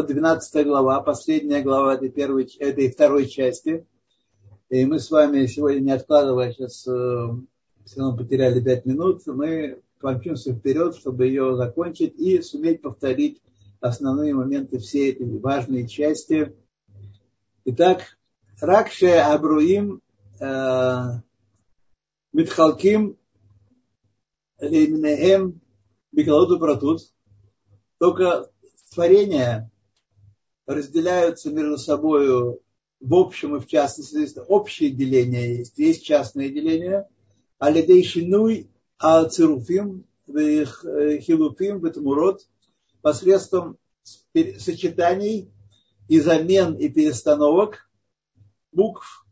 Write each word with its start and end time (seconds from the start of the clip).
Вот 0.00 0.06
12 0.06 0.66
глава, 0.66 1.02
последняя 1.02 1.60
глава 1.60 1.92
этой, 1.92 2.08
первой, 2.08 2.44
этой 2.58 2.90
второй 2.90 3.26
части. 3.26 3.86
И 4.70 4.86
мы 4.86 4.98
с 4.98 5.10
вами 5.10 5.44
сегодня, 5.44 5.80
не 5.80 5.92
откладывая, 5.92 6.54
сейчас 6.54 6.88
э, 6.88 7.28
все 7.84 8.00
равно 8.00 8.16
потеряли 8.16 8.62
5 8.62 8.86
минут, 8.86 9.26
мы 9.26 9.82
помчимся 10.00 10.54
вперед, 10.54 10.96
чтобы 10.96 11.26
ее 11.26 11.54
закончить 11.54 12.18
и 12.18 12.40
суметь 12.40 12.80
повторить 12.80 13.42
основные 13.80 14.32
моменты 14.32 14.78
всей 14.78 15.12
этой 15.12 15.38
важной 15.38 15.86
части. 15.86 16.56
Итак, 17.66 18.16
Ракше 18.58 19.08
Абруим 19.08 20.00
э, 20.40 21.02
Митхалким 22.32 23.18
Леймнеем 24.62 25.60
Бекалоту 26.10 26.58
Братут. 26.58 27.02
Только 27.98 28.48
творения 28.94 29.69
разделяются 30.70 31.50
между 31.50 31.76
собой 31.78 32.60
в 33.00 33.14
общем 33.14 33.56
и 33.56 33.60
в 33.60 33.66
частности. 33.66 34.16
Есть 34.16 34.38
общее 34.46 34.90
деление 34.90 35.58
есть, 35.58 35.78
есть 35.78 36.04
частное 36.04 36.48
деление. 36.48 37.08
Алидей 37.58 38.04
шинуй 38.04 38.70
ацеруфим 38.98 40.04
хилуфим 40.28 41.80
бетмурот 41.80 42.46
посредством 43.02 43.78
сочетаний 44.04 45.50
и 46.08 46.20
замен 46.20 46.74
и 46.74 46.88
перестановок 46.88 47.90
букв 48.70 49.26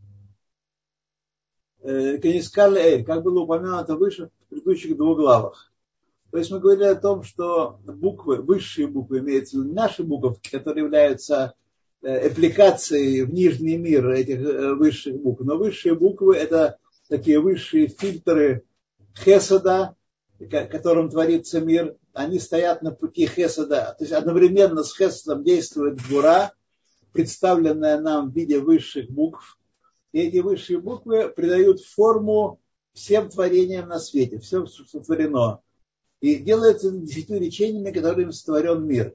э, 1.82 2.18
Канискаль 2.18 3.04
как 3.04 3.22
было 3.22 3.42
упомянуто 3.42 3.96
выше 3.96 4.30
в 4.40 4.48
предыдущих 4.48 4.96
двух 4.96 5.18
главах. 5.18 5.67
То 6.30 6.38
есть 6.38 6.50
мы 6.50 6.60
говорили 6.60 6.84
о 6.84 6.94
том, 6.94 7.22
что 7.22 7.80
буквы, 7.84 8.42
высшие 8.42 8.86
буквы, 8.86 9.20
имеются 9.20 9.56
в 9.56 9.60
виду 9.60 9.74
наши 9.74 10.02
буквы, 10.02 10.36
которые 10.50 10.84
являются 10.84 11.54
э, 12.02 12.28
аппликацией 12.28 13.22
в 13.22 13.32
нижний 13.32 13.78
мир 13.78 14.10
этих 14.10 14.40
э, 14.40 14.74
высших 14.74 15.20
букв. 15.20 15.42
Но 15.42 15.56
высшие 15.56 15.94
буквы 15.94 16.36
это 16.36 16.76
такие 17.08 17.40
высшие 17.40 17.88
фильтры 17.88 18.64
Хесада, 19.14 19.96
которым 20.38 21.10
творится 21.10 21.60
мир, 21.60 21.96
они 22.12 22.38
стоят 22.38 22.82
на 22.82 22.92
пути 22.92 23.26
Хесада. 23.26 23.96
То 23.98 24.04
есть 24.04 24.12
одновременно 24.12 24.84
с 24.84 24.94
Хесадом 24.96 25.42
действует 25.42 25.98
Гура, 26.08 26.52
представленная 27.12 27.98
нам 28.00 28.30
в 28.30 28.34
виде 28.34 28.58
высших 28.58 29.10
букв. 29.10 29.58
И 30.12 30.20
эти 30.20 30.38
высшие 30.38 30.78
буквы 30.78 31.28
придают 31.28 31.82
форму 31.82 32.60
всем 32.92 33.30
творениям 33.30 33.88
на 33.88 33.98
свете, 33.98 34.38
все 34.38 34.66
сотворено. 34.66 35.60
И 36.20 36.36
делается 36.36 36.90
десятью 36.90 37.40
речениями, 37.40 37.92
которыми 37.92 38.32
сотворен 38.32 38.86
мир. 38.86 39.14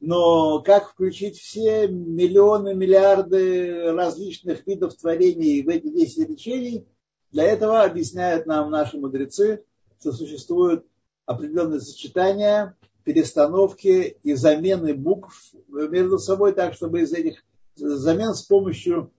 Но 0.00 0.60
как 0.60 0.90
включить 0.90 1.38
все 1.38 1.88
миллионы, 1.88 2.74
миллиарды 2.74 3.92
различных 3.92 4.66
видов 4.66 4.94
творений 4.94 5.62
в 5.62 5.68
эти 5.68 5.88
десять 5.88 6.28
речений, 6.28 6.86
для 7.30 7.44
этого 7.44 7.82
объясняют 7.82 8.46
нам 8.46 8.70
наши 8.70 8.98
мудрецы, 8.98 9.64
что 10.00 10.12
существуют 10.12 10.84
определенные 11.24 11.80
сочетания, 11.80 12.76
перестановки 13.04 14.18
и 14.22 14.34
замены 14.34 14.94
букв 14.94 15.54
между 15.68 16.18
собой, 16.18 16.52
так 16.52 16.74
чтобы 16.74 17.02
из 17.02 17.12
этих 17.12 17.44
замен 17.76 18.34
с 18.34 18.42
помощью 18.42 19.10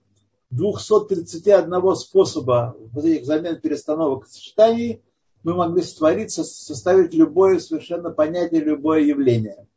231 0.50 1.96
способа 1.96 2.76
вот 2.92 3.04
этих 3.04 3.26
замен, 3.26 3.60
перестановок 3.60 4.26
сочетаний 4.26 5.02
мы 5.46 5.54
могли 5.54 5.80
сотворить, 5.80 6.32
составить 6.32 7.14
любое 7.14 7.60
совершенно 7.60 8.10
понятие, 8.10 8.64
любое 8.64 9.02
явление. 9.02 9.68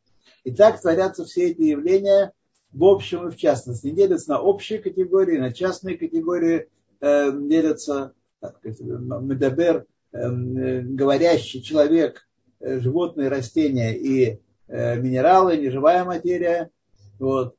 И 0.44 0.52
так 0.52 0.82
творятся 0.82 1.26
все 1.26 1.52
эти 1.52 1.62
явления 1.62 2.34
в 2.72 2.84
общем 2.86 3.28
и 3.28 3.32
в 3.32 3.38
частности. 3.38 3.92
Делятся 3.92 4.32
на 4.32 4.42
общие 4.42 4.80
категории, 4.80 5.38
на 5.38 5.54
частные 5.54 5.96
категории, 5.96 6.70
э, 7.02 7.32
делятся, 7.32 8.14
сказать, 8.40 8.80
медабер, 8.80 9.86
э, 10.12 10.82
говорящий 10.82 11.62
человек, 11.62 12.28
э, 12.62 12.80
животные, 12.80 13.30
растения 13.30 13.96
и 13.96 14.40
э, 14.70 15.00
минералы, 15.00 15.56
неживая 15.58 16.04
материя. 16.04 16.72
Вот. 17.20 17.56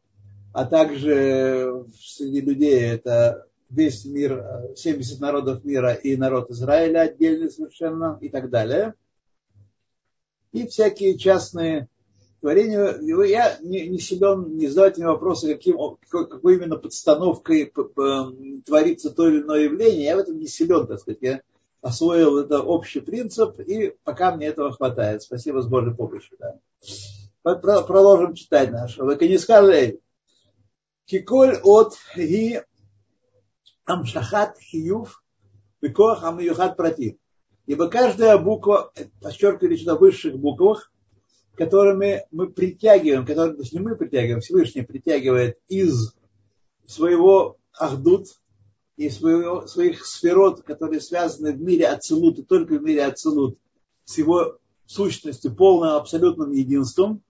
А 0.53 0.65
также 0.65 1.84
среди 1.97 2.41
людей 2.41 2.81
это 2.81 3.47
весь 3.70 4.04
мир, 4.04 4.72
70 4.76 5.20
народов 5.20 5.64
мира 5.64 5.92
и 5.92 6.16
народ 6.16 6.50
Израиля 6.50 7.00
отдельный 7.00 7.50
совершенно 7.50 8.19
и 8.20 8.28
так 8.28 8.50
далее. 8.50 8.94
И 10.53 10.66
всякие 10.66 11.16
частные 11.16 11.88
творения. 12.41 12.98
Я 13.25 13.59
не, 13.60 13.88
не 13.88 13.98
силен 13.98 14.56
не 14.56 14.66
задавать 14.66 14.98
мне 14.98 15.06
вопросы, 15.06 15.54
каким, 15.54 15.78
какой 16.09 16.56
именно 16.56 16.76
подстановкой 16.76 17.72
творится 18.66 19.10
то 19.10 19.28
или 19.28 19.42
иное 19.42 19.60
явление. 19.60 20.04
Я 20.04 20.16
в 20.16 20.20
этом 20.20 20.38
не 20.38 20.47
силен, 20.47 20.86
так 20.86 20.98
сказать. 20.98 21.19
Я 21.20 21.41
освоил 21.80 22.38
это 22.38 22.60
общий 22.60 23.00
принцип, 23.00 23.60
и 23.60 23.94
пока 24.03 24.34
мне 24.34 24.47
этого 24.47 24.72
хватает. 24.72 25.22
Спасибо 25.22 25.62
с 25.62 25.66
Божьей 25.66 25.94
помощью. 25.94 26.36
Да. 26.38 26.59
Продолжим 27.42 28.34
читать 28.34 28.70
наше. 28.70 29.03
Вы 29.03 29.16
не 29.16 29.38
сказали, 29.38 30.00
Киколь 31.06 31.59
от 31.64 31.94
ги 32.16 32.62
Амшахат 33.91 34.59
Хиюв 34.59 35.23
Бекох 35.83 36.25
Амиюхат 36.25 36.77
Против. 36.77 37.17
Ибо 37.67 37.89
каждая 37.89 38.39
буква, 38.39 38.93
подчеркивали 39.21 39.77
сюда 39.77 39.97
высших 39.97 40.37
буквах, 40.39 40.93
которыми 41.55 42.25
мы 42.31 42.49
притягиваем, 42.49 43.27
которые, 43.27 43.55
то 43.55 43.62
есть 43.62 43.73
не 43.73 43.81
мы 43.81 43.97
притягиваем, 43.97 44.41
Всевышний 44.41 44.83
притягивает 44.83 45.59
из 45.69 46.15
своего 46.87 47.59
Ахдут 47.73 48.28
и 48.97 49.09
своего, 49.09 49.67
своих 49.67 50.05
сферот, 50.05 50.62
которые 50.62 51.01
связаны 51.01 51.53
в 51.53 51.61
мире 51.61 51.89
Ацелут, 51.89 52.39
и 52.39 52.43
только 52.43 52.75
в 52.75 52.83
мире 52.83 53.05
Ацелут, 53.05 53.59
с 54.05 54.19
его 54.19 54.59
сущностью, 54.87 55.55
полным 55.55 55.91
абсолютным 55.91 56.51
единством, 56.51 57.22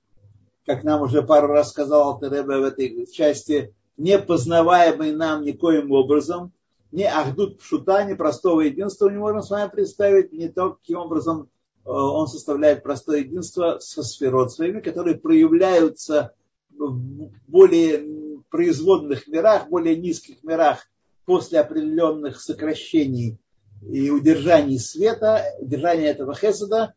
как 0.65 0.85
нам 0.85 1.03
уже 1.03 1.23
пару 1.23 1.49
раз 1.49 1.71
сказал 1.71 2.19
Теребе 2.19 2.59
в 2.59 2.65
этой 2.65 3.07
части, 3.07 3.75
непознаваемый 4.01 5.13
нам 5.13 5.43
никоим 5.43 5.93
образом, 5.93 6.53
не 6.91 7.05
Ахдут 7.05 7.59
Пшута, 7.59 8.03
не 8.05 8.17
простого 8.17 8.63
единства 8.63 9.09
не 9.09 9.19
можем 9.19 9.43
с 9.43 9.51
вами 9.51 9.71
представить, 9.71 10.33
не 10.33 10.49
то, 10.49 10.71
каким 10.71 10.99
образом 11.01 11.43
э, 11.43 11.91
он 11.91 12.27
составляет 12.27 12.83
простое 12.83 13.19
единство 13.19 13.79
со 13.79 14.03
сферот 14.03 14.53
своими, 14.53 14.81
которые 14.81 15.17
проявляются 15.17 16.33
в 16.71 16.99
более 17.47 18.41
производных 18.49 19.29
мирах, 19.29 19.69
более 19.69 19.97
низких 19.97 20.43
мирах 20.43 20.89
после 21.27 21.61
определенных 21.61 22.41
сокращений 22.41 23.39
и 23.87 24.11
удержаний 24.11 24.79
света, 24.79 25.45
удержания 25.61 26.07
этого 26.07 26.35
хесада, 26.35 26.95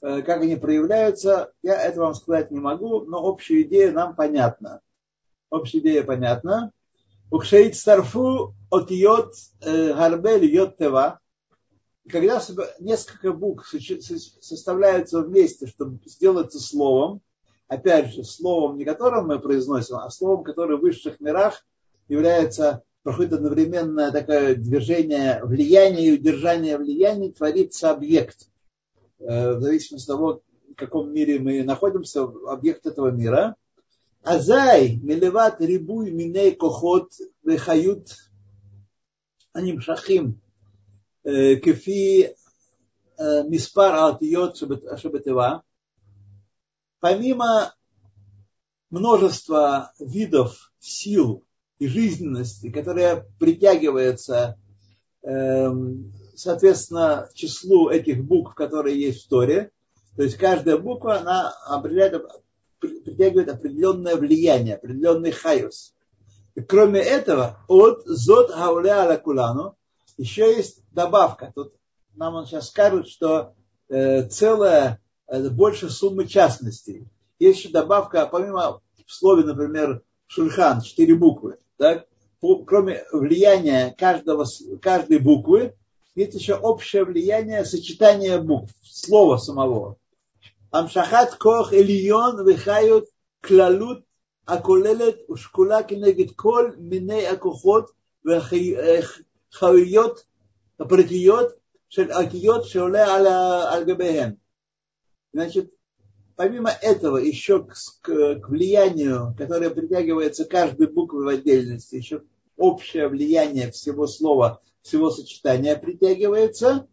э, 0.00 0.22
как 0.22 0.42
они 0.42 0.54
проявляются, 0.54 1.52
я 1.64 1.82
это 1.82 2.00
вам 2.00 2.14
сказать 2.14 2.52
не 2.52 2.60
могу, 2.60 3.00
но 3.00 3.26
общую 3.26 3.62
идею 3.62 3.92
нам 3.92 4.14
понятна 4.14 4.80
общая 5.50 5.78
идея 5.78 6.02
понятна. 6.02 6.72
Укшейт 7.30 7.74
старфу 7.76 8.54
от 8.70 8.90
йод 8.90 9.34
гарбель 9.60 10.44
йод 10.44 10.76
тева. 10.76 11.20
Когда 12.08 12.42
несколько 12.80 13.32
букв 13.32 13.72
составляются 14.40 15.22
вместе, 15.22 15.66
чтобы 15.66 16.00
сделаться 16.04 16.60
словом, 16.60 17.22
опять 17.68 18.12
же, 18.12 18.24
словом, 18.24 18.76
не 18.76 18.84
которым 18.84 19.28
мы 19.28 19.38
произносим, 19.38 19.96
а 19.96 20.10
словом, 20.10 20.44
которое 20.44 20.76
в 20.76 20.82
высших 20.82 21.20
мирах 21.20 21.64
является, 22.08 22.82
проходит 23.02 23.34
одновременно 23.34 24.12
такое 24.12 24.54
движение 24.54 25.40
влияния 25.44 26.08
и 26.08 26.12
удержание 26.12 26.76
влияния, 26.76 27.32
творится 27.32 27.90
объект. 27.90 28.48
Э, 29.18 29.54
в 29.54 29.60
зависимости 29.60 30.10
от 30.10 30.16
того, 30.16 30.42
в 30.70 30.74
каком 30.74 31.12
мире 31.12 31.38
мы 31.38 31.62
находимся, 31.62 32.22
объект 32.22 32.86
этого 32.86 33.10
мира. 33.10 33.56
Азай 34.23 34.97
милеват 34.97 35.61
рибуй 35.61 36.11
миней 36.11 36.55
кохот 36.55 37.13
вехают 37.43 38.09
הנמשכים 39.55 40.35
כפי 41.63 42.23
מספר 43.49 43.81
האותיות 43.81 44.55
שבתיבה, 44.95 45.57
помимо 47.01 47.71
множества 48.91 49.91
видов 49.99 50.71
сил 50.79 51.43
и 51.79 51.87
жизненности, 51.87 52.69
которые 52.69 53.25
притягиваются, 53.39 54.57
соответственно, 56.35 57.29
числу 57.33 57.89
этих 57.89 58.23
букв, 58.23 58.53
которые 58.55 58.99
есть 58.99 59.25
в 59.25 59.29
Торе, 59.29 59.71
то 60.15 60.23
есть 60.23 60.37
каждая 60.37 60.77
буква, 60.77 61.19
она 61.19 61.49
определяет 61.67 62.21
притягивает 62.88 63.48
определенное 63.48 64.16
влияние, 64.16 64.76
определенный 64.76 65.30
хайос. 65.30 65.94
И 66.54 66.60
кроме 66.60 67.00
этого, 67.00 67.58
от 67.68 68.02
зот 68.04 68.50
гауля 68.50 69.04
алакулану 69.04 69.76
еще 70.16 70.54
есть 70.54 70.80
добавка. 70.92 71.52
Тут 71.54 71.74
нам 72.14 72.34
он 72.34 72.46
сейчас 72.46 72.68
скажет, 72.68 73.08
что 73.08 73.54
э, 73.88 74.28
целая, 74.28 75.00
э, 75.26 75.48
больше 75.50 75.90
суммы 75.90 76.26
частностей. 76.26 77.06
есть 77.38 77.58
еще 77.58 77.70
добавка, 77.70 78.26
помимо 78.26 78.80
в 79.06 79.12
слове, 79.12 79.44
например, 79.44 80.02
шульхан, 80.26 80.80
четыре 80.80 81.14
буквы, 81.14 81.58
так? 81.76 82.06
кроме 82.66 83.04
влияния 83.12 83.94
каждого, 83.96 84.46
каждой 84.80 85.18
буквы, 85.18 85.74
есть 86.14 86.34
еще 86.34 86.54
общее 86.54 87.04
влияние 87.04 87.64
сочетания 87.64 88.38
букв, 88.38 88.70
слова 88.82 89.36
самого. 89.36 89.96
Амшахат 90.73 91.35
кох 91.35 91.73
элион 91.73 92.43
выхают 92.45 93.05
клалут 93.41 93.99
הכוללת 94.47 95.29
ושקולה 95.29 95.83
כנגד 95.83 96.31
כל 96.35 96.71
מיני 96.77 97.27
הכוחות 97.27 97.91
והחיות 98.25 100.23
הפרטיות 100.79 101.47
של 101.89 102.11
אותיות 102.11 102.65
שעולה 102.65 103.15
על, 103.15 103.27
על 103.73 103.83
גביהן. 103.83 104.35
Значит, 105.31 105.71
помимо 106.35 106.69
этого, 106.69 107.17
еще 107.17 107.63
к, 107.63 107.75
к, 108.01 108.35
к 108.39 108.49
влиянию, 108.49 109.35
которое 109.37 109.69
притягивается 109.69 110.45
каждой 110.45 110.87
буквой 110.87 111.25
в 111.25 111.27
отдельности, 111.27 111.95
еще 111.95 112.23
общее 112.57 113.07
влияние 113.07 113.71
всего 113.71 114.07
слова, 114.07 114.61
всего 114.81 115.11
сочетания 115.11 115.75
притягивается, 115.75 116.87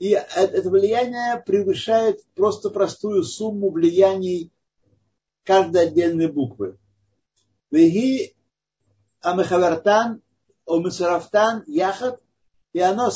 и 0.00 0.12
это 0.12 0.70
влияние 0.70 1.42
превышает 1.44 2.24
просто 2.34 2.70
простую 2.70 3.22
сумму 3.22 3.70
влияний 3.70 4.50
каждой 5.44 5.88
отдельной 5.88 6.32
буквы. 6.32 6.78
Веги 7.70 8.34
амехавертан 9.20 10.22
омисарафтан 10.66 11.64
яхат, 11.66 12.18
и 12.72 12.80
оно 12.80 13.10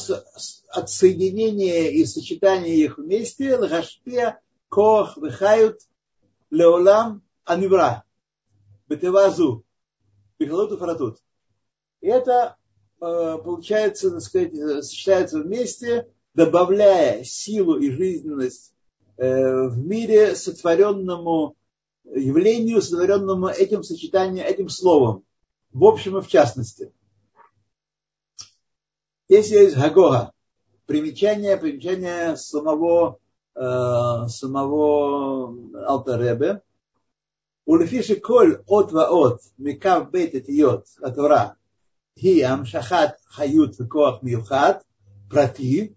от 0.69 0.91
соединения 0.91 1.89
и 1.89 2.05
сочетания 2.05 2.75
их 2.75 2.99
вместе 2.99 3.57
лгашпия 3.57 4.41
кох 4.69 5.17
вихают 5.17 5.81
леолам 6.51 7.23
анивра 7.45 8.05
бетевазу 8.89 9.65
бихалуту 10.39 10.77
фаратут. 10.77 11.17
И 12.03 12.09
это 12.09 12.59
э, 13.01 13.39
получается, 13.43 14.11
так 14.11 14.21
сказать, 14.21 14.85
сочетается 14.85 15.41
вместе, 15.41 16.11
добавляя 16.35 17.25
силу 17.25 17.79
и 17.79 17.91
жизненность 17.91 18.75
э, 19.17 19.69
в 19.69 19.79
мире 19.79 20.35
сотворенному 20.35 21.57
явлению, 22.05 22.83
сотворенному 22.83 23.49
этим 23.49 23.83
сочетанием, 23.83 24.45
этим 24.47 24.69
словом, 24.69 25.25
в 25.73 25.85
общем 25.85 26.19
и 26.19 26.23
в 26.23 26.29
частности. 26.29 26.93
Здесь 29.29 29.51
есть 29.51 29.77
Гагога, 29.77 30.33
примечание, 30.87 31.57
примечание 31.57 32.37
самого, 32.37 33.19
э, 33.55 34.29
самого 34.29 35.57
Алтаребе. 35.87 36.63
Улифиши 37.65 38.17
коль 38.17 38.63
от 38.67 38.93
ва 38.93 39.09
от 39.09 39.41
микав 39.57 40.11
бейт 40.11 40.35
эт 40.35 40.49
йот 40.49 40.85
атора 41.01 41.57
хи 42.19 42.43
амшахат 42.43 43.17
хают 43.25 43.77
коах 43.89 44.23
миюхат 44.23 44.85
прати 45.31 45.97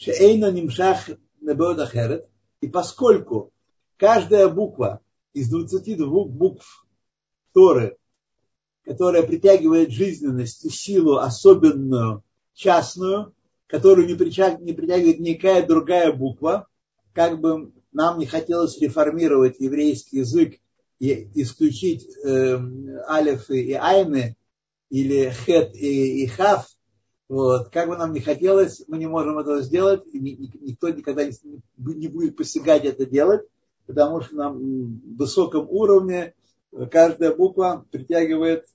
Шейна 0.00 0.50
Нимшах 0.50 1.10
Небеод 1.42 1.78
Ахерет. 1.78 2.26
И 2.62 2.68
поскольку 2.68 3.52
каждая 3.98 4.48
буква 4.48 5.00
из 5.34 5.50
22 5.50 6.24
букв 6.24 6.86
Торы, 7.52 7.98
которая 8.84 9.22
притягивает 9.22 9.90
жизненность 9.90 10.64
и 10.64 10.70
силу 10.70 11.18
особенную, 11.18 12.24
частную, 12.54 13.34
которую 13.66 14.08
не 14.08 14.14
притягивает 14.14 15.20
никакая 15.20 15.66
другая 15.66 16.12
буква, 16.12 16.66
как 17.12 17.38
бы 17.40 17.72
нам 17.92 18.18
не 18.18 18.26
хотелось 18.26 18.80
реформировать 18.80 19.60
еврейский 19.60 20.18
язык 20.18 20.54
и 20.98 21.30
исключить 21.34 22.08
э, 22.24 22.58
алифы 23.06 23.62
и 23.62 23.72
айны 23.72 24.36
или 24.88 25.30
хет 25.30 25.74
и, 25.74 26.24
и 26.24 26.26
хав– 26.26 26.66
вот, 27.30 27.68
как 27.68 27.88
бы 27.88 27.96
нам 27.96 28.12
не 28.12 28.18
хотелось, 28.18 28.82
мы 28.88 28.98
не 28.98 29.06
можем 29.06 29.38
этого 29.38 29.62
сделать, 29.62 30.02
и 30.12 30.18
никто 30.18 30.88
никогда 30.88 31.24
не, 31.24 32.08
будет 32.08 32.36
посягать 32.36 32.84
это 32.84 33.06
делать, 33.06 33.46
потому 33.86 34.20
что 34.20 34.34
на 34.34 34.50
высоком 34.50 35.68
уровне 35.70 36.34
каждая 36.90 37.32
буква 37.32 37.86
притягивает 37.92 38.66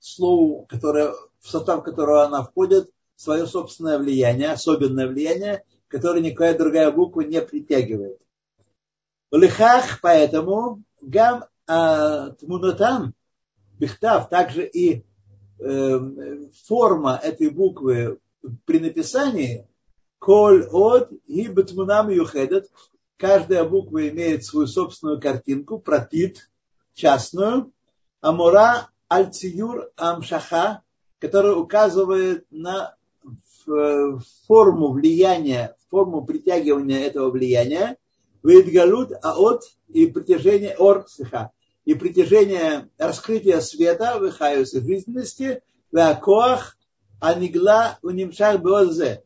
слово, 0.00 0.64
которое, 0.64 1.12
в 1.38 1.48
состав 1.48 1.84
которого 1.84 2.24
она 2.24 2.42
входит, 2.42 2.90
свое 3.14 3.46
собственное 3.46 3.98
влияние, 3.98 4.50
особенное 4.50 5.06
влияние, 5.06 5.62
которое 5.86 6.22
никакая 6.22 6.58
другая 6.58 6.90
буква 6.90 7.20
не 7.20 7.40
притягивает. 7.40 8.18
В 9.30 9.36
лихах 9.36 10.00
поэтому 10.02 10.82
гам 11.00 11.44
а, 11.68 12.30
тмунатам 12.30 13.14
бихтав, 13.78 14.28
также 14.28 14.66
и 14.66 14.98
э, 14.98 15.02
форма 15.60 17.20
этой 17.22 17.50
буквы 17.50 18.18
при 18.64 18.78
написании 18.78 19.66
коль 20.18 20.66
от 20.70 21.10
и 21.26 21.48
бетмунам 21.48 22.10
юхедет, 22.10 22.70
каждая 23.16 23.64
буква 23.64 24.08
имеет 24.08 24.44
свою 24.44 24.66
собственную 24.66 25.20
картинку, 25.20 25.78
протит, 25.78 26.50
частную, 26.94 27.72
амура 28.20 28.90
альциюр 29.08 29.90
амшаха, 29.96 30.82
которая 31.18 31.54
указывает 31.54 32.46
на 32.50 32.96
форму 34.46 34.92
влияния, 34.92 35.76
форму 35.90 36.24
притягивания 36.24 37.00
этого 37.00 37.30
влияния, 37.30 37.96
вейдгалут 38.42 39.12
аот 39.22 39.62
и 39.88 40.06
притяжение 40.06 40.76
ор, 40.78 41.06
сиха, 41.08 41.50
и 41.85 41.93
притяжение 41.93 42.89
раскрытия 42.97 43.59
света, 43.59 44.17
выхаюс 44.19 44.71
жизненности, 44.71 45.61
вакоах 45.91 46.77
анигла 47.19 47.97
унимшах 48.01 48.61
беозе, 48.61 49.23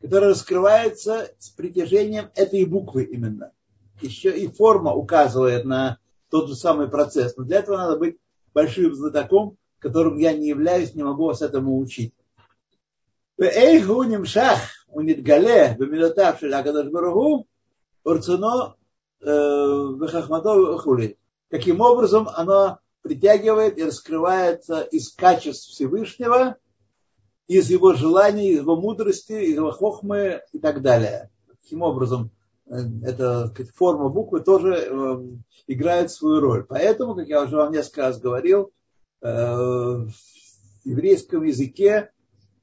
которая 0.00 0.30
раскрывается 0.30 1.30
с 1.38 1.50
притяжением 1.50 2.30
этой 2.34 2.64
буквы 2.64 3.04
именно. 3.04 3.52
Еще 4.00 4.36
и 4.36 4.46
форма 4.48 4.92
указывает 4.94 5.64
на 5.64 5.98
тот 6.30 6.48
же 6.48 6.54
самый 6.54 6.88
процесс. 6.88 7.36
Но 7.36 7.44
для 7.44 7.58
этого 7.58 7.76
надо 7.76 7.96
быть 7.96 8.18
большим 8.54 8.94
знатоком, 8.94 9.56
которым 9.78 10.18
я 10.18 10.32
не 10.32 10.48
являюсь, 10.48 10.94
не 10.94 11.02
могу 11.02 11.24
вас 11.26 11.42
этому 11.42 11.78
учить. 11.78 12.12
ואיך 13.38 13.90
נמשך 14.08 14.86
ונתגלה 14.94 15.72
במילותיו 15.78 16.32
של 16.40 16.54
הקדוש 16.54 16.86
ברוך 16.92 17.14
הוא, 17.14 17.44
ורצונו 18.06 18.48
וחכמתו 20.00 20.74
וכולי. 20.74 21.12
Каким 21.51 21.81
образом 21.81 22.27
оно 22.27 22.79
притягивает 23.03 23.77
и 23.77 23.83
раскрывается 23.83 24.81
из 24.81 25.11
качеств 25.13 25.69
Всевышнего– 25.69 26.55
из 27.51 27.69
его 27.69 27.93
желаний, 27.93 28.51
из 28.51 28.59
его 28.59 28.77
мудрости, 28.77 29.33
из 29.33 29.55
его 29.55 29.71
хохмы 29.71 30.41
и 30.53 30.59
так 30.59 30.81
далее. 30.81 31.29
Таким 31.61 31.81
образом, 31.81 32.31
э, 32.65 32.77
эта 33.03 33.53
форма 33.75 34.07
буквы 34.07 34.39
тоже 34.39 34.73
э, 34.73 35.17
играет 35.67 36.11
свою 36.11 36.39
роль. 36.39 36.63
Поэтому, 36.63 37.13
как 37.13 37.27
я 37.27 37.43
уже 37.43 37.57
вам 37.57 37.73
несколько 37.73 38.03
раз 38.03 38.21
говорил, 38.21 38.71
э, 39.21 39.27
в 39.27 40.09
еврейском 40.85 41.43
языке, 41.43 42.11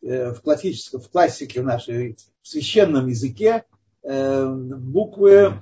в 0.01 0.37
классическом, 0.43 1.03
в 1.03 1.11
классике 1.11 1.61
в 1.61 1.65
нашей, 1.65 2.17
в 2.41 2.49
священном 2.49 3.09
языке 3.09 3.65
буквы 4.03 5.55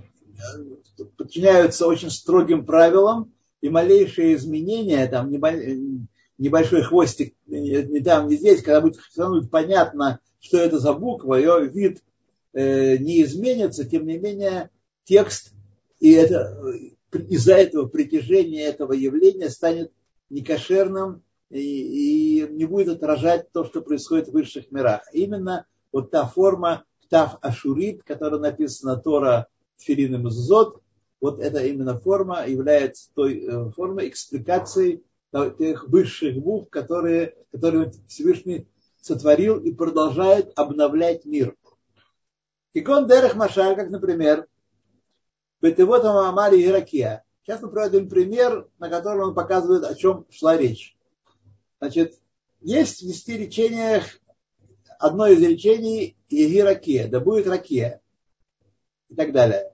подчиняются 1.16 1.86
очень 1.86 2.10
строгим 2.10 2.64
правилам, 2.64 3.32
и 3.60 3.68
малейшие 3.68 4.34
изменения, 4.34 5.06
там, 5.06 5.30
небольшой 6.38 6.82
хвостик 6.82 7.34
не 7.46 8.00
там, 8.00 8.28
не 8.28 8.36
здесь, 8.36 8.62
когда 8.62 8.80
будет 8.80 8.96
становится 8.96 9.50
понятно, 9.50 10.20
что 10.40 10.58
это 10.58 10.78
за 10.78 10.92
буква, 10.92 11.36
ее 11.36 11.66
вид 11.66 12.02
э, 12.52 12.98
не 12.98 13.22
изменится, 13.22 13.84
тем 13.84 14.06
не 14.06 14.18
менее 14.18 14.70
текст 15.04 15.52
и 16.00 16.12
это, 16.12 16.60
из-за 17.12 17.54
этого 17.54 17.86
притяжения 17.86 18.66
этого 18.66 18.92
явления 18.92 19.48
станет 19.48 19.92
некошерным 20.28 21.22
и, 21.50 22.40
и 22.40 22.48
не 22.48 22.66
будет 22.66 22.88
отражать 22.88 23.50
то, 23.52 23.64
что 23.64 23.80
происходит 23.80 24.28
в 24.28 24.32
высших 24.32 24.70
мирах. 24.70 25.02
Именно 25.12 25.66
вот 25.92 26.10
та 26.10 26.26
форма 26.26 26.84
Тав 27.08 27.38
Ашурит, 27.40 28.02
которая 28.02 28.40
написана 28.40 28.96
Тора 28.96 29.46
Филин 29.78 30.26
и 30.26 30.30
Зод, 30.30 30.82
вот 31.20 31.40
эта 31.40 31.64
именно 31.64 31.98
форма 31.98 32.46
является 32.46 33.10
той 33.14 33.44
э, 33.44 33.70
формой 33.70 34.08
экспликации 34.08 35.02
тех 35.58 35.88
высших 35.88 36.36
букв, 36.38 36.70
которые, 36.70 37.34
которые 37.52 37.92
Всевышний 38.08 38.66
сотворил 39.00 39.58
и 39.58 39.72
продолжает 39.72 40.52
обновлять 40.56 41.24
мир. 41.24 41.54
Кикон 42.74 43.06
Дерех 43.06 43.34
Машаль, 43.34 43.76
как, 43.76 43.90
например, 43.90 44.46
Бетевота 45.60 46.12
Мамари 46.12 46.64
Иракия. 46.64 47.24
Сейчас 47.42 47.62
мы 47.62 47.70
проводим 47.70 48.08
пример, 48.08 48.68
на 48.78 48.88
котором 48.88 49.28
он 49.28 49.34
показывает, 49.34 49.84
о 49.84 49.94
чем 49.94 50.26
шла 50.30 50.56
речь. 50.56 50.96
Значит, 51.80 52.18
есть 52.60 53.02
в 53.02 53.06
десяти 53.06 53.36
речениях 53.36 54.04
одно 54.98 55.26
из 55.26 55.42
речений 55.42 56.16
יהי 56.28 56.60
רקיע, 56.60 57.08
да 57.08 57.20
будет 57.20 57.46
רקיע 57.46 58.00
и 59.08 59.14
так 59.14 59.32
далее. 59.32 59.72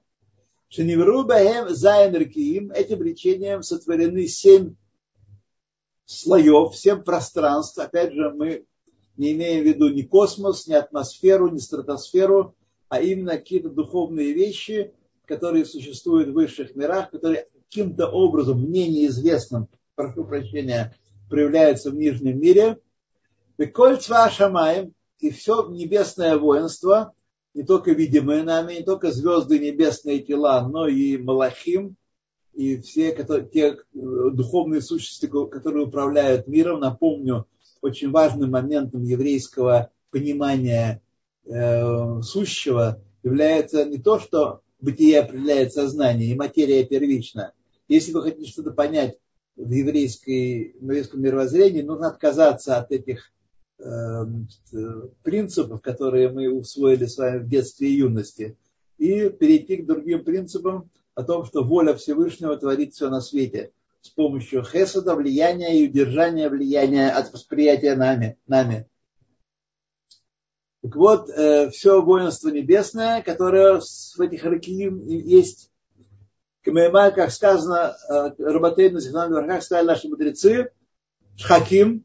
שנבראו 0.68 1.24
בהם 1.24 1.68
ז׳ 1.68 2.14
רקיעים, 2.14 2.70
этим 2.70 3.02
речением 3.02 3.62
сотворены 3.62 4.26
семь 4.26 4.74
слоев, 6.06 6.74
семь 6.76 7.02
пространств. 7.02 7.78
Опять 7.78 8.12
же, 8.14 8.30
мы 8.30 8.64
не 9.16 9.32
имеем 9.32 9.64
в 9.64 9.66
виду 9.66 9.88
ни 9.90 10.02
космос, 10.02 10.66
ни 10.66 10.74
атмосферу, 10.74 11.48
ни 11.48 11.58
стратосферу, 11.58 12.54
а 12.88 13.00
именно 13.00 13.32
какие-то 13.32 13.70
духовные 13.70 14.32
вещи, 14.32 14.92
которые 15.26 15.64
существуют 15.64 16.30
в 16.30 16.34
высших 16.34 16.74
мирах, 16.74 17.10
которые 17.10 17.48
каким-то 17.68 18.08
образом, 18.08 18.60
мне 18.60 18.88
неизвестным, 18.88 19.68
прошу 19.94 20.24
прощения, 20.24 20.94
проявляются 21.28 21.90
в 21.90 21.94
нижнем 21.94 22.38
мире. 22.40 22.78
И 23.58 25.30
все 25.30 25.68
небесное 25.68 26.36
воинство, 26.36 27.14
не 27.54 27.64
только 27.64 27.92
видимые 27.92 28.42
нами, 28.42 28.74
не 28.74 28.82
только 28.82 29.12
звезды, 29.12 29.58
небесные 29.58 30.20
тела, 30.20 30.66
но 30.66 30.86
и 30.86 31.16
Малахим, 31.18 31.96
и 32.54 32.78
все 32.78 33.12
которые, 33.12 33.48
те 33.48 33.66
э, 33.68 33.76
духовные 33.94 34.80
сущности, 34.80 35.26
которые 35.26 35.86
управляют 35.86 36.46
миром. 36.46 36.80
Напомню, 36.80 37.46
очень 37.80 38.10
важным 38.10 38.50
моментом 38.50 39.02
еврейского 39.02 39.90
понимания 40.10 41.02
э, 41.44 42.22
сущего 42.22 43.02
является 43.22 43.84
не 43.84 43.98
то, 43.98 44.18
что 44.18 44.60
бытие 44.80 45.20
определяет 45.20 45.72
сознание, 45.72 46.30
и 46.30 46.36
материя 46.36 46.84
первична. 46.84 47.52
Если 47.88 48.12
вы 48.12 48.22
хотите 48.22 48.50
что-то 48.50 48.72
понять 48.72 49.18
в, 49.56 49.70
еврейской, 49.70 50.74
в 50.78 50.84
еврейском 50.84 51.22
мировоззрении, 51.22 51.82
нужно 51.82 52.08
отказаться 52.08 52.78
от 52.78 52.90
этих 52.90 53.32
принципов, 55.22 55.80
которые 55.80 56.30
мы 56.30 56.50
усвоили 56.52 57.06
с 57.06 57.18
вами 57.18 57.38
в 57.38 57.48
детстве 57.48 57.88
и 57.88 57.96
юности, 57.96 58.56
и 58.98 59.28
перейти 59.28 59.78
к 59.78 59.86
другим 59.86 60.24
принципам 60.24 60.90
о 61.14 61.24
том, 61.24 61.44
что 61.44 61.64
воля 61.64 61.94
Всевышнего 61.94 62.56
творит 62.56 62.94
все 62.94 63.10
на 63.10 63.20
свете 63.20 63.72
с 64.00 64.08
помощью 64.08 64.64
хесада, 64.64 65.14
влияния 65.14 65.78
и 65.78 65.88
удержания 65.88 66.48
влияния 66.48 67.10
от 67.10 67.32
восприятия 67.32 67.94
нами. 67.94 68.38
нами. 68.46 68.88
Так 70.82 70.96
вот, 70.96 71.30
э, 71.30 71.70
все 71.70 72.02
воинство 72.02 72.48
небесное, 72.48 73.22
которое 73.22 73.80
в 73.80 74.20
этих 74.20 74.42
ракиим 74.42 75.06
есть, 75.06 75.70
как 76.64 77.30
сказано, 77.30 77.96
э, 78.08 78.30
Рабатейн, 78.38 78.94
как 78.94 79.62
сказали 79.62 79.86
наши 79.86 80.08
мудрецы, 80.08 80.70
Шхаким, 81.36 82.04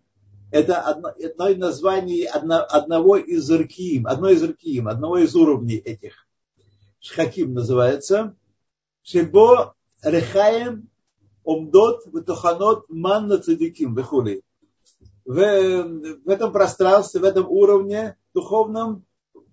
это 0.52 0.82
одно, 0.82 1.10
одно 1.10 1.50
из 1.50 1.58
названий 1.58 2.24
одно, 2.24 2.66
одного 2.70 3.18
из 3.18 3.50
ракиим, 3.50 4.08
одно 4.08 4.30
из 4.30 4.42
ракиим, 4.42 4.88
одного 4.88 5.18
из 5.20 5.36
уровней 5.36 5.78
этих. 5.78 6.28
Шхаким 7.00 7.54
называется. 7.54 8.36
Шибо 9.04 9.76
рехаем 10.02 10.90
омдот 11.44 12.06
ватоханот 12.08 12.86
манна 12.90 13.40
цадиким 13.40 13.94
выхули. 13.94 14.44
В, 15.26 15.36
в 15.36 16.30
этом 16.30 16.52
пространстве, 16.52 17.20
в 17.20 17.24
этом 17.26 17.50
уровне 17.50 18.16
духовном, 18.34 19.06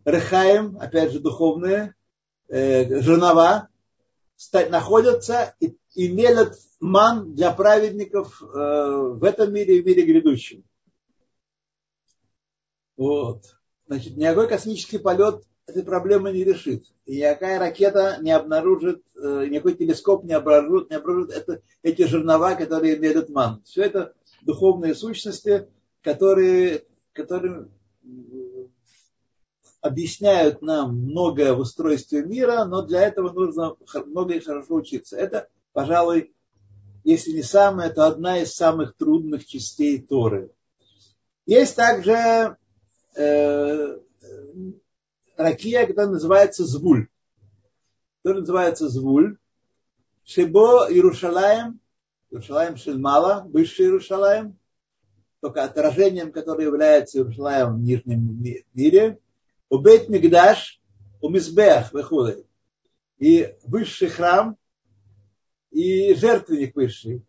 рехаем, 0.05 0.77
опять 0.81 1.13
же, 1.13 1.19
духовные, 1.19 1.95
э, 2.49 3.01
жернова, 3.01 3.69
находятся 4.71 5.55
и, 5.59 5.77
и 5.95 6.09
мелят 6.09 6.55
ман 6.81 7.35
для 7.35 7.51
праведников 7.51 8.43
э, 8.43 8.47
в 8.47 9.25
этом 9.25 9.53
мире 9.53 9.79
и 9.79 9.83
в 9.83 9.87
мире 9.87 10.05
грядущем. 10.05 10.65
Вот. 12.97 13.43
Значит, 13.87 14.17
никакой 14.17 14.49
космический 14.49 14.99
полет 14.99 15.43
этой 15.67 15.83
проблемы 15.83 16.33
не 16.33 16.45
решит. 16.45 16.85
И 17.07 17.17
никакая 17.17 17.59
ракета 17.59 18.19
не 18.21 18.31
обнаружит, 18.31 19.03
э, 19.17 19.47
никакой 19.49 19.75
телескоп 19.75 20.25
не 20.25 20.33
обнаружит, 20.33 20.91
не 20.91 20.97
обнаружит 20.97 21.31
это, 21.31 21.63
эти 21.83 22.07
жернова, 22.07 22.55
которые 22.55 22.99
мелят 22.99 23.31
ман. 23.31 23.63
Все 23.65 23.83
это 23.83 24.15
духовные 24.43 24.95
сущности, 24.95 25.69
которые, 26.03 26.85
которые 27.13 27.69
объясняют 29.81 30.63
нам 30.63 30.97
многое 30.97 31.53
в 31.55 31.61
устройстве 31.61 32.23
мира, 32.25 32.65
но 32.65 32.83
для 32.83 33.03
этого 33.03 33.33
нужно 33.33 33.77
много 34.07 34.35
и 34.35 34.41
хорошо 34.41 34.77
учиться. 34.77 35.17
Это, 35.17 35.49
пожалуй, 35.73 36.35
если 37.05 37.33
не 37.33 37.43
самое, 37.43 37.91
то 37.91 38.07
одна 38.07 38.39
из 38.39 38.55
самых 38.55 38.97
трудных 38.97 39.47
частей 39.47 40.01
Торы. 40.01 40.51
Есть 41.45 41.77
также 41.77 42.57
э, 43.17 43.99
ракия, 45.37 45.87
которая 45.87 46.13
называется 46.13 46.65
звуль. 46.65 47.09
Тоже 48.23 48.41
называется 48.41 48.89
звуль. 48.89 49.37
Шибо 50.25 50.89
Иерушалаем, 50.91 51.81
Иерушалаем 52.31 52.77
Шельмала, 52.77 53.45
высший 53.49 53.87
Иерушалаем, 53.87 54.59
только 55.41 55.65
отражением, 55.65 56.33
которое 56.33 56.65
является 56.65 57.19
Иерушалаем 57.19 57.77
в 57.77 57.81
нижнем 57.81 58.43
мире, 58.73 59.19
Убейт 59.69 60.09
Мигдаш, 60.09 60.81
у 61.21 61.29
Мизбех, 61.29 61.93
выходит. 61.93 62.47
И 63.19 63.55
высший 63.65 64.09
храм, 64.09 64.57
и 65.71 66.15
жертвенник 66.15 66.75
высший. 66.77 67.27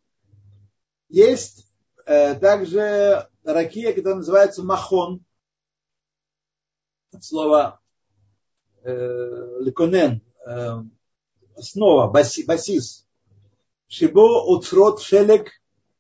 Есть 1.10 1.68
э, 2.06 2.36
также 2.36 3.28
ракия, 3.44 3.94
которая 3.94 4.18
называется 4.18 4.64
махон. 4.64 5.25
От 7.16 7.24
слова 7.24 7.80
э, 8.84 8.92
леконен, 9.62 10.22
э, 10.46 10.70
основа, 11.56 12.08
баси, 12.12 12.44
басис. 12.46 13.08
Шибо 13.88 14.46
уцрот 14.46 15.02
шелек, 15.02 15.50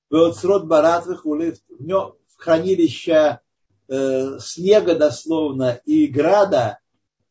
уцрот 0.09 0.65
барат 0.65 1.05
выхулит. 1.05 1.61
В 1.69 1.83
нем 1.85 2.15
хранилище 2.35 3.39
э, 3.87 4.39
снега 4.39 4.95
дословно 4.95 5.79
и 5.85 6.07
града, 6.07 6.79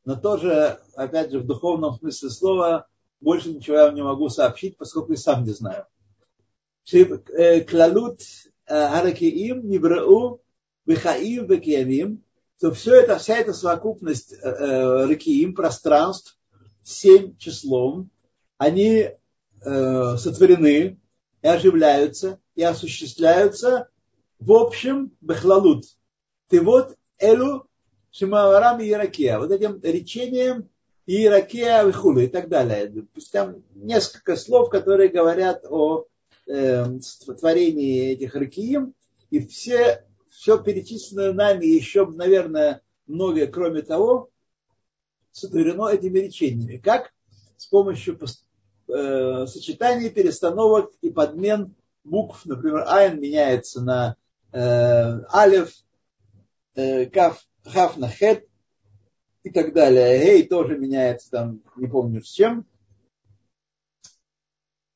но 0.07 0.17
тоже, 0.17 0.81
опять 0.95 1.31
же, 1.31 1.41
в 1.41 1.47
духовном 1.47 1.99
смысле 1.99 2.31
слова, 2.31 2.87
больше 3.21 3.51
ничего 3.51 3.77
я 3.77 3.85
вам 3.87 3.97
не 3.97 4.03
могу 4.03 4.31
сообщить, 4.31 4.79
поскольку 4.79 5.13
и 5.13 5.17
сам 5.17 5.45
не 5.45 5.51
знаю. 5.51 5.87
Клалут 6.89 8.23
Аракиим, 8.65 9.69
Нибрау, 9.69 10.41
Вихаим, 10.87 11.47
Векиямим, 11.47 12.24
то 12.61 12.73
все 12.73 12.95
это, 12.95 13.19
вся 13.19 13.37
эта 13.37 13.53
совокупность 13.53 14.33
э, 14.33 15.07
Ракиим, 15.07 15.55
пространств, 15.55 16.39
семь 16.83 17.37
числом, 17.37 18.11
они 18.59 19.11
э, 19.65 20.17
сотворены 20.17 20.99
и 21.43 21.47
оживляются 21.47 22.39
и 22.55 22.63
осуществляются 22.63 23.89
в 24.39 24.53
общем 24.53 25.13
Бехлалут, 25.21 25.85
ты 26.49 26.61
вот 26.61 26.97
Элу 27.19 27.67
Шимаварам 28.11 28.81
и 28.81 28.91
Иракия, 28.91 29.39
вот 29.39 29.51
этим 29.51 29.81
речением 29.83 30.69
и 31.07 31.25
Иракия 31.25 31.83
Вихулу 31.83 32.21
и 32.21 32.27
так 32.27 32.49
далее. 32.49 32.89
То 32.89 33.07
есть 33.17 33.33
там 33.33 33.63
несколько 33.75 34.37
слов, 34.37 34.71
которые 34.71 35.09
говорят 35.09 35.65
о 35.69 36.05
э, 36.47 36.87
творении 37.39 38.13
этих 38.13 38.35
Ракиим, 38.35 38.95
и 39.31 39.45
все, 39.47 40.05
все 40.37 40.63
перечисленное 40.63 41.33
нами 41.33 41.67
еще, 41.67 42.07
наверное, 42.07 42.83
многое, 43.07 43.47
кроме 43.47 43.83
того, 43.83 44.31
сотворено 45.33 45.89
этими 45.89 46.19
речениями. 46.19 46.79
Как? 46.79 47.13
С 47.57 47.67
помощью 47.67 48.19
э, 48.89 49.47
сочетаний, 49.47 50.11
перестановок 50.11 50.93
и 51.01 51.11
подмен 51.11 51.75
букв. 52.05 52.45
Например, 52.45 52.85
Айн 52.87 53.21
меняется 53.21 53.83
на 53.83 54.17
э, 54.53 55.21
Алев, 55.31 55.73
Э, 56.77 57.07
каф, 57.07 57.47
хав 57.65 57.97
на 57.97 58.09
хет 58.09 58.49
и 59.45 59.51
так 59.51 59.73
далее. 59.73 60.19
Гей 60.25 60.49
тоже 60.49 60.77
меняется 60.77 61.31
там, 61.31 61.63
не 61.77 61.87
помню 61.87 62.21
с 62.21 62.29
чем. 62.29 62.67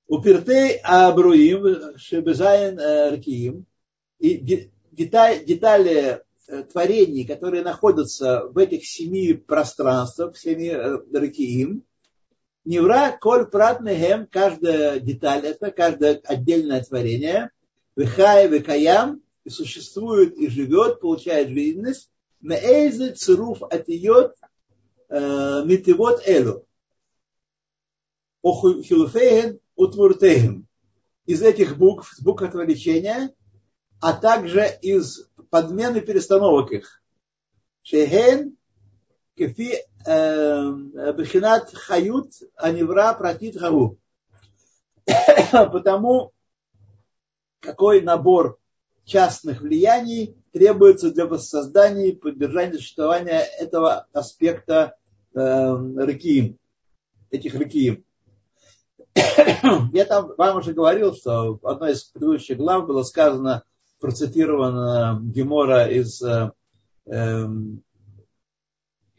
У 0.09 0.21
пертей 0.21 0.78
абруим 0.83 1.97
шебезайн 1.97 2.78
э, 2.80 3.14
ркиим 3.14 3.66
и 4.18 4.71
детали, 4.99 5.45
детали 5.45 6.23
э, 6.49 6.62
творений, 6.64 7.25
которые 7.25 7.62
находятся 7.62 8.45
в 8.50 8.59
этих 8.59 8.85
семи 8.85 9.33
пространствах, 9.33 10.37
семи 10.37 10.71
ракиим, 10.71 11.85
Невра 12.69 13.17
коль 13.19 13.47
прат 13.47 13.81
мегем, 13.81 14.26
каждая 14.31 15.00
деталь 15.00 15.47
это, 15.47 15.71
каждое 15.71 16.21
отдельное 16.25 16.85
творение, 16.85 17.50
вихай, 17.97 18.47
вихаям, 18.47 19.23
и 19.45 19.49
существует, 19.49 20.37
и 20.37 20.49
живет, 20.49 21.00
получает 21.00 21.49
жизненность, 21.49 22.11
меэйзе 22.43 23.14
цируф 23.14 23.62
атиот 23.62 24.35
э, 25.09 25.62
митивот 25.64 26.21
элу. 26.26 26.67
Охилуфейген 28.43 29.61
утвуртейген. 29.75 30.67
Из 31.25 31.40
этих 31.40 31.78
букв, 31.78 32.12
с 32.14 32.21
букв 32.21 32.43
отвлечения, 32.43 33.35
а 34.00 34.12
также 34.12 34.67
из 34.83 35.28
подмены 35.50 36.00
перестановок 36.00 36.73
их. 36.73 37.02
Шехен 37.83 38.57
кефи 39.37 39.85
бхинат 40.05 41.75
хают 41.75 42.33
анивра 42.57 43.14
протит 43.14 43.57
гару. 43.57 43.99
Потому 45.52 46.33
какой 47.61 48.02
набор 48.02 48.59
частных 49.05 49.62
влияний 49.62 50.37
требуется 50.52 51.11
для 51.11 51.26
воссоздания 51.26 52.09
и 52.09 52.17
поддержания 52.17 52.75
существования 52.75 53.40
этого 53.59 54.07
аспекта 54.12 54.97
э, 55.35 55.38
ракиим, 55.38 56.59
этих 57.31 57.55
ракиим. 57.55 58.05
Я 59.93 60.05
там 60.05 60.35
вам 60.37 60.59
уже 60.59 60.73
говорил, 60.73 61.14
что 61.14 61.59
в 61.61 61.67
одной 61.67 61.93
из 61.93 62.05
предыдущих 62.05 62.59
глав 62.59 62.87
было 62.87 63.02
сказано, 63.02 63.64
процитировано 64.00 65.21
Гемора 65.23 65.87
из, 65.87 66.23
э, 66.23 66.50
эм, 67.07 67.83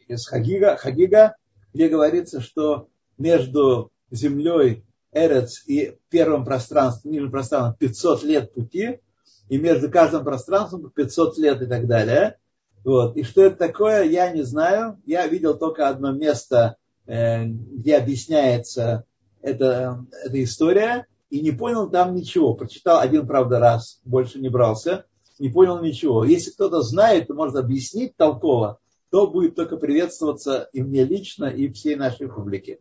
из 0.08 0.26
Хагига, 0.26 0.76
Хагига, 0.76 1.36
где 1.72 1.88
говорится, 1.88 2.40
что 2.40 2.88
между 3.18 3.92
землей 4.10 4.84
Эрец 5.12 5.64
и 5.66 5.96
первым 6.08 6.44
пространством, 6.44 7.12
нижним 7.12 7.30
пространством 7.30 7.76
500 7.78 8.22
лет 8.24 8.54
пути, 8.54 9.00
и 9.48 9.58
между 9.58 9.90
каждым 9.90 10.24
пространством 10.24 10.90
500 10.90 11.38
лет 11.38 11.60
и 11.62 11.66
так 11.66 11.86
далее. 11.86 12.36
Вот. 12.84 13.16
И 13.16 13.24
что 13.24 13.44
это 13.44 13.56
такое, 13.56 14.04
я 14.04 14.30
не 14.30 14.42
знаю. 14.42 15.00
Я 15.04 15.26
видел 15.26 15.58
только 15.58 15.88
одно 15.88 16.12
место, 16.12 16.76
э, 17.06 17.44
где 17.44 17.96
объясняется 17.96 19.04
эта, 19.42 20.04
эта 20.24 20.42
история, 20.42 21.06
и 21.30 21.40
не 21.40 21.52
понял 21.52 21.88
там 21.88 22.14
ничего. 22.14 22.54
Прочитал 22.54 23.00
один, 23.00 23.26
правда, 23.26 23.58
раз, 23.58 24.00
больше 24.04 24.40
не 24.40 24.48
брался, 24.48 25.06
не 25.38 25.48
понял 25.48 25.80
ничего. 25.80 26.24
Если 26.24 26.50
кто-то 26.50 26.82
знает, 26.82 27.28
то 27.28 27.34
может 27.34 27.56
объяснить 27.56 28.16
толково, 28.16 28.78
то 29.10 29.26
будет 29.26 29.54
только 29.54 29.76
приветствоваться 29.76 30.68
и 30.72 30.82
мне 30.82 31.04
лично, 31.04 31.46
и 31.46 31.72
всей 31.72 31.96
нашей 31.96 32.28
публике. 32.28 32.80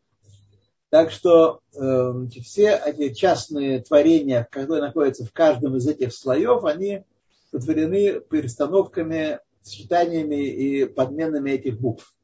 Так 0.89 1.12
что 1.12 1.62
э, 1.74 2.13
все 2.44 2.82
эти 2.84 3.13
частные 3.13 3.79
творения, 3.82 4.48
которые 4.50 4.82
находятся 4.82 5.24
в 5.24 5.32
каждом 5.32 5.77
из 5.77 5.88
этих 5.88 6.13
слоев, 6.13 6.65
они 6.65 7.03
сотворены 7.51 8.20
перестановками, 8.22 9.39
сочетаниями 9.62 10.48
и 10.48 10.86
подменами 10.86 11.51
этих 11.51 11.79
букв. 11.79 12.15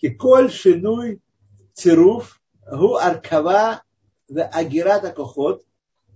Киколь 0.00 0.50
шинуй 0.50 1.20
цируф 1.74 2.40
гу 2.66 2.94
аркава 2.96 3.82
агирата 4.28 5.10
кохот, 5.10 5.62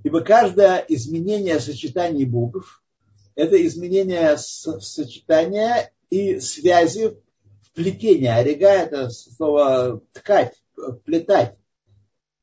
ибо 0.03 0.21
каждое 0.21 0.79
изменение 0.89 1.61
сочетаний 1.61 2.25
букв– 2.25 2.83
это 3.35 3.65
изменение 3.67 4.37
сочетания 4.37 5.93
и 6.11 6.41
связи 6.41 7.17
вплетения. 7.63 8.35
Арига– 8.35 8.69
это 8.69 9.11
слово 9.11 10.03
ткать, 10.13 10.55
плетать 11.05 11.57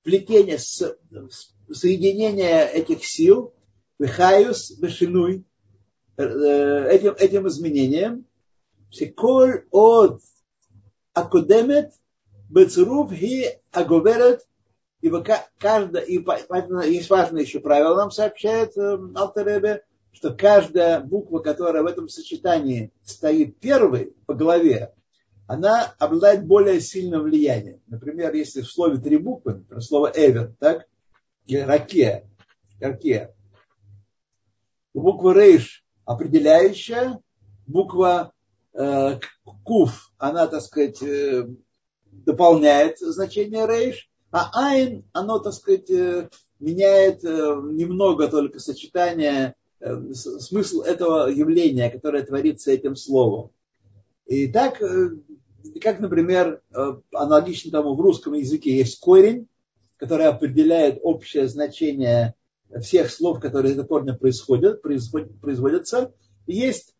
плетение, 0.08 0.58
соединение 0.58 2.72
этих 2.72 3.06
сил, 3.06 3.54
вихаюс, 4.00 4.72
вишинуй, 4.80 5.44
э, 6.16 6.88
этим, 6.90 7.14
этим 7.20 7.48
изменением, 7.50 8.26
шеколь 8.90 9.66
от 9.72 10.22
акудемет, 11.14 11.92
бецурув 12.50 13.12
и 13.12 13.50
аговерет, 13.72 14.48
ибо 15.01 15.24
каждая, 15.60 16.04
и 16.04 16.24
есть 16.92 17.10
важное 17.10 17.42
еще 17.42 17.60
правило, 17.60 17.96
нам 17.96 18.12
сообщает 18.12 18.77
э, 18.77 18.98
Алтеребе, 19.16 19.84
что 20.12 20.34
каждая 20.34 21.00
буква, 21.00 21.39
которая 21.39 21.84
в 21.84 21.88
этом 21.88 22.10
сочетании 22.10 22.92
стоит 23.04 23.60
первой 23.60 24.16
по 24.25 24.34
голове, 24.34 24.94
она 25.46 25.94
обладает 26.00 26.46
более 26.46 26.82
сильным 26.82 27.24
влиянием. 27.24 27.82
Например, 27.88 28.34
если 28.34 28.62
в 28.62 28.70
слове 28.70 28.98
три 28.98 29.18
буквы, 29.18 29.56
например, 29.56 29.82
слово 29.82 30.12
эвер, 30.13 30.54
так, 30.60 30.88
или 31.46 31.60
раке, 31.60 32.27
раке, 32.82 33.34
буква 34.94 35.34
рейш 35.34 35.86
определяющая, 36.04 37.20
буква 37.67 38.34
э, 38.74 39.19
куф, 39.63 40.12
она, 40.17 40.48
так 40.48 40.62
сказать, 40.62 41.02
э, 41.02 41.48
дополняет 42.12 42.98
значение 43.00 43.67
рейш, 43.67 44.10
а 44.38 44.52
айн, 44.54 45.04
оно, 45.13 45.39
так 45.39 45.54
сказать, 45.54 45.89
э, 45.89 46.30
меняет 46.60 47.23
э, 47.23 47.28
немного 47.71 48.28
только 48.28 48.60
сочетание, 48.60 49.56
э, 49.80 50.13
смысл 50.13 50.82
этого 50.82 51.28
явления, 51.28 51.89
которое 51.89 52.23
творится 52.23 52.71
этим 52.71 52.95
словом. 52.95 53.50
И 54.28 54.47
так 54.47 54.82
как, 55.82 56.00
например, 56.00 56.62
аналогично 57.13 57.71
тому 57.71 57.95
в 57.95 58.02
русском 58.02 58.34
языке 58.34 58.76
есть 58.76 59.00
корень, 59.00 59.47
который 59.97 60.26
определяет 60.26 61.00
общее 61.02 61.47
значение 61.47 62.36
всех 62.82 63.10
слов, 63.10 63.39
которые 63.39 63.73
из 63.73 63.86
корня 63.86 64.13
происходят, 64.13 64.82
производятся. 64.82 66.13
Есть 66.45 66.93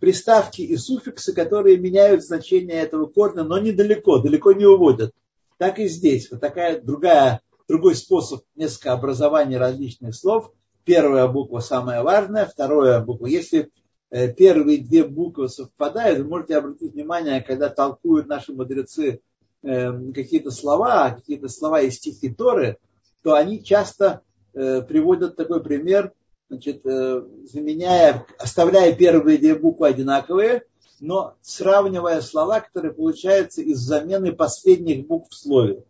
приставки 0.00 0.62
и 0.62 0.76
суффиксы, 0.76 1.32
которые 1.32 1.78
меняют 1.78 2.24
значение 2.24 2.76
этого 2.76 3.06
корня, 3.06 3.42
но 3.42 3.58
недалеко, 3.58 4.18
далеко 4.20 4.52
не 4.52 4.64
уводят. 4.64 5.12
Так 5.60 5.78
и 5.78 5.88
здесь. 5.88 6.30
Вот 6.30 6.40
такая 6.40 6.80
другая, 6.80 7.42
другой 7.68 7.94
способ 7.94 8.42
несколько 8.56 8.94
образования 8.94 9.58
различных 9.58 10.16
слов. 10.16 10.50
Первая 10.84 11.28
буква 11.28 11.60
самая 11.60 12.02
важная, 12.02 12.46
вторая 12.46 13.00
буква. 13.00 13.26
Если 13.26 13.70
Э, 14.10 14.32
первые 14.32 14.78
две 14.78 15.04
буквы 15.04 15.48
совпадают, 15.48 16.18
вы 16.18 16.24
можете 16.24 16.56
обратить 16.56 16.94
внимание, 16.94 17.40
когда 17.40 17.68
толкуют 17.68 18.26
наши 18.26 18.52
мудрецы 18.52 19.20
э, 19.62 20.12
какие-то 20.12 20.50
слова, 20.50 21.10
какие-то 21.10 21.48
слова 21.48 21.80
из 21.80 21.94
стихи 21.94 22.28
Торы, 22.28 22.78
то 23.22 23.34
они 23.34 23.62
часто 23.62 24.22
э, 24.52 24.82
приводят 24.82 25.36
такой 25.36 25.62
пример, 25.62 26.12
значит, 26.48 26.82
заменяя, 26.82 28.26
оставляя 28.36 28.92
первые 28.92 29.38
две 29.38 29.54
буквы 29.54 29.86
одинаковые, 29.86 30.64
но 31.00 31.34
сравнивая 31.40 32.20
слова, 32.20 32.60
которые 32.60 32.92
получаются 32.92 33.62
из 33.62 33.78
замены 33.78 34.32
последних 34.32 35.06
букв 35.06 35.30
в 35.30 35.34
слове, 35.34 35.82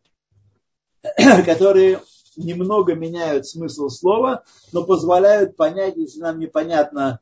которые 1.44 2.01
немного 2.37 2.94
меняют 2.94 3.46
смысл 3.46 3.88
слова, 3.88 4.44
но 4.73 4.85
позволяют 4.85 5.57
понять, 5.57 5.96
если 5.96 6.20
нам 6.20 6.38
непонятно, 6.38 7.20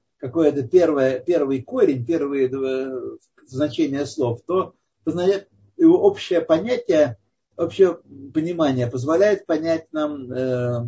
первое, 0.71 1.21
первый 1.21 1.63
корень, 1.63 2.05
первые 2.05 2.51
значения 3.47 4.05
слов, 4.05 4.41
то 4.47 4.75
его 5.07 5.99
общее 6.03 6.41
понятие, 6.41 7.17
общее 7.57 7.99
понимание 8.35 8.89
позволяет 8.89 9.47
понять 9.47 9.87
нам 9.93 10.31
э, 10.31 10.87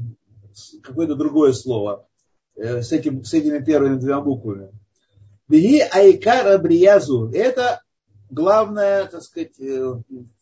какое-то 0.83 1.15
другое 1.15 1.53
слово 1.53 2.07
э, 2.57 2.83
с, 2.83 2.93
этим, 2.93 3.25
с 3.25 3.33
этими 3.33 3.65
первыми 3.65 3.99
двумя 3.99 4.21
буквами. 4.21 4.71
Беги 5.51 5.81
айкара 5.81 6.59
бриязу. 6.59 7.29
Это 7.35 7.83
главное, 8.31 9.07
так 9.07 9.21
сказать, 9.23 9.59
э, 9.59 9.83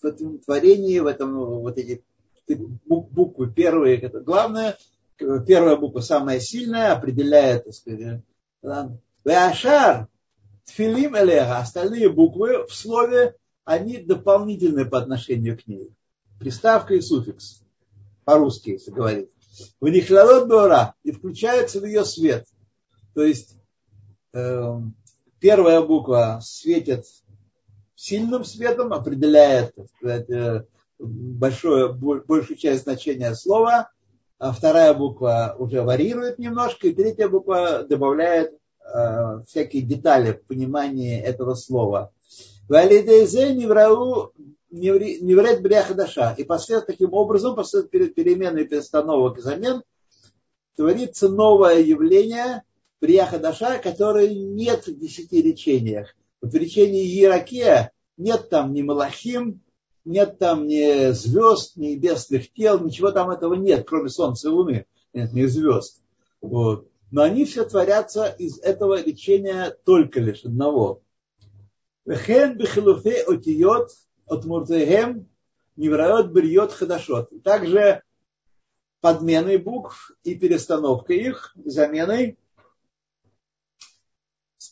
в 0.02 0.04
этом 0.04 0.38
творении, 0.38 0.98
в 0.98 1.06
этом 1.06 1.34
вот 1.34 1.78
эти 1.78 2.04
буквы 2.86 3.50
первые, 3.50 3.98
это 3.98 4.20
главное, 4.20 4.76
первая 5.16 5.76
буква 5.76 6.00
самая 6.00 6.40
сильная, 6.40 6.92
определяет, 6.92 7.64
так 7.64 7.74
сказать, 7.74 8.22
Веашар, 9.24 10.08
тфилим 10.64 11.16
элеха, 11.16 11.58
остальные 11.58 12.10
буквы 12.10 12.66
в 12.66 12.74
слове, 12.74 13.34
они 13.64 13.98
дополнительные 13.98 14.84
по 14.84 14.98
отношению 14.98 15.58
к 15.58 15.66
ней. 15.66 15.90
Приставка 16.38 16.94
и 16.94 17.00
суффикс. 17.00 17.62
По-русски, 18.24 18.70
если 18.70 18.90
говорить. 18.90 19.30
В 19.80 19.88
них 19.88 20.10
бора 20.10 20.94
и 21.02 21.12
включается 21.12 21.80
в 21.80 21.84
ее 21.84 22.04
свет. 22.04 22.46
То 23.14 23.22
есть 23.22 23.54
э, 23.54 23.57
первая 25.40 25.80
буква 25.82 26.40
светит 26.42 27.04
сильным 27.94 28.44
светом, 28.44 28.92
определяет 28.92 29.74
сказать, 29.96 30.30
э, 30.30 30.64
большое, 30.98 31.92
большую 31.92 32.56
часть 32.56 32.84
значения 32.84 33.34
слова, 33.34 33.90
а 34.38 34.52
вторая 34.52 34.94
буква 34.94 35.56
уже 35.58 35.82
варьирует 35.82 36.38
немножко, 36.38 36.88
и 36.88 36.94
третья 36.94 37.28
буква 37.28 37.82
добавляет 37.82 38.52
э, 38.82 39.42
всякие 39.46 39.82
детали 39.82 40.32
в 40.32 40.44
понимании 40.44 41.20
этого 41.20 41.54
слова. 41.54 42.12
Валидезе 42.68 43.54
неврау 43.54 44.32
неврет 44.70 45.62
бряхадаша. 45.62 46.34
И 46.36 46.44
после 46.44 46.80
таким 46.80 47.14
образом, 47.14 47.54
после 47.54 47.82
перемены 47.84 48.64
перестановок 48.64 49.38
и 49.38 49.40
замен, 49.40 49.82
творится 50.76 51.28
новое 51.28 51.80
явление 51.80 52.62
бряхадаша, 53.00 53.78
которое 53.78 54.28
нет 54.34 54.86
в 54.86 54.98
десяти 54.98 55.42
речениях. 55.42 56.14
в 56.40 56.54
речении 56.54 57.22
Иракия 57.22 57.92
нет 58.16 58.48
там 58.48 58.72
ни 58.72 58.82
Малахим, 58.82 59.62
нет 60.04 60.38
там 60.38 60.66
ни 60.66 61.10
звезд, 61.12 61.76
ни 61.76 61.88
небесных 61.88 62.52
тел, 62.52 62.80
ничего 62.80 63.10
там 63.10 63.30
этого 63.30 63.54
нет, 63.54 63.86
кроме 63.86 64.08
Солнца 64.08 64.48
и 64.48 64.50
Луны, 64.50 64.86
нет, 65.12 65.32
ни 65.32 65.44
звезд. 65.46 66.02
Вот. 66.40 66.88
Но 67.10 67.22
они 67.22 67.44
все 67.44 67.64
творятся 67.64 68.26
из 68.26 68.58
этого 68.58 69.02
лечения 69.02 69.76
только 69.84 70.20
лишь 70.20 70.44
одного. 70.44 71.02
Вехен 72.04 72.56
бихилуфе 72.56 73.22
отиот 73.22 73.90
от 74.26 74.44
муртегем 74.44 75.28
невраот 75.76 76.32
бриот 76.32 76.72
хадашот. 76.72 77.30
Также 77.42 78.02
подменой 79.00 79.58
букв 79.58 80.12
и 80.24 80.34
перестановкой 80.34 81.18
их, 81.18 81.54
заменой 81.64 82.38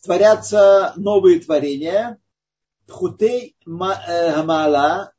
творятся 0.03 0.93
новые 0.97 1.41
творения, 1.41 2.19
пхутей 2.87 3.57
гамала 3.65 5.13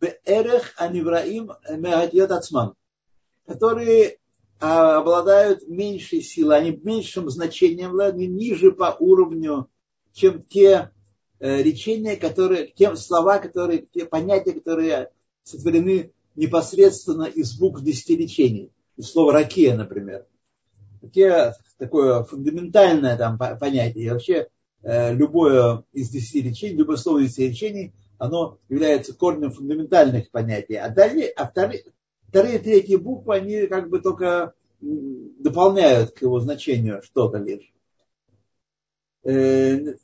беэрех 0.00 0.74
анивраим 0.76 1.52
мегатьет 1.70 2.30
ацмам, 2.30 2.74
которые 3.46 4.18
обладают 4.58 5.66
меньшей 5.66 6.22
силой, 6.22 6.58
они 6.58 6.70
меньшим 6.70 7.28
значением, 7.30 7.98
они 7.98 8.26
ниже 8.26 8.72
по 8.72 8.96
уровню, 8.98 9.68
чем 10.12 10.44
те 10.44 10.92
э, 11.40 11.62
речения, 11.62 12.16
которые, 12.16 12.68
те 12.68 12.94
слова, 12.94 13.38
которые, 13.38 13.86
те 13.92 14.06
понятия, 14.06 14.52
которые 14.52 15.10
сотворены 15.42 16.12
непосредственно 16.36 17.24
из 17.24 17.58
букв 17.58 17.82
десяти 17.82 18.16
речений. 18.16 18.72
Из 18.96 19.10
слова 19.10 19.32
ракия, 19.32 19.74
например. 19.74 20.26
Ракия 21.02 21.56
такое 21.78 22.22
фундаментальное 22.22 23.16
там 23.16 23.38
понятие. 23.38 24.04
И 24.04 24.10
вообще 24.10 24.48
э, 24.82 25.12
любое 25.14 25.84
из 25.92 26.10
десяти 26.10 26.42
речений, 26.42 26.76
любое 26.76 26.96
слово 26.96 27.18
из 27.18 27.30
десяти 27.34 27.48
речений, 27.48 27.94
оно 28.18 28.58
является 28.68 29.14
корнем 29.14 29.50
фундаментальных 29.50 30.30
понятий. 30.30 30.76
А, 30.76 30.88
далее, 30.88 31.28
а 31.30 31.46
вторые, 31.46 31.84
вторые 32.28 32.58
третьи 32.60 32.96
буквы, 32.96 33.34
они 33.34 33.66
как 33.66 33.90
бы 33.90 34.00
только 34.00 34.54
дополняют 34.80 36.12
к 36.12 36.22
его 36.22 36.40
значению 36.40 37.02
что-то 37.02 37.38
лишь. 37.38 37.72
Э, 39.24 39.94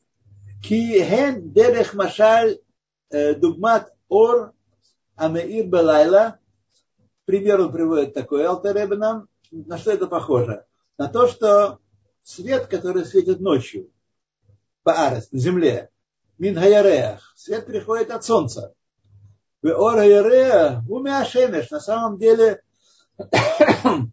Киген 0.62 1.52
дерех 1.52 1.94
машаль 1.94 2.58
э, 3.10 3.34
дугмат 3.34 3.94
ор 4.08 4.52
амеир 5.16 5.66
белайла. 5.66 6.38
Пример 7.24 7.60
он 7.60 7.72
приводит 7.72 8.14
такой 8.14 8.44
Алтеребе 8.44 8.96
нам. 8.96 9.28
На 9.50 9.78
что 9.78 9.92
это 9.92 10.06
похоже? 10.06 10.64
На 10.98 11.08
то, 11.08 11.26
что 11.28 11.78
свет, 12.22 12.66
который 12.66 13.06
светит 13.06 13.40
ночью 13.40 13.90
по 14.82 14.92
Арес, 14.92 15.32
на 15.32 15.38
земле, 15.38 15.90
мин 16.38 16.54
хаяреах, 16.54 17.32
свет 17.36 17.66
приходит 17.66 18.10
от 18.10 18.24
солнца. 18.24 18.74
В 19.62 19.68
ор 19.68 19.94
хаяреах, 19.94 20.82
умя 20.88 21.24
шемеш, 21.24 21.70
на 21.70 21.80
самом 21.80 22.18
деле 22.18 22.62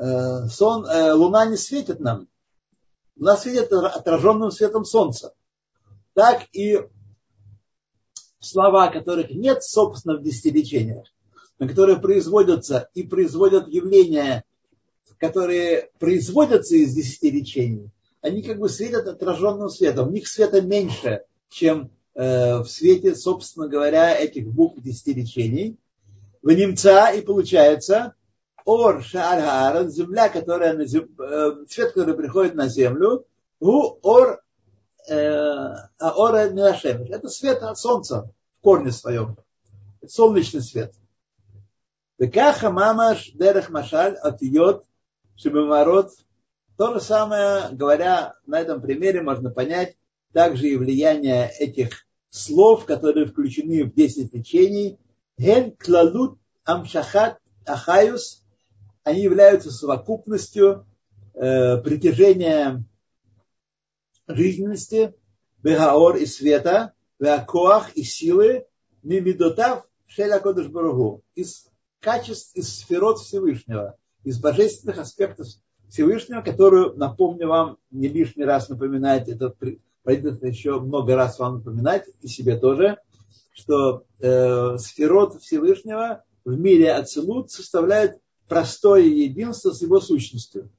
Э, 0.00 0.46
сон, 0.48 0.86
э, 0.86 1.12
луна 1.12 1.46
не 1.46 1.56
светит 1.56 1.98
нам. 1.98 2.28
Луна 3.16 3.36
светит 3.36 3.72
отраженным 3.72 4.52
светом 4.52 4.84
солнца. 4.84 5.34
Так 6.14 6.46
и 6.52 6.78
слова, 8.38 8.92
которых 8.92 9.30
нет, 9.30 9.64
собственно, 9.64 10.16
в 10.16 10.22
десятилечениях, 10.22 11.08
но 11.58 11.66
которые 11.66 11.98
производятся 11.98 12.88
и 12.94 13.02
производят 13.02 13.66
явления, 13.66 14.44
которые 15.18 15.90
производятся 15.98 16.76
из 16.76 16.94
десяти 16.94 17.30
речений, 17.30 17.90
они 18.20 18.42
как 18.42 18.58
бы 18.58 18.68
светят 18.68 19.06
отраженным 19.06 19.68
светом. 19.68 20.08
У 20.08 20.12
них 20.12 20.28
света 20.28 20.60
меньше, 20.60 21.24
чем 21.50 21.90
э, 22.14 22.58
в 22.58 22.66
свете, 22.66 23.14
собственно 23.14 23.68
говоря, 23.68 24.16
этих 24.16 24.48
букв 24.48 24.80
десяти 24.80 25.14
речений. 25.14 25.76
В 26.42 26.50
немца 26.50 27.10
и 27.10 27.20
получается, 27.20 28.14
ор 28.64 29.02
шаар 29.02 29.40
хаарат, 29.40 29.92
земля, 29.92 30.28
которая 30.28 30.74
на 30.74 30.84
зем... 30.84 31.08
Э, 31.18 31.64
свет, 31.68 31.92
который 31.92 32.14
приходит 32.14 32.54
на 32.54 32.68
землю, 32.68 33.24
у 33.60 33.96
ор 34.02 34.42
э, 35.08 35.74
ора 36.00 36.48
Милашемиш. 36.50 37.08
Это 37.10 37.28
свет 37.28 37.62
от 37.62 37.78
солнца 37.78 38.30
в 38.58 38.62
корне 38.62 38.92
своем. 38.92 39.36
Это 40.00 40.12
солнечный 40.12 40.62
свет. 40.62 40.92
Векаха 42.18 42.70
мамаш 42.70 43.30
дерех 43.32 43.70
машаль 43.70 44.14
отъет 44.16 44.82
шибамарот. 45.38 46.10
То 46.76 46.94
же 46.94 47.00
самое, 47.00 47.70
говоря 47.72 48.34
на 48.46 48.60
этом 48.60 48.82
примере, 48.82 49.22
можно 49.22 49.50
понять 49.50 49.96
также 50.32 50.68
и 50.68 50.76
влияние 50.76 51.50
этих 51.58 52.06
слов, 52.30 52.84
которые 52.84 53.26
включены 53.26 53.84
в 53.84 53.94
10 53.94 54.30
течений. 54.30 54.98
Ген 55.38 55.74
клалут 55.76 56.38
амшахат 56.64 57.38
ахаюс 57.64 58.42
они 59.08 59.22
являются 59.22 59.70
совокупностью 59.70 60.86
э, 61.32 61.78
притяжения 61.78 62.84
жизненности, 64.26 65.14
бегаор 65.62 66.16
и 66.16 66.26
света, 66.26 66.92
беакоах 67.18 67.96
и 67.96 68.02
силы, 68.02 68.66
мимидотав 69.02 69.86
шеля 70.06 70.40
кодыш 70.40 70.66
из 71.34 71.68
качеств, 72.00 72.54
из 72.54 72.80
сферот 72.80 73.18
Всевышнего, 73.18 73.96
из 74.24 74.38
божественных 74.38 74.98
аспектов 74.98 75.46
Всевышнего, 75.88 76.42
которую, 76.42 76.94
напомню 76.96 77.48
вам, 77.48 77.78
не 77.90 78.08
лишний 78.08 78.44
раз 78.44 78.68
напоминать, 78.68 79.28
это 79.28 79.54
пройдет 80.02 80.42
еще 80.42 80.80
много 80.80 81.16
раз 81.16 81.38
вам 81.38 81.56
напоминать, 81.56 82.04
и 82.20 82.28
себе 82.28 82.58
тоже, 82.58 82.98
что 83.52 84.04
э, 84.20 84.78
сферот 84.78 85.40
Всевышнего 85.40 86.24
в 86.44 86.58
мире 86.58 86.92
Ацелут 86.92 87.50
составляет 87.50 88.20
простое 88.48 89.02
единство 89.02 89.72
с 89.72 89.82
его 89.82 90.00
сущностью. 90.00 90.70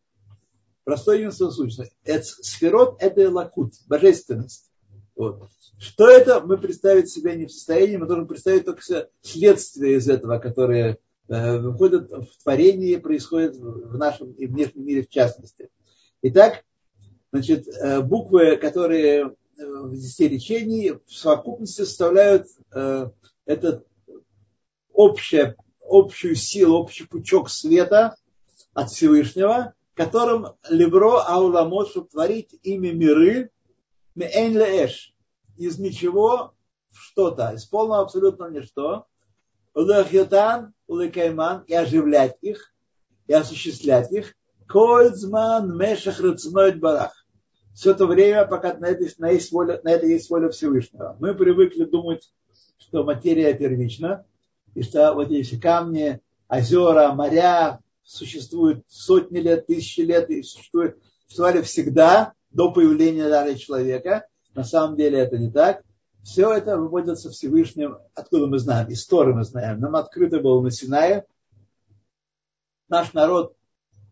Простое 0.83 1.17
единство 1.17 1.49
с 1.49 1.55
сущностью. 1.55 1.95
Сферот– 2.23 2.97
это 2.99 3.29
лакут, 3.29 3.73
божественность. 3.87 4.69
Вот. 5.15 5.49
Что 5.77 6.09
это, 6.09 6.41
мы 6.41 6.57
представить 6.57 7.09
себе 7.09 7.35
не 7.35 7.45
в 7.45 7.51
состоянии, 7.51 7.97
мы 7.97 8.07
должны 8.07 8.25
представить 8.25 8.65
только 8.65 8.81
следствие 9.21 9.97
из 9.97 10.09
этого, 10.09 10.39
которое 10.39 10.97
э, 11.29 11.59
выходит 11.59 12.09
в 12.09 12.43
творении, 12.43 12.95
происходит 12.97 13.55
в 13.55 13.97
нашем 13.97 14.31
и 14.33 14.45
внешнем 14.45 14.85
мире 14.85 15.03
в 15.03 15.09
частности. 15.09 15.69
Итак, 16.21 16.65
значит, 17.31 17.67
э, 17.67 18.01
буквы, 18.01 18.57
которые 18.57 19.35
э, 19.57 19.65
в 19.65 19.95
десяти 19.95 20.27
речении 20.27 20.99
в 21.05 21.13
совокупности 21.13 21.81
составляют 21.81 22.47
этот 23.45 23.87
общее 24.93 25.55
общую 25.81 26.35
силу, 26.35 26.77
общий 26.77 27.05
пучок 27.05 27.49
света 27.49 28.15
от 28.73 28.91
Всевышнего, 28.91 29.73
которым 29.93 30.47
Лебро 30.69 31.17
Ауламот, 31.17 31.89
чтобы 31.89 32.09
творить 32.09 32.55
ими 32.63 32.89
миры, 32.89 33.49
Меэн 34.15 34.53
Леэш, 34.53 35.13
из 35.57 35.77
ничего 35.79 36.53
в 36.91 36.97
что-то, 36.97 37.51
из 37.51 37.65
полного 37.65 38.03
абсолютно 38.03 38.49
ничто, 38.49 39.05
и 41.67 41.73
оживлять 41.73 42.37
их, 42.41 42.73
и 43.27 43.33
осуществлять 43.33 44.11
их, 44.11 44.35
Кольцман 44.67 45.77
Мешах 45.77 46.19
Рацнойт 46.19 46.79
Барах. 46.79 47.25
Все 47.73 47.91
это 47.91 48.05
время, 48.05 48.45
пока 48.45 48.73
на 48.73 48.87
это, 48.87 49.05
на, 49.19 49.29
есть 49.29 49.51
воля, 49.51 49.79
на 49.83 49.89
это 49.89 50.05
есть 50.05 50.29
воля 50.29 50.49
Всевышнего. 50.49 51.15
Мы 51.19 51.33
привыкли 51.33 51.85
думать, 51.85 52.29
что 52.77 53.03
материя 53.03 53.53
первична, 53.53 54.25
и 54.75 54.83
что 54.83 55.13
вот 55.13 55.31
эти 55.31 55.59
камни, 55.59 56.19
озера, 56.47 57.13
моря 57.13 57.79
существуют 58.03 58.83
сотни 58.87 59.39
лет, 59.39 59.67
тысячи 59.67 60.01
лет 60.01 60.29
и 60.29 60.43
существуют, 60.43 60.97
существовали 61.25 61.61
всегда 61.61 62.33
до 62.51 62.71
появления 62.71 63.29
дара 63.29 63.53
человека. 63.55 64.27
На 64.55 64.63
самом 64.63 64.97
деле 64.97 65.19
это 65.19 65.37
не 65.37 65.51
так. 65.51 65.83
Все 66.23 66.51
это 66.51 66.77
выводится 66.77 67.29
Всевышним, 67.29 67.97
откуда 68.13 68.47
мы 68.47 68.59
знаем, 68.59 68.89
из 68.89 69.05
Торы 69.05 69.33
мы 69.33 69.43
знаем. 69.43 69.79
Нам 69.79 69.95
открыто 69.95 70.39
было 70.39 70.61
на 70.61 70.71
Синае. 70.71 71.25
Наш 72.87 73.13
народ 73.13 73.55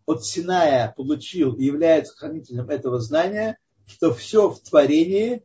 от 0.06 0.24
Синая 0.24 0.94
получил 0.96 1.54
и 1.54 1.66
является 1.66 2.16
хранителем 2.16 2.70
этого 2.70 3.00
знания, 3.00 3.58
что 3.86 4.14
все 4.14 4.50
в 4.50 4.60
творении 4.60 5.44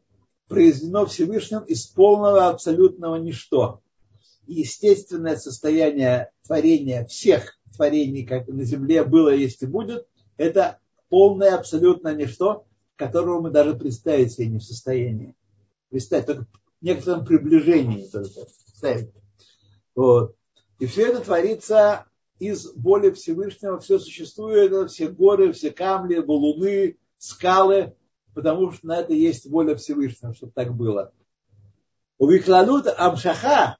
произведено 0.48 1.06
Всевышним 1.06 1.60
из 1.60 1.86
полного 1.86 2.48
абсолютного 2.48 3.16
ничто 3.16 3.82
естественное 4.46 5.36
состояние 5.36 6.30
творения 6.46 7.04
всех 7.06 7.58
творений, 7.74 8.24
как 8.24 8.48
на 8.48 8.64
земле 8.64 9.04
было, 9.04 9.34
есть 9.34 9.62
и 9.62 9.66
будет, 9.66 10.06
это 10.36 10.78
полное 11.08 11.54
абсолютно 11.54 12.14
ничто, 12.14 12.66
которого 12.96 13.40
мы 13.40 13.50
даже 13.50 13.74
представить 13.74 14.32
себе 14.32 14.48
не 14.48 14.58
в 14.58 14.64
состоянии. 14.64 15.34
Представить, 15.92 16.24
только 16.24 16.44
в 16.80 16.84
некотором 16.84 17.24
приближении 17.26 18.08
только 18.08 18.46
представить. 18.64 19.12
Вот. 19.94 20.34
И 20.78 20.86
все 20.86 21.08
это 21.08 21.20
творится 21.20 22.06
из 22.38 22.72
боли 22.72 23.10
Всевышнего, 23.10 23.78
все 23.78 23.98
существует, 23.98 24.90
все 24.90 25.08
горы, 25.08 25.52
все 25.52 25.70
камни, 25.70 26.16
луны, 26.16 26.96
скалы, 27.18 27.94
потому 28.34 28.72
что 28.72 28.86
на 28.86 29.00
это 29.00 29.12
есть 29.12 29.44
воля 29.50 29.76
Всевышнего, 29.76 30.34
чтобы 30.34 30.52
так 30.52 30.74
было. 30.74 31.12
У 32.16 32.26
Викланут 32.26 32.86
Амшаха, 32.86 33.76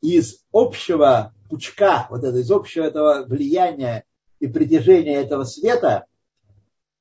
из 0.00 0.44
общего 0.52 1.32
пучка, 1.48 2.08
вот 2.10 2.24
это, 2.24 2.38
из 2.38 2.50
общего 2.50 2.82
этого 2.82 3.24
влияния 3.26 4.04
и 4.40 4.48
притяжения 4.48 5.20
этого 5.20 5.44
света, 5.44 6.06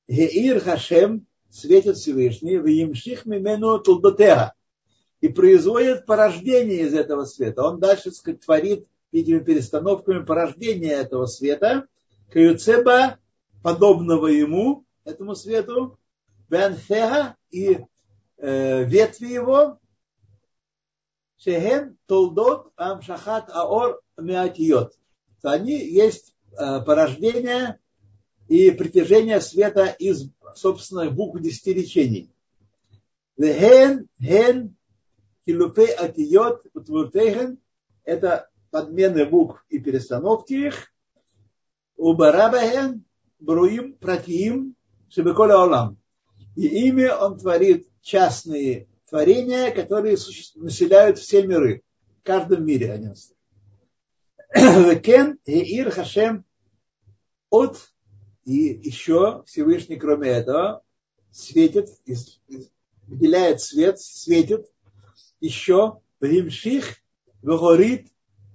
Геир 0.08 0.60
Хашем 0.60 1.26
светит 1.50 1.98
Всевышний, 1.98 2.58
в 2.58 2.66
Емших 2.66 3.26
Мимену 3.26 3.80
Тулдотега, 3.80 4.54
и 5.22 5.28
производит 5.28 6.06
порождение 6.06 6.82
из 6.82 6.94
этого 6.94 7.26
света. 7.26 7.64
Он 7.64 7.80
дальше 7.80 8.12
сказать, 8.12 8.42
творит 8.42 8.88
этими 9.12 9.40
перестановками 9.40 10.24
порождения 10.24 10.94
этого 10.94 11.26
света, 11.26 11.88
Каюцеба, 12.32 13.18
подобного 13.64 14.28
ему, 14.28 14.86
этому 15.04 15.36
свету, 15.36 15.98
Бенфега 16.50 17.36
и 17.52 17.80
э, 18.38 18.84
ветви 18.84 19.28
его, 19.28 19.80
Шехен 21.38 21.98
Толдот 22.06 22.72
Амшахат 22.76 23.50
Аор 23.50 24.02
Меатиот. 24.18 24.94
Они 25.42 25.78
есть 25.78 26.36
э, 26.52 26.82
порождение 26.82 27.80
и 28.50 28.72
притяжение 28.72 29.40
света 29.40 29.86
из, 29.86 30.30
собственно, 30.56 31.10
букв 31.10 31.40
десяти 31.40 31.72
речений. 31.72 32.34
Вехен, 33.38 34.10
хен, 34.20 34.76
килупе 35.46 35.86
атиот, 35.86 36.66
утвуртейхен– 36.74 37.60
это 38.04 38.50
подмены 38.72 39.26
букв 39.26 39.64
и 39.70 39.80
перестановки 39.80 40.54
их. 40.54 40.92
Убарабахен, 41.96 43.06
бруим, 43.40 43.94
протиим, 43.94 44.76
шебеколя 45.10 45.60
олам. 45.60 45.98
И 46.56 46.88
ими 46.88 47.06
он 47.06 47.38
творит 47.38 47.88
частные 48.02 48.88
творения, 49.08 49.70
которые 49.72 50.18
населяют 50.56 51.20
все 51.20 51.46
миры. 51.46 51.84
В 52.22 52.24
каждом 52.24 52.66
мире 52.66 52.94
они 52.94 53.14
Кен 55.02 55.38
Ир 55.46 55.92
Хашем 55.92 56.46
от 57.52 57.78
и 58.46 58.80
еще 58.88 59.44
Всевышний, 59.46 59.98
кроме 59.98 60.30
этого, 60.30 60.84
светит, 61.32 61.90
выделяет 63.08 63.62
свет, 63.62 64.00
светит 64.00 64.68
еще 65.40 66.00
Римших 66.20 66.98
Вегорит 67.42 68.08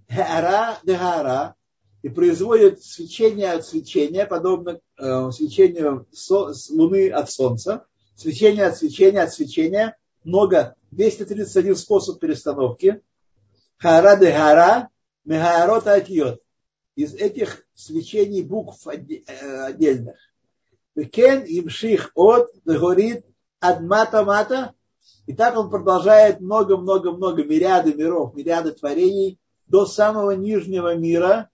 Хара 0.09 0.79
Дегара 0.85 1.55
и 2.03 2.09
производит 2.09 2.83
свечение 2.83 3.53
от 3.53 3.65
свечения, 3.65 4.27
подобно 4.27 4.79
э, 4.99 5.31
свечению 5.31 6.07
со, 6.13 6.53
с 6.53 6.69
луны 6.69 7.09
от 7.09 7.31
солнца, 7.31 7.87
свечение 8.15 8.67
от 8.67 8.77
свечения 8.77 9.23
от 9.23 9.33
свечения, 9.33 9.97
много, 10.23 10.77
231 10.91 11.77
способ 11.77 12.21
перестановки, 12.21 13.01
хара 13.79 14.17
де 14.17 14.31
гара, 14.31 14.91
мегарот 15.25 15.87
атьот. 15.87 16.44
Из 16.97 17.15
этих 17.15 17.67
свечений 17.75 18.43
букв 18.43 18.87
э, 18.87 19.23
отдельных. 19.65 20.17
Кен 21.13 21.43
имших 21.43 22.13
от, 22.15 22.51
говорит, 22.65 23.25
адмата 23.61 24.25
мата. 24.25 24.75
И 25.27 25.35
так 25.35 25.57
он 25.57 25.71
продолжает 25.71 26.41
много-много-много 26.41 27.45
мириады 27.45 27.95
миров, 27.95 28.35
мириады 28.35 28.73
творений 28.73 29.41
до 29.67 29.87
самого 29.87 30.33
нижнего 30.33 30.95
мира. 30.95 31.51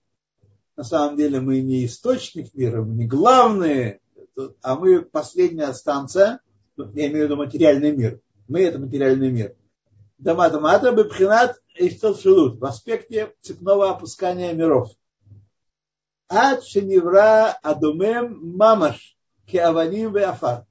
На 0.75 0.83
самом 0.83 1.17
деле 1.17 1.39
мы 1.39 1.61
не 1.61 1.85
источник 1.85 2.53
мира, 2.53 2.81
мы 2.81 2.93
не 2.95 3.07
главные, 3.07 3.99
а 4.61 4.75
мы 4.75 5.01
последняя 5.01 5.73
станция, 5.73 6.39
я 6.77 7.07
имею 7.07 7.25
в 7.25 7.29
виду 7.29 7.35
материальный 7.35 7.95
мир. 7.95 8.19
Мы 8.47 8.61
это 8.61 8.79
материальный 8.79 9.31
мир. 9.31 9.55
Дамата-мата 10.17 10.91
бепхинат 10.91 11.59
шелут 11.77 12.59
в 12.59 12.65
аспекте 12.65 13.33
цепного 13.41 13.89
опускания 13.89 14.53
миров. 14.53 14.91
Ад 16.33 16.63
шеневра 16.63 17.59
адумем 17.61 18.39
мамаш 18.57 19.17
кеаваним 19.49 20.13
веафар. 20.13 20.65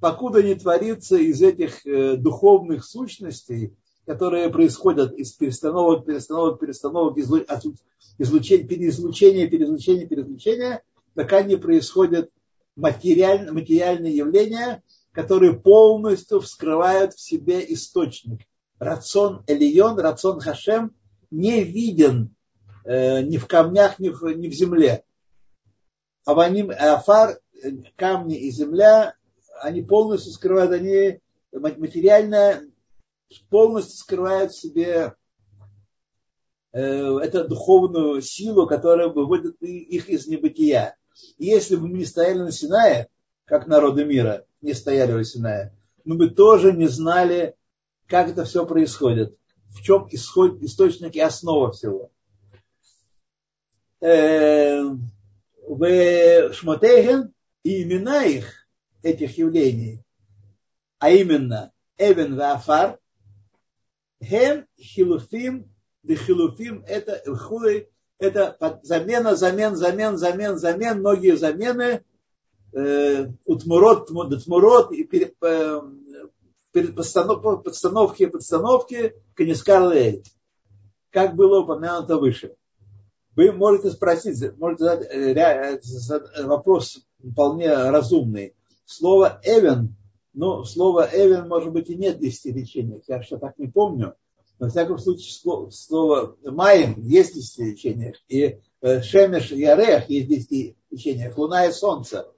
Покуда 0.00 0.42
не 0.42 0.54
творится 0.54 1.16
из 1.16 1.42
этих 1.42 1.86
э, 1.86 2.16
духовных 2.16 2.86
сущностей, 2.86 3.76
которые 4.06 4.48
происходят 4.48 5.12
из 5.12 5.32
перестановок, 5.32 6.06
перестановок, 6.06 6.58
перестановок, 6.58 7.18
излучения, 7.18 8.66
переизлучения, 8.66 9.46
переизлучения, 9.46 10.06
переизлучения, 10.06 10.82
пока 11.12 11.42
не 11.42 11.56
происходят 11.56 12.30
материаль, 12.74 13.50
материальные 13.50 14.16
явления, 14.16 14.82
которые 15.12 15.52
полностью 15.52 16.40
вскрывают 16.40 17.12
в 17.12 17.20
себе 17.20 17.62
источник. 17.74 18.40
Рацион 18.78 19.44
Элион, 19.48 19.98
рацион 19.98 20.40
Хашем 20.40 20.94
не 21.30 21.62
виден 21.62 22.34
ни 22.84 23.36
в 23.38 23.46
камнях, 23.46 23.98
ни 23.98 24.10
в, 24.10 24.22
ни 24.24 24.48
в 24.48 24.52
земле. 24.52 25.04
Аваним 26.24 26.70
Афар, 26.70 27.38
камни 27.96 28.36
и 28.36 28.50
земля, 28.50 29.14
они 29.62 29.82
полностью 29.82 30.32
скрывают, 30.32 30.72
они 30.72 31.20
материально 31.52 32.62
полностью 33.50 33.96
скрывают 33.96 34.52
в 34.52 34.60
себе 34.60 35.14
э, 36.72 36.80
эту 36.80 37.48
духовную 37.48 38.20
силу, 38.20 38.66
которая 38.66 39.08
выводит 39.08 39.60
их 39.62 40.08
из 40.08 40.26
небытия. 40.26 40.96
И 41.38 41.46
если 41.46 41.76
бы 41.76 41.88
мы 41.88 41.98
не 41.98 42.04
стояли 42.04 42.38
на 42.38 42.52
Синае, 42.52 43.08
как 43.44 43.66
народы 43.66 44.04
мира, 44.04 44.46
не 44.60 44.74
стояли 44.74 45.12
у 45.12 45.22
Синая, 45.22 45.74
мы 46.04 46.16
бы 46.16 46.30
тоже 46.30 46.72
не 46.72 46.86
знали, 46.86 47.56
как 48.06 48.28
это 48.28 48.44
все 48.44 48.66
происходит, 48.66 49.36
в 49.68 49.82
чем 49.82 50.08
исход, 50.10 50.62
источник 50.62 51.14
и 51.14 51.20
основа 51.20 51.72
всего. 51.72 52.10
Э, 54.04 54.82
в 55.66 56.52
Шмотейген 56.52 57.32
и 57.62 57.82
имена 57.82 58.24
их, 58.24 58.66
этих 59.02 59.38
явлений, 59.38 60.02
а 60.98 61.10
именно 61.10 61.72
Эвен 61.96 62.36
Вафар, 62.36 62.98
Хем 64.22 64.66
Хилуфим, 64.78 65.70
Дехилуфим, 66.02 66.84
это 66.86 67.22
хули, 67.36 67.90
это 68.18 68.56
замена, 68.82 69.36
замен, 69.36 69.76
замен, 69.76 70.18
замен, 70.18 70.58
замен, 70.58 70.98
многие 71.00 71.36
замены– 71.36 72.04
Э, 72.76 73.28
утмурот, 73.44 74.08
тмурот, 74.08 74.90
и 74.90 75.04
э, 75.04 75.80
перед 76.72 76.96
подстановки, 76.96 78.26
подстановки 78.26 79.14
Канискар 79.36 79.94
как 81.10 81.36
было 81.36 81.60
упомянуто 81.60 82.16
выше. 82.16 82.56
Вы 83.36 83.52
можете 83.52 83.90
спросить, 83.90 84.56
можете 84.58 84.84
задать 84.84 85.08
э, 85.10 86.44
вопрос 86.44 87.00
вполне 87.18 87.72
разумный. 87.72 88.54
Слово 88.84 89.40
«эвен», 89.44 89.96
ну, 90.34 90.64
слово 90.64 91.08
«эвен», 91.12 91.48
может 91.48 91.72
быть, 91.72 91.90
и 91.90 91.96
нет 91.96 92.16
в 92.16 92.20
десяти 92.20 92.52
речениях, 92.52 93.02
я 93.08 93.22
что 93.22 93.38
так 93.38 93.58
не 93.58 93.68
помню. 93.68 94.14
Но, 94.58 94.68
в 94.68 94.70
всяком 94.70 94.98
случае, 94.98 95.32
слово, 95.70 96.36
«маем» 96.44 97.00
есть 97.00 97.32
в 97.32 97.34
десяти 97.36 97.64
речениях. 97.72 98.16
И 98.28 98.60
«шемеш» 99.02 99.50
и 99.50 99.64
«орех» 99.64 100.08
есть 100.08 100.26
в 100.26 100.30
десяти 100.30 100.76
речениях. 100.90 101.36
«Луна» 101.36 101.66
и 101.66 101.72
«солнце». 101.72 102.28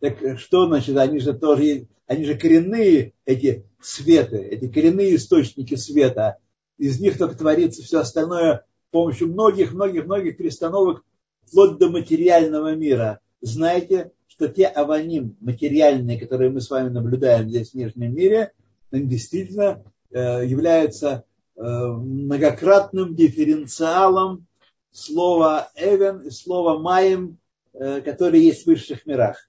Так 0.00 0.38
что 0.38 0.66
значит, 0.66 0.96
они 0.96 1.18
же 1.18 1.34
тоже, 1.34 1.88
они 2.06 2.24
же 2.24 2.36
коренные 2.36 3.14
эти 3.24 3.66
светы, 3.80 4.38
эти 4.38 4.68
коренные 4.68 5.16
источники 5.16 5.74
света. 5.74 6.38
Из 6.78 7.00
них 7.00 7.18
только 7.18 7.36
творится 7.36 7.82
все 7.82 8.00
остальное 8.00 8.64
помощью 8.96 9.28
многих-многих-многих 9.28 10.38
перестановок 10.38 11.04
вплоть 11.44 11.76
до 11.76 11.90
материального 11.90 12.74
мира. 12.74 13.20
Знаете, 13.42 14.12
что 14.26 14.48
те 14.48 14.66
аваним 14.66 15.36
материальные, 15.40 16.18
которые 16.18 16.50
мы 16.50 16.62
с 16.62 16.70
вами 16.70 16.88
наблюдаем 16.88 17.46
здесь 17.50 17.72
в 17.72 17.74
нижнем 17.74 18.14
мире, 18.14 18.52
действительно 18.90 19.82
э, 20.10 20.46
являются 20.46 21.24
э, 21.56 21.62
многократным 21.62 23.14
дифференциалом 23.14 24.46
слова 24.92 25.68
«эвен» 25.76 26.22
и 26.22 26.30
слова 26.30 26.78
«маем», 26.78 27.36
э, 27.74 28.00
которые 28.00 28.46
есть 28.46 28.62
в 28.62 28.68
высших 28.68 29.04
мирах 29.04 29.46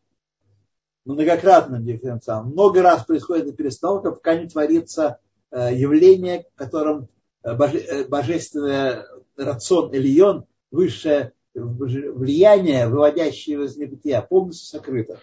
многократным 1.06 1.86
дифференциалом. 1.86 2.52
Много 2.52 2.82
раз 2.82 3.06
происходит 3.06 3.56
перестановка, 3.56 4.12
пока 4.12 4.36
не 4.36 4.50
творится 4.50 5.20
явление, 5.50 6.44
в 6.54 6.58
котором 6.58 7.08
э, 7.48 7.78
э, 7.78 8.08
божественный 8.08 9.04
рацион 9.38 9.94
Элион, 9.96 10.46
высшее 10.72 11.34
влияние, 11.54 12.88
выводящее 12.88 13.64
из 13.66 13.78
небытия, 13.78 14.22
полностью 14.22 14.68
сокрыто. 14.68 15.20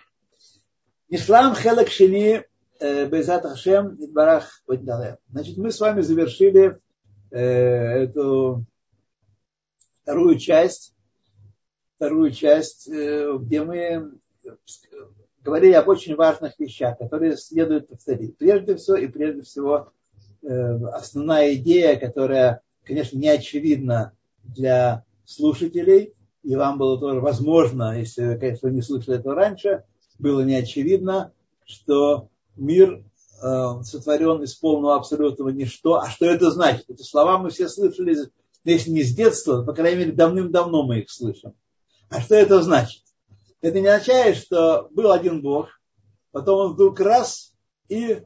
Ислам 1.08 1.54
хелек 1.54 1.88
шини 1.90 2.44
безат 2.80 3.42
хашем 3.42 3.96
барах 4.12 4.62
Значит, 5.30 5.56
мы 5.56 5.70
с 5.70 5.78
вами 5.78 6.00
завершили 6.00 6.80
эту 7.30 8.64
вторую 10.02 10.38
часть, 10.38 10.94
вторую 11.96 12.32
часть, 12.32 12.88
где 12.88 13.62
мы 13.62 14.18
говорили 15.44 15.74
об 15.74 15.88
очень 15.88 16.16
важных 16.16 16.58
вещах, 16.58 16.98
которые 16.98 17.36
следует 17.36 17.88
повторить. 17.88 18.36
Прежде 18.38 18.76
всего 18.76 18.96
и 18.96 19.06
прежде 19.06 19.42
всего 19.42 19.76
э, 19.76 20.03
основная 20.44 21.54
идея, 21.54 21.96
которая, 21.96 22.60
конечно, 22.84 23.18
не 23.18 23.28
очевидна 23.28 24.12
для 24.42 25.04
слушателей, 25.24 26.14
и 26.42 26.54
вам 26.56 26.78
было 26.78 26.98
тоже 27.00 27.20
возможно, 27.20 27.98
если, 27.98 28.36
конечно, 28.38 28.68
не 28.68 28.82
слышали 28.82 29.18
этого 29.18 29.34
раньше, 29.34 29.84
было 30.18 30.42
не 30.42 30.54
очевидно, 30.56 31.32
что 31.64 32.28
мир 32.56 33.02
э, 33.42 33.82
сотворен 33.82 34.42
из 34.42 34.54
полного 34.54 34.96
абсолютного 34.96 35.48
ничто. 35.48 35.94
А 35.94 36.08
что 36.08 36.26
это 36.26 36.50
значит? 36.50 36.84
Эти 36.88 37.02
слова 37.02 37.38
мы 37.38 37.50
все 37.50 37.68
слышали, 37.68 38.30
если 38.64 38.90
не 38.90 39.02
с 39.02 39.14
детства, 39.14 39.62
по 39.62 39.72
крайней 39.72 40.00
мере, 40.00 40.12
давным-давно 40.12 40.84
мы 40.84 41.00
их 41.00 41.10
слышим. 41.10 41.54
А 42.10 42.20
что 42.20 42.34
это 42.34 42.62
значит? 42.62 43.02
Это 43.60 43.80
не 43.80 43.88
означает, 43.88 44.36
что 44.36 44.88
был 44.90 45.10
один 45.10 45.40
Бог, 45.40 45.68
потом 46.32 46.60
он 46.60 46.72
вдруг 46.74 47.00
раз 47.00 47.54
и 47.88 48.22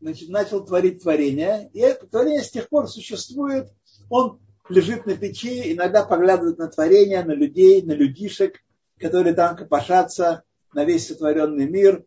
значит, 0.00 0.28
начал 0.28 0.64
творить 0.64 1.02
творение. 1.02 1.70
И 1.72 1.80
это 1.80 2.06
творение 2.06 2.42
с 2.42 2.50
тех 2.50 2.68
пор 2.68 2.88
существует. 2.88 3.68
Он 4.10 4.40
лежит 4.68 5.06
на 5.06 5.16
печи, 5.16 5.72
иногда 5.72 6.04
поглядывает 6.04 6.58
на 6.58 6.68
творение, 6.68 7.24
на 7.24 7.32
людей, 7.32 7.82
на 7.82 7.92
людишек, 7.92 8.60
которые 8.98 9.34
там 9.34 9.56
копошатся, 9.56 10.42
на 10.72 10.84
весь 10.84 11.06
сотворенный 11.06 11.68
мир. 11.68 12.04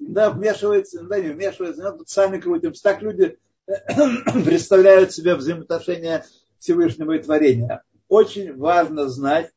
Да, 0.00 0.30
вмешивается, 0.30 1.02
да, 1.02 1.18
не 1.18 1.30
вмешивается, 1.30 1.82
но 1.82 1.98
тут 1.98 2.08
сами 2.08 2.38
крутимся. 2.38 2.82
Так 2.82 3.02
люди 3.02 3.38
представляют 4.44 5.12
себе 5.12 5.34
взаимоотношения 5.34 6.24
Всевышнего 6.58 7.12
и 7.12 7.22
творения. 7.22 7.82
Очень 8.08 8.56
важно 8.56 9.08
знать, 9.08 9.50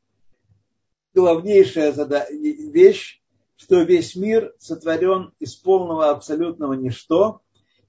главнейшая 1.13 1.93
вещь, 2.31 3.16
что 3.57 3.81
весь 3.81 4.15
мир 4.15 4.53
сотворен 4.59 5.33
из 5.39 5.55
полного 5.55 6.09
абсолютного 6.09 6.73
ничто, 6.73 7.41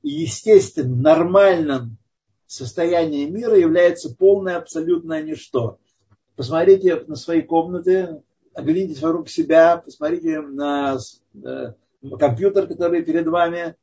и 0.02 0.08
естественным, 0.08 1.02
нормальным 1.02 1.98
состоянием 2.46 3.34
мира 3.34 3.56
является 3.56 4.14
полное 4.14 4.56
абсолютное 4.56 5.22
ничто. 5.22 5.78
Посмотрите 6.34 7.04
на 7.06 7.16
свои 7.16 7.42
комнаты, 7.42 8.22
оглянитесь 8.54 9.02
вокруг 9.02 9.28
себя, 9.28 9.76
посмотрите 9.76 10.40
на 10.40 10.98
э, 11.34 11.72
компьютер, 12.18 12.66
который 12.66 13.02
перед 13.02 13.26
вами, 13.26 13.76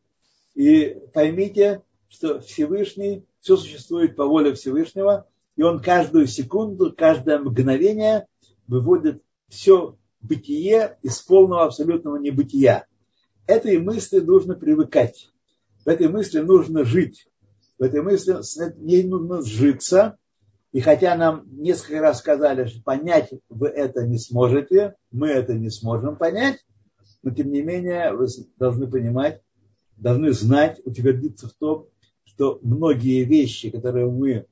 и 0.56 0.98
поймите, 1.13 1.84
что 2.10 2.39
Всевышний, 2.39 3.26
все 3.41 3.58
существует 3.58 4.15
по 4.15 4.26
воле 4.26 4.54
Всевышнего, 4.54 5.28
и 5.56 5.62
он 5.62 5.82
каждую 5.82 6.28
секунду, 6.28 6.93
каждое 6.98 7.39
мгновение 7.39 8.28
выводит 8.67 9.21
все 9.50 9.98
бытие 10.27 10.97
из 11.01 11.19
полного 11.19 11.65
абсолютного 11.65 12.17
небытия. 12.17 12.88
Этой 13.47 13.77
мысли 13.77 14.19
нужно 14.19 14.55
привыкать. 14.55 15.29
В 15.85 15.88
этой 15.88 16.07
мысли 16.07 16.39
нужно 16.39 16.83
жить. 16.83 17.27
В 17.77 17.83
этой 17.83 18.01
мысли 18.01 18.35
ей 18.85 19.03
нужно 19.03 19.41
сжиться. 19.41 20.17
И 20.71 20.81
хотя 20.81 21.15
нам 21.15 21.45
несколько 21.47 22.01
раз 22.01 22.19
сказали, 22.19 22.65
что 22.65 22.81
понять 22.83 23.31
вы 23.49 23.67
это 23.67 24.05
не 24.05 24.17
сможете, 24.17 24.95
мы 25.11 25.29
это 25.29 25.53
не 25.53 25.69
сможем 25.69 26.17
понять, 26.17 26.65
но 27.23 27.31
тем 27.31 27.51
не 27.51 27.61
менее 27.61 28.13
вы 28.13 28.27
должны 28.57 28.88
понимать, 28.88 29.41
должны 29.95 30.33
знать, 30.33 30.81
утвердиться 30.83 31.47
в 31.47 31.53
том, 31.53 31.88
что 32.25 32.59
многие 32.61 33.23
вещи, 33.23 33.69
которые 33.69 34.07
мы 34.07 34.47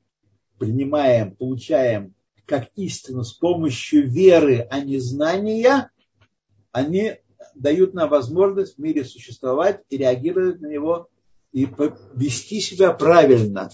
принимаем, 0.58 1.36
получаем 1.36 2.14
как 2.46 2.68
истину 2.76 3.24
с 3.24 3.32
помощью 3.32 4.08
веры, 4.08 4.66
а 4.70 4.80
не 4.80 4.98
знания, 4.98 5.90
они 6.72 7.16
дают 7.54 7.94
нам 7.94 8.08
возможность 8.10 8.76
в 8.76 8.78
мире 8.78 9.04
существовать 9.04 9.82
и 9.88 9.96
реагировать 9.96 10.60
на 10.60 10.66
него 10.66 11.08
и 11.52 11.68
вести 12.14 12.60
себя 12.60 12.92
правильно. 12.92 13.70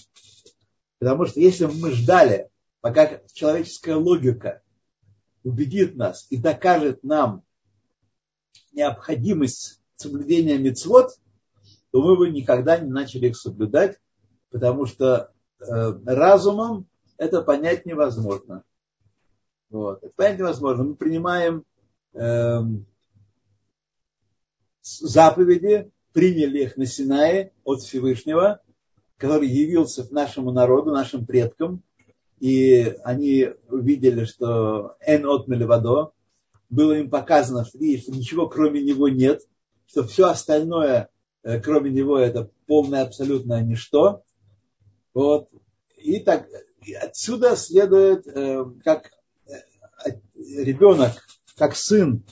Потому 0.99 1.25
что 1.25 1.39
если 1.39 1.65
мы 1.65 1.91
ждали, 1.91 2.49
пока 2.79 3.21
человеческая 3.33 3.95
логика 3.95 4.61
убедит 5.43 5.95
нас 5.95 6.27
и 6.29 6.37
докажет 6.37 7.03
нам 7.03 7.43
необходимость 8.71 9.81
соблюдения 9.95 10.57
мецвод, 10.57 11.11
то 11.91 12.01
мы 12.01 12.15
бы 12.15 12.29
никогда 12.29 12.77
не 12.77 12.89
начали 12.89 13.27
их 13.27 13.37
соблюдать, 13.37 13.97
потому 14.49 14.85
что 14.85 15.31
э, 15.59 15.93
разумом 16.05 16.87
это 17.21 17.43
понять 17.43 17.85
невозможно. 17.85 18.63
Вот. 19.69 20.03
Это 20.03 20.11
понять 20.15 20.39
невозможно. 20.39 20.83
Мы 20.85 20.95
принимаем 20.95 21.63
э, 22.13 22.61
заповеди, 24.81 25.91
приняли 26.13 26.63
их 26.63 26.77
на 26.77 26.87
Синае 26.87 27.53
от 27.63 27.81
Всевышнего, 27.81 28.59
который 29.17 29.47
явился 29.47 30.11
нашему 30.11 30.51
народу, 30.51 30.89
нашим 30.89 31.27
предкам, 31.27 31.83
и 32.39 32.95
они 33.03 33.49
увидели, 33.69 34.25
что 34.25 34.95
«эн 35.01 35.27
от 35.27 35.47
мелевадо», 35.47 36.13
было 36.71 36.93
им 36.93 37.11
показано, 37.11 37.65
что 37.65 37.77
ничего 37.77 38.49
кроме 38.49 38.81
него 38.81 39.09
нет, 39.09 39.43
что 39.85 40.07
все 40.07 40.27
остальное, 40.27 41.09
э, 41.43 41.59
кроме 41.59 41.91
него, 41.91 42.17
это 42.17 42.49
полное 42.65 43.03
абсолютное 43.03 43.61
ничто. 43.61 44.23
Вот. 45.13 45.49
И 45.97 46.19
так 46.19 46.47
отсюда 46.93 47.55
следует, 47.55 48.27
э, 48.27 48.65
как 48.83 49.11
э, 49.47 50.11
ребенок, 50.35 51.11
как 51.55 51.75
сын, 51.75 52.23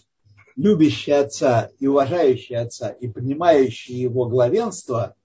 любящий 0.55 1.11
отца 1.11 1.69
и 1.79 1.87
уважающий 1.87 2.57
отца, 2.57 2.89
и 2.89 3.07
принимающий 3.07 3.95
его 3.95 4.27
главенство, 4.27 5.15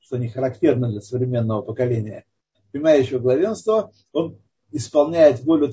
что 0.00 0.16
не 0.16 0.28
характерно 0.28 0.90
для 0.90 1.00
современного 1.00 1.62
поколения, 1.62 2.24
принимающего 2.72 3.18
главенство, 3.18 3.92
он 4.12 4.38
исполняет 4.72 5.40
волю, 5.44 5.72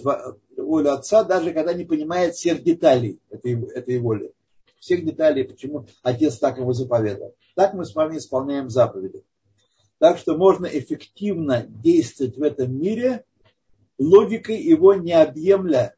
волю 0.56 0.94
отца, 0.94 1.24
даже 1.24 1.54
когда 1.54 1.74
не 1.74 1.86
понимает 1.86 2.36
всех 2.36 2.64
деталей 2.64 3.20
этой, 3.30 3.54
этой 3.70 4.00
воли. 4.00 4.34
Всех 4.80 5.04
деталей, 5.04 5.44
почему 5.44 5.88
отец 6.04 6.38
так 6.38 6.58
ему 6.58 6.74
заповедал. 6.74 7.34
Так 7.56 7.74
мы 7.74 7.86
с 7.86 7.96
вами 7.96 8.18
исполняем 8.18 8.70
заповеди. 8.70 9.24
Так 10.00 10.18
что 10.20 10.38
можно 10.38 10.68
эффективно 10.68 11.66
действовать 11.68 12.38
в 12.38 12.44
этом 12.44 12.78
мире, 12.80 13.24
логикой 13.98 14.62
его 14.62 14.94
не 14.94 15.14
объемля. 15.14 15.96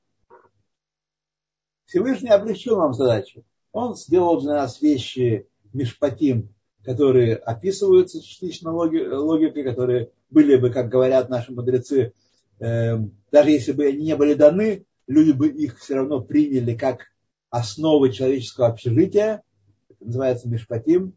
Всевышний 1.85 2.29
облегчил 2.29 2.77
нам 2.77 2.93
задачу. 2.93 3.43
Он 3.71 3.95
сделал 3.95 4.39
для 4.41 4.53
нас 4.53 4.81
вещи 4.81 5.47
мишпатим, 5.73 6.53
которые 6.83 7.35
описываются 7.35 8.21
частично 8.21 8.71
логикой, 8.71 9.63
которые 9.63 10.12
были 10.29 10.55
бы, 10.55 10.69
как 10.69 10.89
говорят 10.89 11.29
наши 11.29 11.51
мудрецы, 11.51 12.13
э, 12.59 12.97
даже 13.31 13.51
если 13.51 13.73
бы 13.73 13.85
они 13.85 14.05
не 14.05 14.15
были 14.15 14.33
даны, 14.33 14.85
люди 15.07 15.31
бы 15.31 15.49
их 15.49 15.79
все 15.79 15.95
равно 15.95 16.21
приняли 16.21 16.75
как 16.75 17.07
основы 17.49 18.12
человеческого 18.12 18.67
общежития. 18.67 19.43
Это 19.89 20.05
называется 20.05 20.47
мишпатим. 20.47 21.13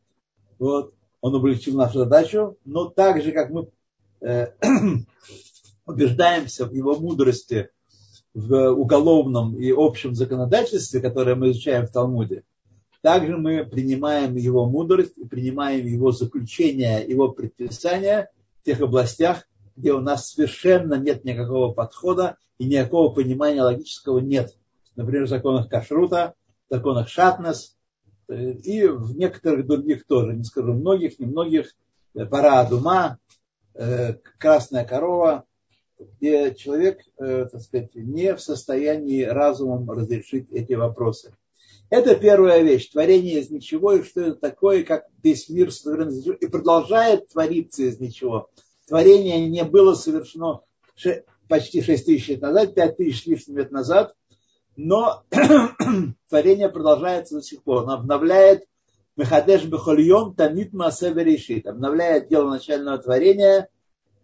Вот 0.58 0.94
он 1.22 1.36
облегчил 1.36 1.76
нашу 1.76 2.00
задачу, 2.00 2.58
но 2.64 2.86
так 2.86 3.22
же, 3.22 3.32
как 3.32 3.48
мы 3.50 3.68
э, 4.20 4.48
убеждаемся 5.86 6.66
в 6.66 6.74
его 6.74 6.96
мудрости 6.96 7.70
в 8.34 8.70
уголовном 8.72 9.56
и 9.56 9.72
общем 9.74 10.14
законодательстве, 10.14 11.00
которое 11.00 11.36
мы 11.36 11.52
изучаем 11.52 11.86
в 11.86 11.90
Талмуде, 11.90 12.42
также 13.02 13.36
мы 13.36 13.64
принимаем 13.64 14.34
его 14.34 14.66
мудрость 14.66 15.16
и 15.16 15.24
принимаем 15.24 15.86
его 15.86 16.10
заключение, 16.10 17.06
его 17.06 17.28
предписания 17.30 18.28
в 18.60 18.64
тех 18.64 18.80
областях, 18.80 19.44
где 19.76 19.92
у 19.92 20.00
нас 20.00 20.30
совершенно 20.30 20.94
нет 20.94 21.24
никакого 21.24 21.72
подхода 21.72 22.36
и 22.58 22.64
никакого 22.64 23.14
понимания 23.14 23.62
логического 23.62 24.18
нет. 24.18 24.56
Например, 24.96 25.26
в 25.26 25.28
законах 25.28 25.68
Кашрута, 25.68 26.34
законах 26.68 27.08
Шатнес, 27.08 27.76
и 28.32 28.86
в 28.86 29.16
некоторых 29.16 29.66
других 29.66 30.06
тоже, 30.06 30.34
не 30.34 30.44
скажу 30.44 30.72
многих, 30.72 31.18
немногих, 31.18 31.74
э, 32.14 32.26
пора 32.26 32.64
дума, 32.64 33.18
э, 33.74 34.14
красная 34.38 34.84
корова, 34.84 35.44
где 35.98 36.54
человек, 36.54 37.00
э, 37.18 37.46
так 37.50 37.60
сказать, 37.60 37.94
не 37.94 38.34
в 38.34 38.40
состоянии 38.40 39.22
разумом 39.22 39.90
разрешить 39.90 40.50
эти 40.50 40.74
вопросы. 40.74 41.34
Это 41.90 42.14
первая 42.14 42.62
вещь. 42.62 42.88
Творение 42.88 43.40
из 43.40 43.50
ничего, 43.50 43.92
и 43.92 44.02
что 44.02 44.22
это 44.22 44.34
такое, 44.36 44.82
как 44.82 45.06
весь 45.22 45.48
мир 45.48 45.70
сотворен 45.70 46.08
из 46.08 46.18
ничего, 46.18 46.34
и 46.34 46.46
продолжает 46.46 47.28
твориться 47.28 47.82
из 47.82 48.00
ничего. 48.00 48.48
Творение 48.88 49.46
не 49.48 49.64
было 49.64 49.94
совершено 49.94 50.60
почти 51.48 51.82
6 51.82 52.06
тысяч 52.06 52.28
лет 52.28 52.40
назад, 52.40 52.74
5 52.74 52.96
тысяч 52.96 53.26
лишним 53.26 53.58
лет 53.58 53.70
назад, 53.70 54.14
но 54.76 55.24
творение 56.28 56.68
продолжается 56.68 57.36
до 57.36 57.42
сих 57.42 57.62
пор. 57.62 57.84
Он 57.84 57.90
обновляет 57.90 58.66
Мехадеш 59.16 59.64
Бехольон 59.64 60.34
Тамит 60.34 60.72
Масе 60.72 61.12
решит. 61.12 61.66
Обновляет 61.66 62.28
дело 62.28 62.50
начального 62.50 62.98
творения, 62.98 63.68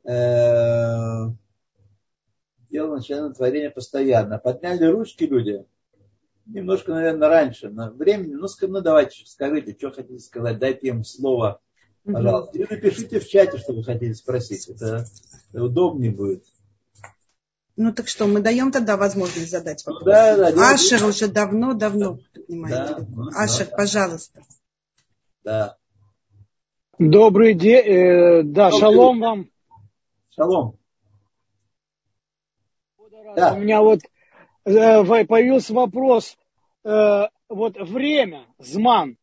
э, 0.05 1.31
дело 2.71 2.97
начального 2.97 3.35
творения 3.35 3.71
постоянно. 3.71 4.39
Подняли 4.39 4.87
ручки 4.87 5.25
люди, 5.25 5.65
немножко, 6.47 6.93
наверное, 6.93 7.29
раньше, 7.29 7.69
на 7.69 7.91
времени. 7.91 8.35
Ну, 8.35 8.47
ну 8.63 8.81
давайте, 8.81 9.27
скажите, 9.27 9.77
что 9.77 9.91
хотите 9.91 10.21
сказать, 10.21 10.59
дайте 10.59 10.89
им 10.89 11.05
слово, 11.05 11.61
пожалуйста. 12.05 12.57
Или 12.57 12.67
напишите 12.71 13.21
в 13.21 13.29
чате, 13.29 13.59
что 13.59 13.75
вы 13.75 13.85
хотите 13.85 14.15
спросить. 14.15 14.67
Это 14.69 15.05
удобнее 15.53 16.13
будет. 16.13 16.45
Ну 17.81 17.93
так 17.93 18.09
что, 18.09 18.27
мы 18.27 18.41
даем 18.41 18.73
тогда 18.73 18.97
возможность 18.97 19.53
задать 19.53 19.87
вопрос. 19.87 20.03
Да, 20.05 20.51
да, 20.51 20.71
Ашер 20.73 21.05
уже 21.05 21.29
давно-давно 21.29 22.19
поднимает. 22.35 23.07
Да, 23.09 23.29
Ашер, 23.37 23.69
да. 23.69 23.77
пожалуйста. 23.77 24.43
Да. 25.45 25.77
Добрый 26.99 27.55
день. 27.55 27.87
Э, 27.87 28.43
да, 28.43 28.71
Добрый 28.71 28.81
шалом 28.81 29.15
день. 29.15 29.23
вам. 29.23 29.51
Шалом. 30.35 30.79
Да. 33.37 33.55
У 33.55 33.59
меня 33.59 33.81
вот 33.81 34.01
э, 34.65 35.25
появился 35.25 35.73
вопрос. 35.73 36.37
Э, 36.83 37.29
вот 37.49 37.77
время, 37.77 38.45
зман, 38.59 39.19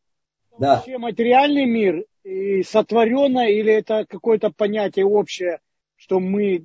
да. 0.58 0.76
вообще 0.76 0.96
материальный 0.96 1.66
мир 1.66 2.06
и 2.24 2.62
сотворенное 2.62 3.48
или 3.48 3.74
это 3.74 4.06
какое-то 4.08 4.50
понятие 4.50 5.04
общее, 5.04 5.60
что 5.96 6.20
мы 6.20 6.64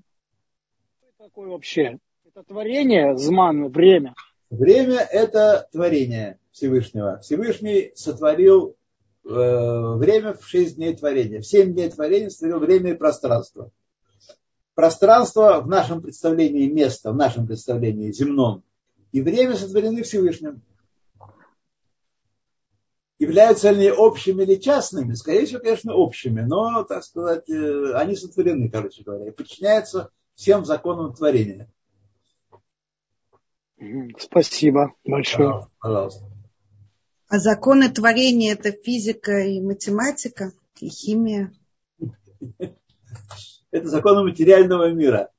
такое 1.22 1.50
вообще? 1.50 2.00
Это 2.26 2.44
творение, 2.44 3.16
зман, 3.16 3.70
время. 3.70 4.16
Время– 4.50 5.08
это 5.12 5.68
творение 5.72 6.40
Всевышнего. 6.52 7.20
Всевышний 7.20 7.92
сотворил 7.94 8.76
э, 9.24 9.30
время 9.30 10.34
в 10.34 10.48
шесть 10.48 10.78
дней 10.78 10.96
творения. 10.96 11.42
В 11.42 11.46
семь 11.46 11.74
дней 11.74 11.90
творения 11.92 12.30
сотворил 12.30 12.60
время 12.60 12.92
и 12.92 12.96
пространство. 12.96 13.70
Пространство 14.74 15.62
в 15.62 15.68
нашем 15.68 16.02
представлении 16.02 16.68
место, 16.68 17.12
в 17.12 17.16
нашем 17.16 17.46
представлении 17.46 18.12
земном. 18.12 18.64
И 19.12 19.22
время 19.22 19.56
сотворены 19.56 20.02
Всевышним 20.02 20.64
являются 23.20 23.70
они 23.70 23.92
общими 23.92 24.42
или 24.42 24.56
частными? 24.56 25.14
Скорее 25.14 25.46
всего, 25.46 25.60
конечно, 25.60 25.94
общими, 25.94 26.42
но, 26.42 26.84
так 26.84 27.04
сказать, 27.04 27.48
э, 27.48 27.94
они 27.94 28.16
сотворены, 28.16 28.72
короче 28.72 29.04
говоря, 29.04 29.28
и 29.28 29.32
подчиняются 29.32 30.10
всем 30.42 30.66
законам 30.66 31.14
творения. 31.14 31.70
Спасибо 34.18 34.96
большое. 35.06 35.68
Пожалуйста. 35.80 36.26
А 37.28 37.38
законы 37.38 37.90
творения 37.90 38.54
это 38.54 38.72
физика 38.72 39.40
и 39.42 39.62
математика, 39.62 40.52
и 40.80 40.90
химия. 40.90 41.54
Это 43.72 43.88
законы 43.88 44.24
материального 44.24 44.92
мира. 44.92 45.32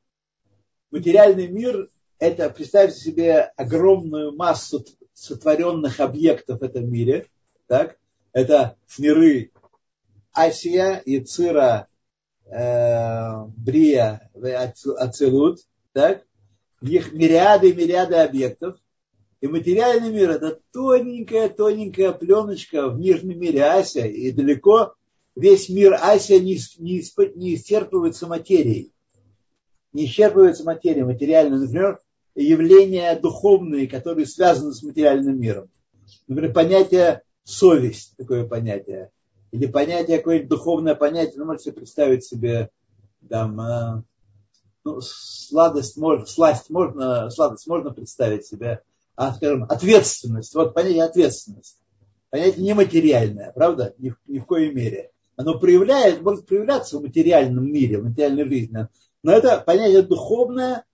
Материальный 0.90 1.48
мир– 1.48 1.90
это, 2.18 2.48
представьте 2.48 2.98
себе, 2.98 3.40
огромную 3.56 4.34
массу 4.34 4.82
сотворенных 5.12 6.00
объектов 6.00 6.60
в 6.60 6.62
этом 6.62 6.90
мире– 6.90 7.28
так? 7.66 7.98
Это 8.32 8.76
миры 8.98 9.50
Асия, 10.32 11.02
Яцира, 11.06 11.88
Брия, 12.52 14.30
Ацелут, 14.98 15.60
так? 15.92 16.24
В 16.80 16.88
них 16.88 17.12
мириады 17.12 17.70
и 17.70 17.72
мириады 17.72 18.16
объектов. 18.16 18.76
И 19.40 19.46
материальный 19.46 20.12
мир– 20.12 20.30
это 20.32 20.60
тоненькая-тоненькая 20.72 22.12
пленочка 22.12 22.88
в 22.88 22.98
нижнем 23.00 23.40
мире 23.40 23.64
Асия. 23.64 24.06
И 24.06 24.30
далеко 24.32 24.94
весь 25.34 25.68
мир 25.68 25.94
Асия 25.94 26.40
не, 26.40 26.58
не, 26.78 27.02
не 27.36 27.54
исчерпывается 27.54 28.26
материей. 28.26 28.92
Не 29.92 30.04
исчерпывается 30.04 30.64
материей 30.64 31.04
материальной. 31.04 31.58
Например, 31.58 31.98
явления 32.34 33.18
духовные, 33.18 33.88
которые 33.88 34.26
связаны 34.26 34.72
с 34.72 34.82
материальным 34.82 35.40
миром. 35.40 35.70
Например, 36.28 36.52
понятие 36.52 37.22
совесть, 37.44 38.14
такое 38.16 38.46
понятие, 38.46 39.10
или 39.52 39.66
понятие, 39.66 40.18
какое-нибудь 40.18 40.48
духовное 40.48 40.94
понятие, 40.94 41.38
ну, 41.38 41.44
можете 41.44 41.72
представить 41.72 42.24
себе, 42.24 42.70
там, 43.28 43.60
э, 43.60 44.02
ну, 44.84 45.00
сладость, 45.00 45.96
можно, 45.96 46.26
сласть 46.26 46.70
можно, 46.70 47.30
сладость 47.30 47.66
можно 47.66 47.92
представить 47.92 48.46
себе, 48.46 48.82
а, 49.14 49.32
скажем, 49.34 49.64
ответственность, 49.68 50.54
вот 50.54 50.74
понятие 50.74 51.04
ответственность, 51.04 51.78
понятие 52.30 52.64
нематериальное, 52.64 53.52
правда, 53.52 53.94
ни, 53.98 54.14
ни 54.26 54.38
в 54.38 54.46
коей 54.46 54.72
мере. 54.72 55.10
Оно 55.36 55.58
проявляет, 55.58 56.22
может 56.22 56.46
проявляться 56.46 56.98
в 56.98 57.02
материальном 57.02 57.70
мире, 57.70 57.98
в 57.98 58.04
материальной 58.04 58.44
жизни, 58.44 58.88
но 59.22 59.32
это 59.32 59.62
понятие 59.64 60.02
духовное, 60.02 60.84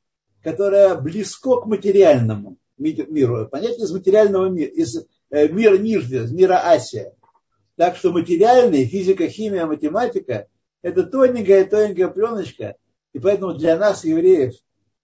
которое 0.42 0.94
близко 0.96 1.60
к 1.60 1.66
материальному 1.66 2.56
миру, 2.76 3.48
понятие 3.48 3.84
из 3.84 3.92
материального 3.92 4.48
мира, 4.48 4.70
из 4.70 5.06
Э, 5.30 5.48
мир 5.48 5.80
ниже, 5.80 6.26
мира 6.28 6.70
Асия. 6.70 7.12
Так 7.78 7.96
что 7.96 8.10
материальные, 8.10 8.86
физика, 8.86 9.28
химия, 9.28 9.64
математика– 9.64 10.48
это 10.82 11.04
тоненькая-тоненькая 11.04 12.08
пленочка. 12.08 12.74
И 13.12 13.20
поэтому 13.20 13.54
для 13.54 13.78
нас, 13.78 14.04
евреев, 14.04 14.54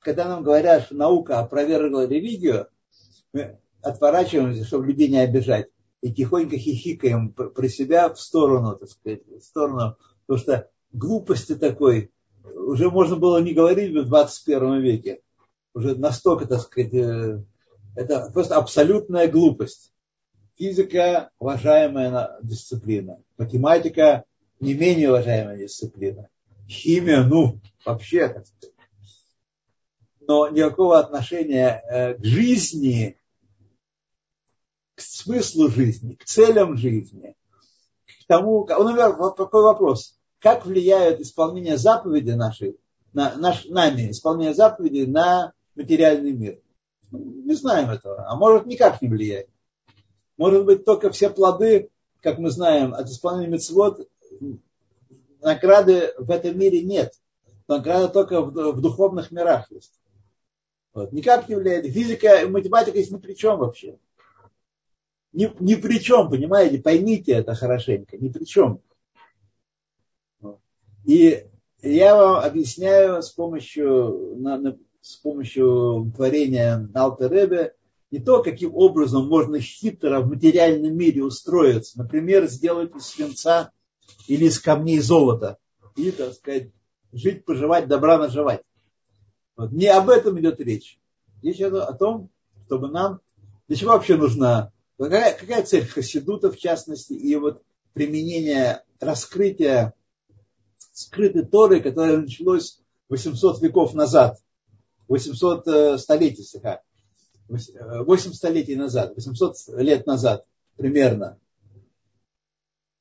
когда 0.01 0.27
нам 0.27 0.43
говорят, 0.43 0.87
что 0.87 0.97
наука 0.97 1.39
опровергла 1.39 2.05
религию, 2.05 2.67
мы 3.33 3.61
отворачиваемся, 3.81 4.65
чтобы 4.65 4.87
людей 4.87 5.07
не 5.07 5.19
обижать, 5.19 5.69
и 6.01 6.13
тихонько 6.13 6.59
хихикаем 6.59 7.33
про 7.33 7.69
себя 7.69 8.13
в 8.13 8.21
сторону, 8.21 8.77
так 8.77 8.91
сказать, 8.91 9.25
в 9.25 9.41
сторону, 9.41 9.97
потому 10.27 10.43
что 10.43 10.69
глупости 10.93 11.55
такой 11.55 12.11
уже 12.43 12.91
можно 12.91 13.15
было 13.15 13.41
не 13.41 13.55
говорить 13.55 13.93
в 13.93 14.05
21 14.05 14.81
веке. 14.81 15.21
Уже 15.75 15.95
настолько, 15.95 16.47
так 16.47 16.61
сказать, 16.61 16.93
э, 16.93 17.41
это 17.95 18.31
просто 18.33 18.57
абсолютная 18.57 19.29
глупость. 19.29 19.94
Физика– 20.57 21.31
уважаемая 21.39 22.39
дисциплина. 22.43 23.19
Математика– 23.39 24.25
не 24.61 24.75
менее 24.75 25.11
уважаемая 25.11 25.59
дисциплина. 25.59 26.29
Химия, 26.69 27.23
ну, 27.25 27.61
вообще. 27.85 28.45
Но 30.21 30.49
никакого 30.49 30.99
отношения 30.99 31.83
э, 31.91 32.15
к 32.15 32.25
жизни, 32.25 33.19
к 34.95 35.01
смыслу 35.01 35.69
жизни, 35.69 36.15
к 36.15 36.25
целям 36.25 36.77
жизни, 36.77 37.37
к 38.07 38.27
тому, 38.27 38.65
например, 38.67 39.17
какой 39.35 39.63
вопрос, 39.63 40.19
как 40.39 40.65
влияет 40.65 41.21
исполнение 41.21 41.77
заповеди 41.77 42.31
нашей, 42.31 42.79
на, 43.13 43.35
наш, 43.37 43.67
нами, 43.67 44.11
исполнение 44.11 44.55
заповеди 44.55 45.05
на 45.05 45.53
материальный 45.75 46.33
мир. 46.33 46.61
Не 47.11 47.55
знаем 47.55 47.91
этого, 47.91 48.27
а 48.29 48.37
может 48.37 48.67
никак 48.67 49.03
не 49.03 49.09
влияет. 49.09 49.49
Может 50.37 50.65
быть, 50.65 50.85
только 50.85 51.11
все 51.11 51.31
плоды, 51.31 51.91
как 52.21 52.39
мы 52.39 52.51
знаем, 52.51 52.95
от 52.95 53.09
исполнения 53.09 53.53
мецвод, 53.53 54.09
награды 55.41 56.13
в 56.19 56.31
этом 56.31 56.59
мире 56.59 56.83
нет. 56.83 57.15
Награда 57.69 58.09
только 58.09 58.41
в, 58.41 58.51
в 58.51 58.81
духовных 58.81 59.31
мирах 59.31 59.71
есть. 59.71 60.01
Вот. 60.93 61.13
Никак 61.13 61.49
не 61.49 61.57
влияет. 61.57 61.87
Физика 61.87 62.43
и 62.43 62.47
математика 62.47 62.99
есть 62.99 63.11
ни 63.11 63.19
при 63.19 63.35
чем 63.35 63.59
вообще. 63.59 63.99
Ни, 65.33 65.51
ни 65.61 65.75
при 65.75 65.99
чем, 65.99 66.31
понимаете? 66.31 66.79
Поймите 66.79 67.33
это 67.33 67.55
хорошенько. 67.55 68.17
Ни 68.17 68.29
при 68.29 68.45
чем. 68.45 68.81
И 71.05 71.47
я 71.83 72.17
вам 72.17 72.45
объясняю 72.45 73.23
с 73.23 73.31
помощью, 73.31 74.37
на, 74.37 74.57
на, 74.57 74.79
с 75.01 75.17
помощью 75.17 76.13
творения 76.17 76.89
Алтеребе, 76.95 77.75
не 78.15 78.21
то, 78.21 78.45
каким 78.45 78.77
образом 78.77 79.27
можно 79.27 79.59
хитро 79.59 80.21
в 80.21 80.29
материальном 80.29 80.97
мире 80.97 81.25
устроиться. 81.25 81.99
Например, 81.99 82.47
сделать 82.47 82.95
из 82.95 83.07
свинца 83.07 83.73
или 84.29 84.45
из 84.45 84.61
камней 84.61 85.01
золота. 85.01 85.59
И, 85.97 86.13
так 86.13 86.33
сказать, 86.35 86.71
жить, 87.13 87.45
поживать, 87.45 87.89
добра 87.89 88.17
наживать. 88.17 88.63
Вот. 89.57 89.73
Не 89.73 89.89
об 89.89 90.11
этом 90.11 90.39
идет 90.39 90.61
речь. 90.61 91.01
Речь 91.43 91.57
идет 91.57 91.75
о 91.75 91.93
том, 91.93 92.31
чтобы 92.67 92.87
нам... 92.87 93.19
Для 93.67 93.77
чего 93.77 93.91
вообще 93.95 94.17
нужна... 94.17 94.71
Какая, 94.97 95.37
какая 95.37 95.65
цель 95.65 95.85
Хасидута, 95.85 96.53
в 96.53 96.57
частности, 96.57 97.15
и 97.15 97.35
вот 97.35 97.65
применение, 97.95 98.85
раскрытия 99.01 99.93
скрытой 100.93 101.45
Торы, 101.45 101.81
которое 101.81 102.19
началось 102.19 102.79
800 103.09 103.61
веков 103.61 103.93
назад, 103.93 104.39
800 105.09 105.67
э, 105.67 105.99
столетий, 105.99 106.45
8 107.49 108.33
столетий 108.33 108.77
назад, 108.77 109.15
800 109.17 109.57
лет 109.79 110.07
назад 110.07 110.47
примерно. 110.77 111.39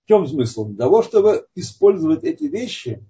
В 0.03 0.07
чем 0.07 0.27
смысл? 0.27 0.65
Для 0.65 0.77
того, 0.85 1.01
чтобы 1.01 1.47
использовать 1.55 2.23
эти 2.23 2.43
вещи, 2.43 3.05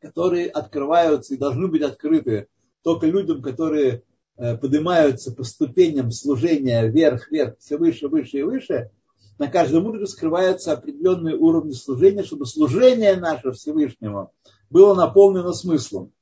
которые 0.00 0.48
открываются 0.50 1.34
и 1.34 1.38
должны 1.38 1.68
быть 1.68 1.82
открыты 1.82 2.48
только 2.82 3.06
людям, 3.06 3.40
которые 3.40 4.02
э, 4.36 4.56
поднимаются 4.58 5.32
по 5.32 5.42
ступеням 5.42 6.10
служения 6.10 6.86
вверх, 6.86 7.30
вверх, 7.30 7.56
все 7.58 7.78
выше, 7.78 8.08
выше 8.08 8.38
и 8.38 8.42
выше, 8.42 8.90
на 9.38 9.48
каждом 9.48 9.86
уровне 9.86 10.06
скрываются 10.06 10.72
определенные 10.72 11.36
уровни 11.36 11.72
служения, 11.72 12.22
чтобы 12.22 12.44
служение 12.44 13.16
наше 13.16 13.52
Всевышнему 13.52 14.32
было 14.68 14.94
наполнено 14.94 15.52
смыслом. 15.52 16.12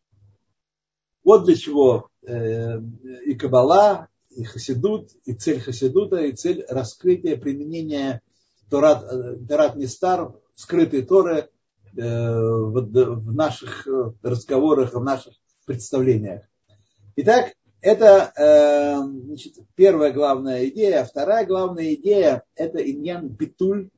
Вот 1.25 1.45
для 1.45 1.57
чего 1.57 2.09
э, 2.23 2.81
и 3.25 3.35
Кабала, 3.35 4.09
и 4.31 4.45
Хасидут, 4.45 5.11
и 5.25 5.35
цель 5.35 5.61
Хасидута, 5.61 6.23
и 6.23 6.33
цель 6.33 6.65
раскрытия, 6.69 7.37
применения 7.37 8.23
Торат, 8.71 9.05
э, 9.05 9.37
Торат 9.49 9.77
Нестар, 9.77 10.35
скрытой 10.55 11.03
Торы 11.03 11.49
э, 11.97 12.01
в 12.01 13.33
наших 13.33 13.87
разговорах, 14.23 14.95
в 14.95 15.03
наших 15.03 15.35
представлениях. 15.65 16.43
Итак, 17.17 17.55
это 17.81 18.33
значит, 19.27 19.55
первая 19.75 20.13
главная 20.13 20.69
идея. 20.69 21.05
Вторая 21.05 21.45
главная 21.45 21.95
идея– 21.95 22.45
это 22.55 22.79
иньян 22.79 23.29
битуль, 23.29 23.91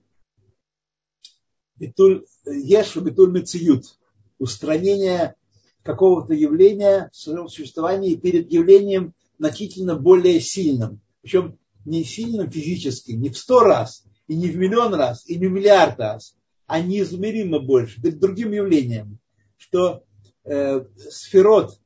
битуль, 1.77 2.25
еш 2.47 2.97
битуль 2.97 3.31
мециют, 3.31 3.99
устранение 4.39 5.37
какого-то 5.85 6.35
явления 6.35 7.11
в 7.13 7.17
своем 7.17 7.49
существовании 7.49 8.17
перед 8.17 8.51
явлением 8.51 9.15
значительно 9.39 9.95
более 9.95 10.41
сильным. 10.41 11.01
Причем 11.23 11.59
не 11.85 12.03
сильным 12.03 12.51
физически, 12.51 13.13
не 13.13 13.29
в 13.29 13.39
сто 13.39 13.61
раз, 13.61 14.05
и 14.27 14.35
не 14.35 14.49
в 14.49 14.57
миллион 14.57 14.95
раз, 14.95 15.29
и 15.29 15.37
не 15.37 15.47
в 15.47 15.53
миллиард 15.53 15.99
раз, 16.01 16.35
а 16.67 16.81
неизмеримо 16.81 17.61
больше, 17.61 18.01
перед 18.01 18.19
другим 18.19 18.53
явлением, 18.53 19.19
что 19.59 20.03
э, 20.45 20.85
сферот, 21.11 21.79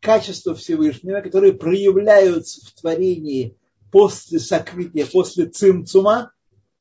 качества 0.00 0.54
Всевышнего, 0.54 1.20
которые 1.20 1.54
проявляются 1.54 2.66
в 2.66 2.72
творении 2.72 3.56
после 3.92 4.40
сокрытия, 4.40 5.06
после 5.06 5.46
цимцума, 5.46 6.32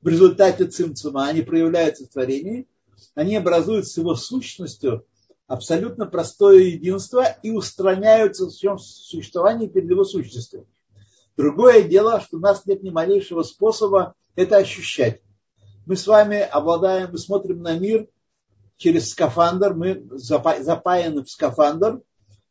в 0.01 0.07
результате 0.07 0.65
цимцума, 0.65 1.28
они 1.28 1.43
проявляются 1.43 2.05
в 2.05 2.09
творении, 2.09 2.67
они 3.13 3.36
образуют 3.36 3.88
с 3.88 3.97
его 3.97 4.15
сущностью 4.15 5.05
абсолютно 5.48 6.06
простое 6.06 6.60
единство 6.60 7.26
и 7.44 7.52
устраняются 7.52 8.46
в 8.46 8.52
своем 8.52 8.78
существовании 8.78 9.68
перед 9.68 9.89
его 9.89 10.04
сущностью. 10.04 10.68
Другое 11.36 11.84
дело, 11.84 12.22
что 12.22 12.38
у 12.38 12.39
нас 12.39 12.66
нет 12.66 12.84
ни 12.84 12.89
малейшего 12.89 13.44
способа 13.44 14.14
это 14.36 14.58
ощущать. 14.58 15.22
Мы 15.86 15.96
с 15.96 16.08
вами 16.08 16.39
обладаем, 16.39 17.10
мы 17.12 17.18
смотрим 17.18 17.62
на 17.62 17.78
мир 17.78 18.08
через 18.78 19.12
скафандр, 19.12 19.74
мы 19.74 20.08
запаяны 20.12 21.24
в 21.24 21.30
скафандр, 21.30 22.02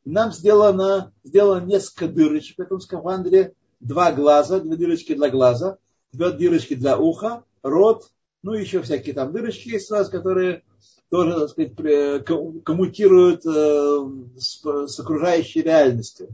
и 0.05 0.11
нам 0.11 0.33
сделано, 0.33 1.13
сделано 1.25 1.65
несколько 1.65 2.09
дырочек 2.09 2.59
в 2.59 2.61
этом 2.61 2.81
скафандре, 2.81 3.55
два 3.81 4.13
глаза, 4.13 4.61
две 4.61 4.77
дырочки 4.77 5.15
для 5.15 5.31
глаза, 5.31 5.79
две 6.13 6.31
дырочки 6.31 6.75
для 6.75 6.99
уха, 6.99 7.45
рот, 7.63 8.11
ну 8.43 8.53
еще 8.53 8.83
всякие 8.83 9.15
там 9.15 9.33
дырочки 9.33 9.69
есть 9.69 9.91
у 9.91 9.95
нас, 9.95 10.09
которые 10.09 10.65
тоже, 11.13 11.39
так 11.39 11.51
сказать, 11.51 12.25
коммутируют 12.65 13.45
э, 13.45 14.39
с, 14.39 14.63
с 14.65 14.99
окружающей 14.99 15.61
реальностью. 15.61 16.29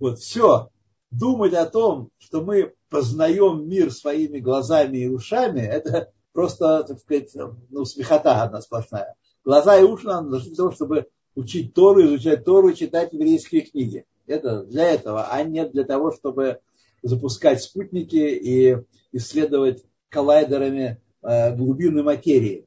Вот, 0.00 0.18
все. 0.18 0.68
Думать 1.12 1.54
о 1.54 1.64
том, 1.64 2.10
что 2.18 2.42
мы 2.42 2.74
познаем 2.90 3.68
мир 3.68 3.92
своими 3.92 4.40
глазами 4.40 4.98
и 4.98 5.08
ушами, 5.08 5.60
это 5.60 6.10
просто, 6.32 6.82
так 6.82 6.98
сказать, 6.98 7.30
ну, 7.70 7.84
смехота 7.84 8.42
одна 8.42 8.60
сплошная. 8.62 9.14
Глаза 9.44 9.78
и 9.78 9.84
уши 9.84 10.08
нам 10.08 10.28
нужны 10.28 10.48
для 10.48 10.56
того, 10.56 10.72
чтобы 10.72 11.06
учить 11.36 11.72
Тору, 11.72 12.04
изучать 12.04 12.44
Тору, 12.44 12.72
читать 12.72 13.12
еврейские 13.12 13.60
книги. 13.60 14.06
Это 14.26 14.64
для 14.64 14.90
этого, 14.90 15.28
а 15.30 15.40
не 15.44 15.64
для 15.68 15.84
того, 15.84 16.10
чтобы 16.10 16.58
запускать 17.00 17.62
спутники 17.62 18.16
и 18.16 18.76
исследовать 19.12 19.84
коллайдерами 20.08 21.00
э, 21.22 21.54
глубины 21.54 22.02
материи. 22.02 22.66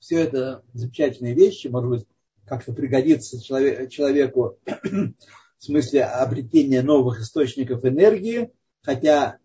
Все 0.00 0.20
это 0.20 0.62
замечательные 0.72 1.34
вещи, 1.34 1.68
может 1.68 1.90
быть, 1.90 2.06
как-то 2.46 2.72
пригодится 2.72 3.40
человеку 3.40 4.58
в 4.64 5.64
смысле 5.64 6.04
обретения 6.04 6.82
новых 6.82 7.20
источников 7.20 7.84
энергии, 7.84 8.50
хотя 8.82 9.36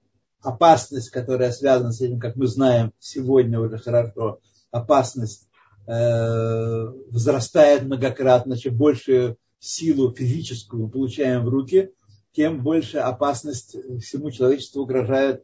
опасность, 0.41 1.10
которая 1.10 1.51
связана 1.51 1.91
с 1.91 2.01
этим, 2.01 2.20
как 2.20 2.36
мы 2.36 2.47
знаем 2.47 2.93
сегодня 2.99 3.60
уже 3.60 3.78
хорошо, 3.78 4.39
опасность 4.72 5.47
э, 5.88 6.86
возрастает 7.12 7.84
многократно, 7.84 8.58
чем 8.58 8.76
больше 8.76 9.38
силу 9.60 10.14
физическую 10.14 10.84
мы 10.84 10.89
получаем 10.89 11.45
в 11.45 11.49
руки, 11.49 11.91
тем 12.32 12.62
больше 12.62 12.97
опасность 12.99 13.76
всему 14.01 14.32
человечеству 14.32 14.84
угрожает, 14.84 15.43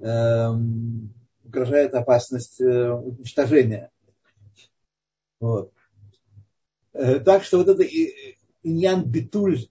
э, 0.00 0.48
угрожает 1.44 1.94
опасность 1.94 2.60
э, 2.60 2.92
уничтожения. 2.92 3.90
Вот. 5.40 5.72
Э, 6.92 7.18
так 7.18 7.44
что 7.44 7.58
вот 7.58 7.68
это 7.68 7.82
иньян 8.62 9.04
битуль, 9.04 9.66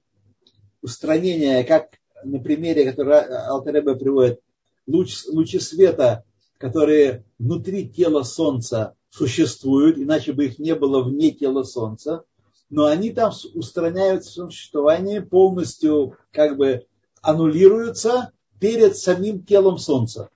устранение, 0.81 1.63
как 1.63 1.99
на 2.23 2.39
примере, 2.39 2.91
который 2.91 3.19
Алтареба 3.19 3.95
приводит, 3.95 4.41
луч, 4.87 5.25
лучи 5.27 5.59
света, 5.59 6.25
которые 6.57 7.23
внутри 7.37 7.87
тела 7.87 8.23
Солнца 8.23 8.95
существуют, 9.09 9.97
иначе 9.97 10.33
бы 10.33 10.45
их 10.45 10.59
не 10.59 10.75
было 10.75 11.03
вне 11.03 11.31
тела 11.31 11.63
Солнца, 11.63 12.23
но 12.69 12.85
они 12.85 13.11
там 13.11 13.31
устраняются 13.53 14.29
в 14.29 14.33
своем 14.33 14.51
существовании, 14.51 15.19
полностью 15.19 16.17
как 16.31 16.57
бы 16.57 16.85
аннулируются 17.21 18.31
перед 18.59 18.97
самим 18.97 19.43
телом 19.43 19.77
Солнца. 19.77 20.29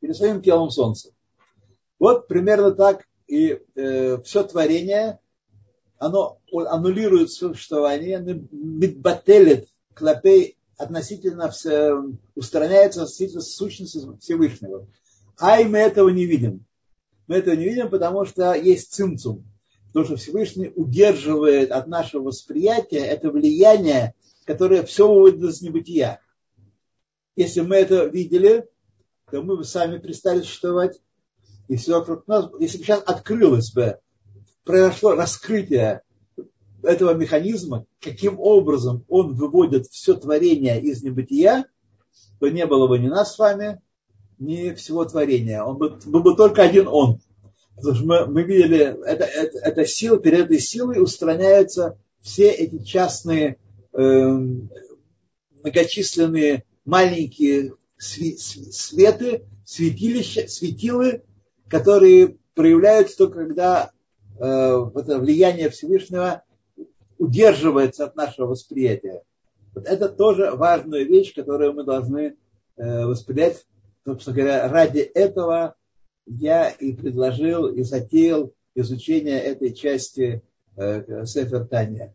Перед 0.00 0.16
самим 0.16 0.42
телом 0.42 0.70
Солнца. 0.70 1.10
Вот 1.98 2.28
примерно 2.28 2.72
так 2.72 3.07
и 3.28 3.60
э, 3.74 4.18
все 4.22 4.42
творение, 4.42 5.20
оно 5.98 6.40
аннулирует 6.52 7.30
существование, 7.30 8.18
мидбателет 8.50 9.68
клопей 9.94 10.56
относительно 10.76 11.50
все, 11.50 11.94
устраняется 12.34 13.02
относительно 13.02 13.42
сущности 13.42 14.00
Всевышнего. 14.20 14.88
А 15.38 15.60
и 15.60 15.64
мы 15.64 15.78
этого 15.78 16.08
не 16.08 16.24
видим. 16.24 16.64
Мы 17.26 17.36
этого 17.36 17.54
не 17.54 17.64
видим, 17.64 17.90
потому 17.90 18.24
что 18.24 18.54
есть 18.54 18.92
цимцум. 18.92 19.44
Потому 19.88 20.06
что 20.06 20.16
Всевышний 20.16 20.72
удерживает 20.74 21.70
от 21.70 21.86
нашего 21.86 22.24
восприятия 22.24 23.04
это 23.04 23.30
влияние, 23.30 24.14
которое 24.44 24.82
все 24.84 25.06
выводит 25.06 25.42
из 25.42 25.62
небытия. 25.62 26.20
Если 27.36 27.60
мы 27.60 27.76
это 27.76 28.04
видели, 28.06 28.68
то 29.30 29.42
мы 29.42 29.56
бы 29.56 29.64
сами 29.64 29.98
перестали 29.98 30.40
существовать. 30.40 31.00
И 31.68 31.76
все 31.76 31.98
вокруг 31.98 32.26
нас, 32.26 32.48
если 32.58 32.78
бы 32.78 32.84
сейчас 32.84 33.02
открылось 33.06 33.72
бы, 33.72 33.98
произошло 34.64 35.14
раскрытие 35.14 36.02
этого 36.82 37.14
механизма, 37.14 37.86
каким 38.00 38.38
образом 38.40 39.04
он 39.08 39.34
выводит 39.34 39.86
все 39.86 40.14
творение 40.14 40.80
из 40.80 41.02
небытия, 41.02 41.66
то 42.40 42.48
не 42.48 42.66
было 42.66 42.88
бы 42.88 42.98
ни 42.98 43.08
нас 43.08 43.34
с 43.34 43.38
вами, 43.38 43.80
ни 44.38 44.72
всего 44.74 45.04
творения. 45.04 45.62
Он 45.62 45.76
бы, 45.76 45.98
был 46.06 46.22
бы 46.22 46.36
только 46.36 46.62
один 46.62 46.86
он. 46.88 47.20
Потому 47.76 47.94
что 47.94 48.06
мы, 48.06 48.26
мы 48.26 48.42
видели, 48.42 48.96
это, 49.04 49.24
это, 49.24 49.58
это 49.58 49.86
сила, 49.86 50.18
перед 50.18 50.46
этой 50.46 50.60
силой 50.60 51.02
устраняются 51.02 51.98
все 52.20 52.50
эти 52.50 52.82
частные, 52.82 53.58
э, 53.92 54.38
многочисленные 55.62 56.64
маленькие 56.84 57.74
светы, 57.98 59.44
святилища, 59.64 60.48
светилы, 60.48 61.22
которые 61.68 62.36
проявляются 62.54 63.18
только 63.18 63.46
когда 63.46 63.90
э, 64.38 64.42
это 64.94 65.18
влияние 65.18 65.70
Всевышнего 65.70 66.42
удерживается 67.18 68.04
от 68.04 68.16
нашего 68.16 68.48
восприятия. 68.48 69.22
Вот 69.74 69.86
это 69.86 70.08
тоже 70.08 70.50
важная 70.52 71.04
вещь, 71.04 71.34
которую 71.34 71.74
мы 71.74 71.84
должны 71.84 72.36
э, 72.76 73.04
воспринять. 73.04 73.66
Собственно 74.04 74.36
говоря, 74.36 74.68
ради 74.68 75.00
этого 75.00 75.74
я 76.26 76.70
и 76.70 76.94
предложил, 76.94 77.66
и 77.66 77.82
затеял 77.82 78.52
изучение 78.74 79.38
этой 79.38 79.74
части 79.74 80.42
э, 80.76 81.24
Сефер 81.26 81.66
Таня. 81.66 82.14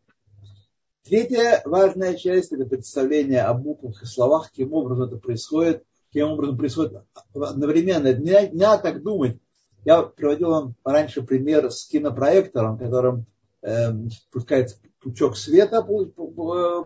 Третья 1.04 1.62
важная 1.66 2.16
часть– 2.16 2.52
это 2.54 2.66
представление 2.66 3.42
о 3.42 3.54
буквах 3.54 4.02
и 4.02 4.06
словах, 4.06 4.50
каким 4.50 4.74
образом 4.74 5.04
это 5.04 5.18
происходит, 5.18 5.84
каким 6.08 6.30
образом 6.30 6.58
происходит 6.58 7.04
одновременно. 7.34 8.14
Не, 8.14 8.50
не 8.50 8.62
надо 8.62 8.84
так 8.84 9.04
думать. 9.04 9.38
Я 9.86 10.04
приводил 10.04 10.50
вам 10.50 10.76
раньше 10.84 11.24
пример 11.24 11.70
с 11.70 11.86
кинопроектором, 11.88 12.78
которым 12.78 13.26
э, 13.62 13.92
пускается 14.32 14.78
пучок 15.04 15.36
света 15.36 15.84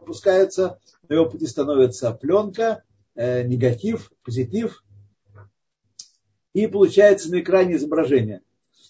пускается, 0.05 0.79
на 1.07 1.13
его 1.13 1.29
пути 1.29 1.45
становится 1.45 2.11
пленка, 2.11 2.83
э, 3.15 3.43
негатив, 3.43 4.11
позитив, 4.23 4.83
и 6.53 6.67
получается 6.67 7.29
на 7.31 7.39
экране 7.39 7.75
изображение. 7.75 8.41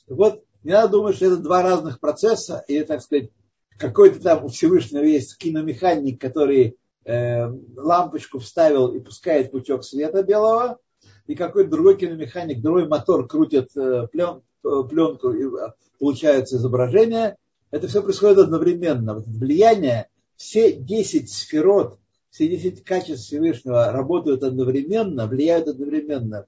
Вот 0.07 0.43
не 0.63 0.71
надо 0.71 0.93
думать, 0.93 1.17
что 1.17 1.25
это 1.25 1.37
два 1.37 1.61
разных 1.61 1.99
процесса, 1.99 2.63
и, 2.67 2.81
так 2.83 3.01
сказать, 3.01 3.29
какой-то 3.77 4.21
там 4.21 4.45
у 4.45 4.47
Всевышнего 4.47 5.03
есть 5.03 5.37
киномеханик, 5.37 6.19
который 6.19 6.77
э, 7.03 7.47
лампочку 7.75 8.39
вставил 8.39 8.93
и 8.93 8.99
пускает 8.99 9.51
пучок 9.51 9.83
света 9.83 10.23
белого, 10.23 10.79
и 11.27 11.35
какой-то 11.35 11.69
другой 11.69 11.97
киномеханик, 11.97 12.61
другой 12.61 12.87
мотор 12.87 13.27
крутит 13.27 13.69
э, 13.75 14.07
э, 14.13 14.83
пленку, 14.89 15.31
и 15.31 15.45
э, 15.45 15.71
получается 15.99 16.57
изображение– 16.57 17.35
это 17.71 17.87
все 17.87 18.01
происходит 18.01 18.39
одновременно. 18.39 19.15
Вот 19.15 19.27
влияние, 19.27 20.09
все 20.35 20.73
10 20.73 21.29
сферот, 21.29 21.99
все 22.29 22.47
10 22.47 22.83
качеств 22.83 23.25
Всевышнего 23.25 23.91
работают 23.91 24.43
одновременно, 24.43 25.27
влияют 25.27 25.67
одновременно. 25.67 26.45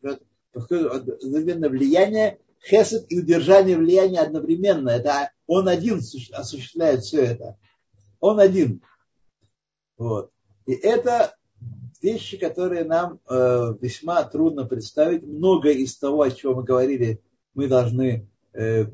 Одновременно 0.54 1.70
влияние, 1.70 2.40
хесед 2.64 3.06
и 3.10 3.20
удержание 3.20 3.78
влияния 3.78 4.22
одновременно. 4.22 4.90
Это 4.90 5.32
он 5.46 5.68
один 5.68 6.02
осуществляет 6.34 7.04
все 7.04 7.24
это. 7.24 7.58
Он 8.20 8.40
один. 8.40 8.82
Вот. 9.98 10.32
И 10.66 10.74
это 10.74 11.36
вещи, 12.02 12.38
которые 12.38 12.84
нам 12.84 13.20
э, 13.30 13.74
весьма 13.82 14.24
трудно 14.24 14.66
представить. 14.66 15.24
Многое 15.24 15.74
из 15.74 15.98
того, 15.98 16.22
о 16.22 16.32
чем 16.32 16.56
мы 16.56 16.64
говорили, 16.64 17.22
мы 17.54 17.68
должны 17.68 18.28
э, 18.54 18.86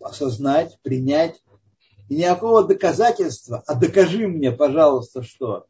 осознать, 0.00 0.78
принять. 0.82 1.42
И 2.08 2.16
никакого 2.16 2.66
доказательства, 2.66 3.62
а 3.66 3.74
докажи 3.74 4.26
мне, 4.26 4.50
пожалуйста, 4.50 5.22
что. 5.22 5.66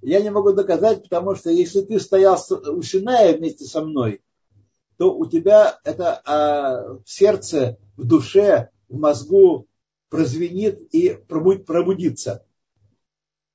Я 0.00 0.20
не 0.20 0.30
могу 0.30 0.52
доказать, 0.52 1.02
потому 1.02 1.34
что 1.34 1.50
если 1.50 1.82
ты 1.82 1.98
стоял 2.00 2.38
у 2.50 2.82
Синая 2.82 3.36
вместе 3.36 3.64
со 3.64 3.82
мной, 3.82 4.22
то 4.96 5.14
у 5.14 5.26
тебя 5.26 5.78
это 5.84 6.20
а, 6.24 6.98
в 7.04 7.10
сердце, 7.10 7.78
в 7.96 8.06
душе, 8.06 8.70
в 8.88 8.98
мозгу 8.98 9.66
прозвенит 10.08 10.80
и 10.94 11.14
пробудится 11.14 12.44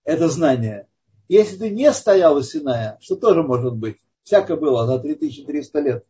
это 0.04 0.28
знание. 0.28 0.89
Если 1.30 1.58
ты 1.58 1.70
не 1.70 1.94
стоял 1.94 2.36
у 2.36 2.42
Синая, 2.42 2.98
что 3.02 3.16
тоже 3.16 3.44
может 3.44 3.76
быть, 3.76 3.98
всякое 4.24 4.58
было 4.58 4.88
за 4.88 4.98
3300 5.00 5.80
лет, 5.80 6.06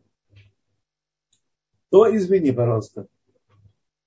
то 1.91 2.15
извини, 2.15 2.51
пожалуйста. 2.51 3.07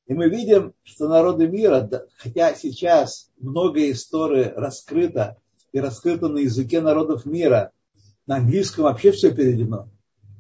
И 0.07 0.15
мы 0.15 0.29
видим, 0.29 0.73
что 0.83 1.09
народы 1.09 1.49
мира, 1.49 1.89
хотя 2.17 2.55
сейчас 2.55 3.31
многое 3.39 3.93
истории 3.93 4.53
раскрыто 4.57 5.37
и 5.73 5.81
раскрыто 5.81 6.29
на 6.29 6.39
языке 6.39 6.81
народов 6.81 7.27
мира, 7.27 7.73
на 8.27 8.37
английском 8.37 8.85
вообще 8.85 9.13
все 9.13 9.35
переведено, 9.35 9.91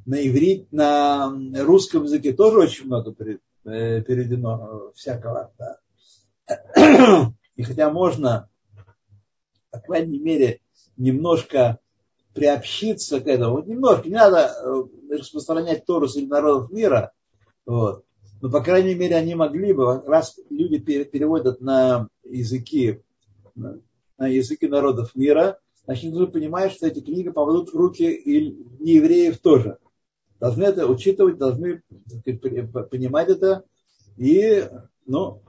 на 0.06 0.26
иврит, 0.26 0.72
на 0.72 1.30
русском 1.60 2.04
языке 2.04 2.32
тоже 2.32 2.58
очень 2.58 2.86
много 2.86 3.14
э, 3.20 4.00
переведено 4.00 4.90
всякого. 4.94 5.52
Да. 5.58 7.32
И 7.56 7.62
хотя 7.62 7.90
можно, 7.90 8.48
по 9.70 9.80
крайней 9.80 10.18
мере, 10.18 10.61
немножко 10.96 11.78
приобщиться 12.34 13.20
к 13.20 13.26
этому, 13.26 13.56
вот 13.56 13.66
немножко, 13.66 14.08
не 14.08 14.14
надо 14.14 14.50
э, 14.50 15.16
распространять 15.16 15.84
Тору 15.84 16.08
среди 16.08 16.26
народов 16.26 16.70
мира, 16.70 17.12
вот. 17.66 18.04
Но, 18.40 18.50
по 18.50 18.60
крайней 18.60 18.94
мере, 18.94 19.16
они 19.16 19.34
могли 19.34 19.72
бы, 19.72 20.00
раз 20.00 20.38
люди 20.50 20.78
переводят 20.78 21.60
на 21.60 22.08
языки, 22.24 23.00
на 23.54 24.26
языки 24.26 24.66
народов 24.66 25.14
мира, 25.14 25.60
значит, 25.84 26.12
нужно 26.12 26.26
понимать, 26.26 26.72
что 26.72 26.88
эти 26.88 27.00
книги 27.00 27.28
попадут 27.28 27.72
в 27.72 27.76
руки 27.76 28.10
и 28.10 28.50
неевреев 28.80 29.38
тоже. 29.38 29.78
Должны 30.40 30.64
это 30.64 30.88
учитывать, 30.88 31.38
должны 31.38 31.82
понимать 32.90 33.28
это. 33.28 33.64
И 34.16 34.68
ну, 35.06 35.42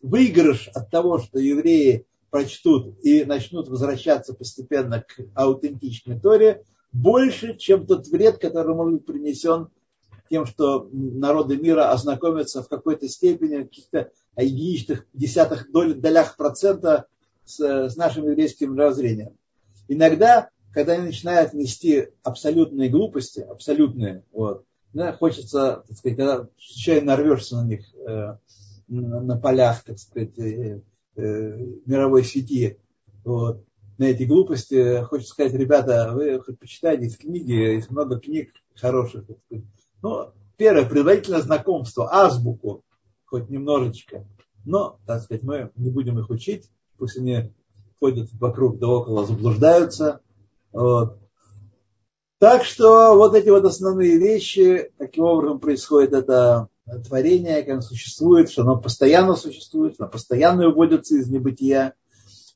выигрыш 0.00 0.68
от 0.68 0.90
того, 0.90 1.18
что 1.18 1.38
евреи 1.38 2.06
прочтут 2.32 2.98
и 3.04 3.26
начнут 3.26 3.68
возвращаться 3.68 4.32
постепенно 4.32 5.02
к 5.02 5.20
аутентичной 5.34 6.18
Торе, 6.18 6.64
больше, 6.90 7.58
чем 7.58 7.86
тот 7.86 8.08
вред, 8.08 8.38
который 8.38 8.74
может 8.74 8.94
быть 8.94 9.06
принесен 9.06 9.68
тем, 10.30 10.46
что 10.46 10.88
народы 10.90 11.58
мира 11.58 11.90
ознакомятся 11.92 12.62
в 12.62 12.68
какой-то 12.68 13.06
степени, 13.06 13.58
в 13.58 13.64
каких-то 13.64 14.10
единичных 14.38 15.04
десятых 15.12 15.70
долях 15.70 16.36
процента 16.38 17.04
с, 17.44 17.60
с 17.60 17.96
нашим 17.96 18.26
еврейским 18.26 18.74
мировоззрением. 18.74 19.36
Иногда, 19.88 20.48
когда 20.72 20.94
они 20.94 21.08
начинают 21.08 21.52
нести 21.52 22.08
абсолютные 22.22 22.88
глупости, 22.88 23.40
абсолютные, 23.40 24.24
вот, 24.32 24.64
да, 24.94 25.12
хочется, 25.12 25.84
так 25.86 25.98
сказать, 25.98 26.16
когда 26.16 26.48
случайно 26.58 27.08
нарвешься 27.08 27.56
на 27.56 27.66
них 27.66 27.84
э, 27.94 28.36
на, 28.88 29.36
полях, 29.36 29.84
так 29.84 29.98
сказать, 29.98 30.32
мировой 31.16 32.24
сети, 32.24 32.78
вот, 33.24 33.64
на 33.98 34.04
эти 34.04 34.24
глупости, 34.24 35.02
хочется 35.04 35.32
сказать, 35.32 35.54
ребята, 35.54 36.10
вы 36.12 36.40
хоть 36.40 36.58
почитайте 36.58 37.06
из 37.06 37.16
книги, 37.16 37.52
есть 37.52 37.90
много 37.90 38.18
книг 38.18 38.52
хороших, 38.74 39.24
ну, 40.02 40.32
первое, 40.56 40.88
предварительное 40.88 41.42
знакомство, 41.42 42.12
азбуку, 42.12 42.84
хоть 43.26 43.50
немножечко. 43.50 44.26
Но, 44.64 44.98
так 45.06 45.22
сказать, 45.22 45.42
мы 45.42 45.70
не 45.76 45.90
будем 45.90 46.18
их 46.18 46.30
учить, 46.30 46.70
пусть 46.98 47.18
они 47.18 47.52
ходят 47.98 48.28
вокруг 48.34 48.78
да 48.78 48.88
около, 48.88 49.26
заблуждаются. 49.26 50.20
Вот. 50.72 51.18
Так 52.38 52.64
что 52.64 53.14
вот 53.14 53.34
эти 53.34 53.48
вот 53.48 53.64
основные 53.64 54.18
вещи, 54.18 54.90
каким 54.98 55.24
образом 55.24 55.60
происходит 55.60 56.12
это 56.12 56.68
творение, 57.00 57.62
как 57.62 57.72
оно 57.72 57.80
существует, 57.80 58.50
что 58.50 58.62
оно 58.62 58.80
постоянно 58.80 59.36
существует, 59.36 59.96
оно 59.98 60.08
постоянно 60.08 60.66
выводится 60.68 61.16
из 61.16 61.28
небытия, 61.28 61.94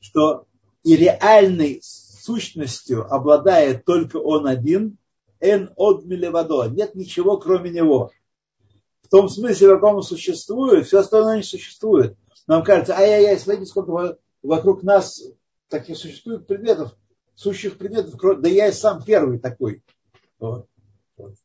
что 0.00 0.46
и 0.82 0.96
реальной 0.96 1.80
сущностью 1.82 3.12
обладает 3.12 3.84
только 3.84 4.16
он 4.16 4.46
один, 4.46 4.98
эн 5.40 5.72
от 5.76 6.04
милевадо. 6.04 6.68
Нет 6.68 6.94
ничего, 6.94 7.38
кроме 7.38 7.70
него. 7.70 8.10
В 9.02 9.08
том 9.08 9.28
смысле, 9.28 9.68
в 9.68 9.74
каком 9.74 9.96
он 9.96 10.02
существует, 10.02 10.86
все 10.86 10.98
остальное 10.98 11.36
не 11.36 11.42
существует. 11.42 12.16
Нам 12.46 12.64
кажется, 12.64 12.94
ай-яй-яй, 12.94 13.38
смотрите, 13.38 13.70
сколько 13.70 14.18
вокруг 14.42 14.82
нас 14.82 15.22
таких 15.68 15.96
существует 15.96 16.46
предметов, 16.46 16.96
сущих 17.34 17.78
предметов, 17.78 18.14
да 18.40 18.48
я 18.48 18.68
и 18.68 18.72
сам 18.72 19.02
первый 19.02 19.38
такой. 19.38 19.82
Вот. 20.38 20.66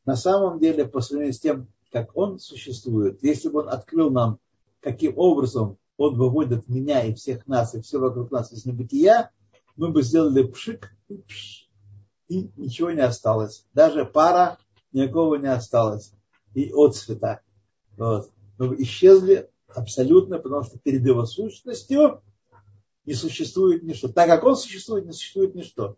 На 0.04 0.16
самом 0.16 0.58
деле, 0.58 0.84
по 0.84 1.00
сравнению 1.00 1.34
с 1.34 1.40
тем, 1.40 1.71
как 1.92 2.16
он 2.16 2.38
существует, 2.38 3.22
если 3.22 3.48
бы 3.48 3.60
он 3.60 3.68
открыл 3.68 4.10
нам, 4.10 4.38
каким 4.80 5.16
образом 5.18 5.76
он 5.98 6.16
выводит 6.16 6.68
меня 6.68 7.04
и 7.04 7.14
всех 7.14 7.46
нас, 7.46 7.74
и 7.74 7.82
все 7.82 7.98
вокруг 7.98 8.30
нас 8.30 8.50
из 8.50 8.64
небытия, 8.64 9.30
мы 9.76 9.90
бы 9.90 10.02
сделали 10.02 10.42
пшик 10.42 10.96
и 11.08 11.18
пш, 11.18 11.68
и 12.28 12.50
ничего 12.56 12.90
не 12.90 13.02
осталось. 13.02 13.66
Даже 13.74 14.06
пара 14.06 14.58
никакого 14.92 15.36
не 15.36 15.52
осталось. 15.52 16.12
И 16.54 16.72
отцвета. 16.72 17.40
Вот. 17.96 18.30
Но 18.58 18.74
исчезли 18.74 19.50
абсолютно, 19.68 20.38
потому 20.38 20.64
что 20.64 20.78
перед 20.78 21.06
его 21.06 21.24
сущностью 21.26 22.22
не 23.04 23.14
существует 23.14 23.82
ничто. 23.82 24.08
Так 24.08 24.28
как 24.28 24.44
он 24.44 24.56
существует, 24.56 25.06
не 25.06 25.12
существует 25.12 25.54
ничто. 25.54 25.96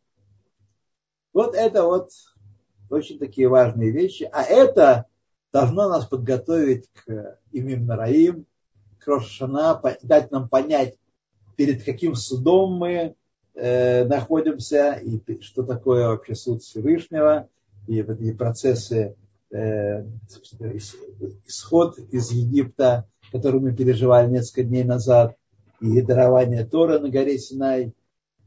Вот 1.32 1.54
это 1.54 1.84
вот 1.84 2.10
очень 2.90 3.18
такие 3.18 3.48
важные 3.48 3.90
вещи. 3.90 4.28
А 4.32 4.42
это 4.42 5.06
должно 5.54 5.88
нас 5.88 6.04
подготовить 6.04 6.88
к 6.92 7.38
Имим 7.52 7.86
Нараим, 7.86 8.44
к 8.98 9.06
Рошана, 9.06 9.80
дать 10.02 10.32
нам 10.32 10.48
понять, 10.48 10.96
перед 11.54 11.84
каким 11.84 12.16
судом 12.16 12.72
мы, 12.72 13.14
э, 13.54 14.04
находимся, 14.04 14.94
и 14.94 15.40
что 15.42 15.62
такое 15.62 16.08
вообще 16.08 16.34
суд 16.34 16.64
Всевышнего, 16.64 17.48
и 17.86 18.00
эти 18.00 18.32
процессы, 18.32 19.14
э, 19.52 20.04
исход 21.46 22.00
из 22.10 22.32
Египта, 22.32 23.06
который 23.30 23.60
мы 23.60 23.76
переживали 23.76 24.28
несколько 24.28 24.64
дней 24.64 24.82
назад, 24.82 25.36
и 25.80 26.00
дарование 26.00 26.66
Тора 26.66 26.98
на 26.98 27.10
горе 27.10 27.38
Синай, 27.38 27.92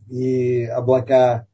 и 0.09 0.65
облака 0.65 1.47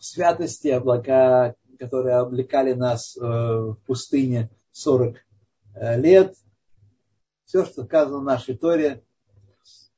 святости, 0.00 0.66
облака, 0.66 1.54
которые 1.76 2.16
облекали 2.16 2.72
нас 2.72 3.16
э, 3.16 3.20
в 3.20 3.76
пустыне 3.86 4.50
40 4.72 5.16
э, 5.74 6.00
лет. 6.00 6.34
Все, 7.44 7.64
что 7.64 7.84
сказано 7.84 8.18
в 8.18 8.24
нашей 8.24 8.56
Торе. 8.56 9.02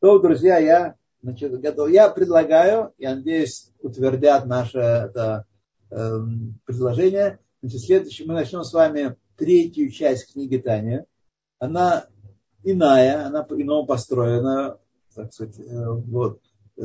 То, 0.00 0.18
друзья, 0.18 0.58
я 0.58 0.98
Значит, 1.22 1.60
готов. 1.60 1.90
Я 1.90 2.08
предлагаю, 2.10 2.92
я 2.96 3.16
надеюсь, 3.16 3.72
утвердят 3.80 4.46
наше 4.46 4.78
это, 4.78 5.46
э, 5.90 6.18
предложение. 6.64 7.40
Значит, 7.60 7.80
следующее, 7.80 8.28
мы 8.28 8.34
начнем 8.34 8.62
с 8.62 8.72
вами 8.72 9.16
третью 9.36 9.90
часть 9.90 10.32
книги 10.32 10.58
Таня. 10.58 11.06
Она 11.58 12.06
иная, 12.62 13.26
она 13.26 13.42
по-иному 13.42 13.84
построена. 13.84 14.78
Так 15.14 15.32
сказать, 15.32 15.58
э, 15.58 15.90
вот. 15.90 16.40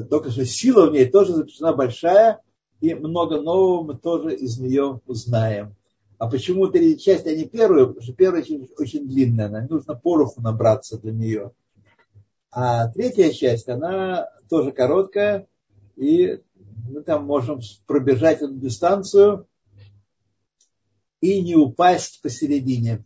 Только 0.10 0.32
что 0.32 0.44
сила 0.46 0.90
в 0.90 0.94
ней 0.94 1.06
тоже 1.06 1.34
заключена 1.34 1.74
большая, 1.74 2.42
и 2.84 2.94
много 2.96 3.42
нового 3.42 3.82
мы 3.82 3.98
тоже 3.98 4.36
из 4.36 4.60
нее 4.60 5.00
узнаем. 5.08 5.74
А 6.18 6.30
почему 6.30 6.68
третья 6.68 7.14
часть, 7.14 7.26
а 7.26 7.34
не 7.34 7.46
первую? 7.46 7.88
Потому 7.88 8.04
что 8.04 8.12
первая 8.12 8.42
очень, 8.42 8.70
очень 8.78 9.08
длинная, 9.08 9.48
нам 9.48 9.68
нужно 9.68 9.96
пороху 9.96 10.42
набраться 10.42 11.00
для 11.00 11.14
нее. 11.14 11.52
А 12.52 12.90
третья 12.90 13.32
часть, 13.32 13.70
она 13.70 14.30
тоже 14.50 14.74
короткая, 14.74 15.48
и 15.96 16.42
мы 16.90 17.04
там 17.04 17.26
можем 17.26 17.62
пробежать 17.88 18.42
эту 18.42 18.56
дистанцию 18.56 19.48
и 21.22 21.42
не 21.42 21.56
упасть 21.56 22.22
посередине. 22.22 23.06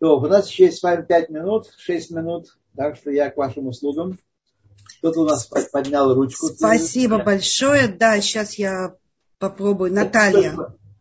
То, 0.00 0.18
у 0.18 0.26
нас 0.26 0.48
еще 0.48 0.64
есть 0.64 0.78
с 0.78 0.82
вами 0.82 1.04
5 1.04 1.28
минут, 1.28 1.74
6 1.76 2.10
минут, 2.12 2.58
так 2.74 2.96
что 2.96 3.10
я 3.10 3.28
к 3.28 3.36
вашим 3.36 3.66
услугам. 3.66 4.18
Кто-то 4.98 5.20
у 5.20 5.24
нас 5.24 5.46
поднял 5.46 6.14
ручку. 6.14 6.48
Спасибо 6.48 7.18
большое. 7.18 7.88
Да, 7.88 8.20
сейчас 8.20 8.54
я 8.54 8.94
попробую. 9.38 9.92
Наталья. 9.92 10.54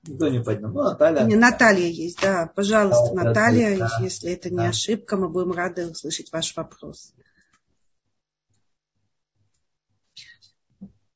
Никто 0.07 0.29
не 0.29 0.41
поднял. 0.41 0.69
Ну, 0.71 0.83
Наталья. 0.83 1.23
Не, 1.23 1.35
Наталья 1.35 1.87
есть, 1.87 2.21
да. 2.21 2.51
Пожалуйста, 2.55 3.15
да, 3.15 3.23
Наталья, 3.23 3.77
да. 3.77 3.89
если 4.01 4.31
это 4.31 4.49
не 4.49 4.57
да. 4.57 4.69
ошибка, 4.69 5.17
мы 5.17 5.29
будем 5.29 5.51
рады 5.51 5.87
услышать 5.87 6.31
ваш 6.31 6.55
вопрос. 6.55 7.13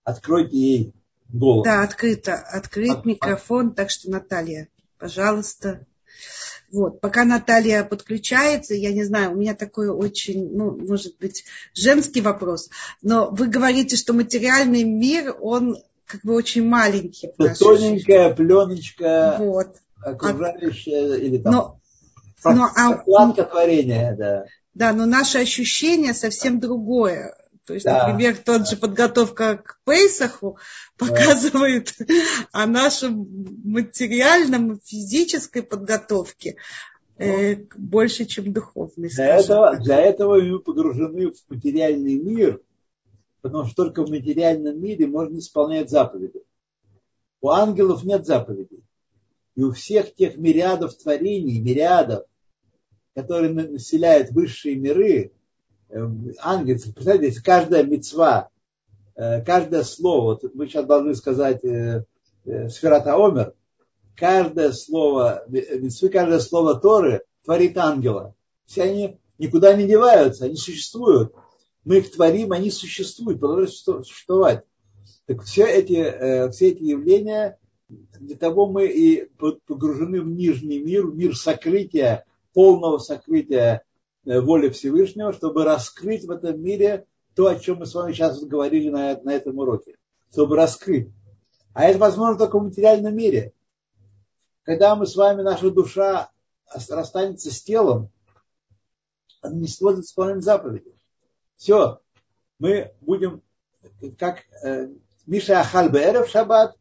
Откройте 0.03 0.57
ей 0.57 0.93
голос. 1.27 1.65
Да, 1.65 1.83
открыто. 1.83 2.33
Открыт 2.33 2.99
От, 2.99 3.05
микрофон, 3.05 3.75
так 3.75 3.91
что, 3.91 4.09
Наталья, 4.09 4.69
пожалуйста. 4.97 5.85
Вот, 6.71 7.01
пока 7.01 7.25
Наталья 7.25 7.83
подключается, 7.83 8.75
я 8.75 8.91
не 8.93 9.03
знаю, 9.03 9.31
у 9.31 9.35
меня 9.35 9.55
такой 9.55 9.89
очень, 9.89 10.55
ну, 10.55 10.77
может 10.77 11.17
быть, 11.17 11.45
женский 11.73 12.21
вопрос, 12.21 12.69
но 13.01 13.29
вы 13.31 13.47
говорите, 13.47 13.95
что 13.95 14.13
материальный 14.13 14.83
мир, 14.83 15.35
он 15.41 15.77
как 16.05 16.21
бы 16.21 16.35
очень 16.35 16.67
маленький. 16.67 17.31
Это 17.37 17.57
тоненькая 17.57 18.33
пленочка, 18.33 19.37
вот. 19.39 19.77
окружающая, 20.03 21.13
а, 21.13 21.17
или 21.17 21.37
там 21.37 21.53
но, 21.53 21.79
но, 22.43 22.69
а, 22.75 23.31
творения, 23.33 24.15
да. 24.15 24.45
Да, 24.75 24.93
но 24.93 25.05
наше 25.05 25.39
ощущение 25.39 26.13
совсем 26.13 26.59
другое. 26.59 27.35
То 27.69 27.75
есть, 27.75 27.85
да. 27.85 28.07
например, 28.07 28.35
тот 28.35 28.67
же 28.67 28.77
подготовка 28.77 29.57
к 29.57 29.79
Пейсаху 29.85 30.57
показывает 30.97 31.93
да. 31.99 32.15
о 32.51 32.65
нашем 32.65 33.27
материальном, 33.63 34.79
физической 34.83 35.61
подготовке 35.61 36.55
э, 37.19 37.57
больше, 37.77 38.25
чем 38.25 38.51
духовной. 38.53 39.09
Для 39.09 39.37
этого, 39.37 39.77
для 39.77 40.01
этого 40.01 40.41
мы 40.41 40.57
погружены 40.57 41.31
в 41.31 41.35
материальный 41.47 42.17
мир, 42.17 42.59
потому 43.41 43.65
что 43.65 43.75
только 43.75 44.03
в 44.03 44.09
материальном 44.09 44.81
мире 44.81 45.05
можно 45.05 45.37
исполнять 45.37 45.91
заповеди. 45.91 46.41
У 47.39 47.49
ангелов 47.49 48.03
нет 48.03 48.25
заповедей. 48.25 48.83
И 49.53 49.61
у 49.61 49.73
всех 49.73 50.15
тех 50.15 50.37
мириадов 50.37 50.95
творений, 50.95 51.61
мириадов, 51.61 52.23
которые 53.13 53.53
населяют 53.53 54.31
высшие 54.31 54.75
миры, 54.75 55.33
ангел, 55.91 56.77
представляете, 56.93 57.41
каждая 57.41 57.83
мецва, 57.83 58.49
э, 59.15 59.41
каждое 59.41 59.83
слово, 59.83 60.39
вот 60.41 60.55
мы 60.55 60.67
сейчас 60.67 60.85
должны 60.85 61.15
сказать 61.15 61.63
э, 61.63 62.05
э, 62.45 62.69
Сферата 62.69 63.15
Омер, 63.15 63.53
каждое 64.15 64.71
слово, 64.71 65.43
мецвы, 65.47 66.09
каждое 66.09 66.39
слово 66.39 66.79
Торы 66.79 67.23
творит 67.43 67.77
ангела. 67.77 68.35
Все 68.65 68.83
они 68.83 69.19
никуда 69.37 69.73
не 69.73 69.87
деваются, 69.87 70.45
они 70.45 70.55
существуют. 70.55 71.33
Мы 71.85 71.99
их 71.99 72.11
творим, 72.11 72.51
они 72.51 72.69
существуют, 72.69 73.39
продолжают 73.39 73.71
существовать. 73.71 74.63
Так 75.25 75.43
все 75.43 75.65
эти, 75.65 76.51
все 76.51 76.69
эти 76.69 76.83
явления, 76.83 77.57
для 77.87 78.35
того 78.35 78.67
мы 78.67 78.87
и 78.87 79.29
погружены 79.65 80.21
в 80.21 80.27
нижний 80.27 80.79
мир, 80.79 81.07
в 81.07 81.15
мир 81.15 81.35
сокрытия, 81.35 82.25
полного 82.53 82.97
сокрытия 82.97 83.83
Э, 84.25 84.41
воли 84.41 84.69
Всевышнего, 84.69 85.33
чтобы 85.33 85.63
раскрыть 85.63 86.25
в 86.25 86.31
этом 86.31 86.61
мире 86.61 87.05
то, 87.35 87.47
о 87.47 87.55
чем 87.57 87.77
мы 87.77 87.85
с 87.85 87.93
вами 87.93 88.11
сейчас 88.11 88.43
говорили 88.43 88.89
на, 88.89 89.19
на 89.21 89.33
этом 89.33 89.57
уроке. 89.57 89.97
Чтобы 90.31 90.55
раскрыть. 90.55 91.09
А 91.73 91.85
это 91.85 91.99
возможно 91.99 92.37
только 92.37 92.59
в 92.59 92.63
материальном 92.63 93.15
мире. 93.15 93.53
Когда 94.63 94.95
мы 94.95 95.05
с 95.05 95.15
вами, 95.15 95.41
наша 95.41 95.71
душа 95.71 96.29
расстанется 96.67 97.51
с 97.51 97.63
телом, 97.63 98.11
она 99.41 99.55
не 99.55 99.67
сможет 99.67 100.03
исполнять 100.05 100.43
заповеди. 100.43 100.93
Все. 101.55 102.01
Мы 102.59 102.93
будем, 102.99 103.41
как 104.17 104.43
э, 104.63 104.89
Миша 105.25 105.61
Ахаль 105.61 105.95
Эрев 105.95 106.29
Шаббат, 106.29 106.75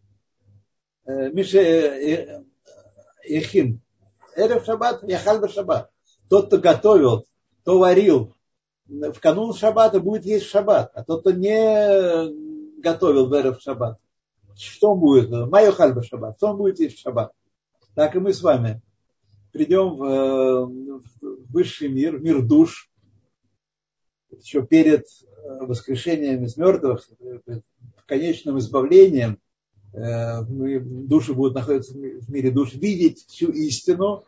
э, 1.06 1.30
Миша 1.30 1.58
э, 1.58 2.42
Ехин 3.24 3.80
Эрев 4.34 4.64
Шаббат, 4.64 5.04
Яхаль 5.04 5.48
Шаббат. 5.48 5.90
Тот, 6.28 6.46
кто 6.46 6.58
готовил 6.58 7.24
кто 7.68 7.78
варил 7.78 8.34
в 8.86 9.20
канун 9.20 9.52
шаббата, 9.52 10.00
будет 10.00 10.24
есть 10.24 10.46
шаббат. 10.46 10.90
А 10.94 11.04
тот, 11.04 11.20
кто 11.20 11.32
не 11.32 12.80
готовил 12.80 13.26
в 13.28 13.60
шаббат, 13.60 13.98
что 14.56 14.92
он 14.92 15.00
будет? 15.00 15.28
Майо 15.28 15.72
хальба 15.72 16.02
шаббат. 16.02 16.38
Что 16.38 16.48
он 16.48 16.56
будет 16.56 16.80
есть 16.80 16.96
в 16.96 17.00
шаббат? 17.02 17.32
Так 17.94 18.16
и 18.16 18.20
мы 18.20 18.32
с 18.32 18.40
вами 18.40 18.80
придем 19.52 19.96
в, 19.96 20.66
в 20.66 21.52
высший 21.52 21.88
мир, 21.88 22.18
мир 22.18 22.40
душ, 22.40 22.90
еще 24.30 24.64
перед 24.64 25.04
воскрешением 25.60 26.44
из 26.44 26.56
мертвых, 26.56 27.06
конечным 28.06 28.58
избавлением, 28.60 29.38
мы, 29.92 30.80
души 30.80 31.34
будут 31.34 31.54
находиться 31.54 31.92
в 31.92 32.30
мире 32.30 32.50
душ, 32.50 32.72
видеть 32.72 33.26
всю 33.26 33.50
истину 33.50 34.24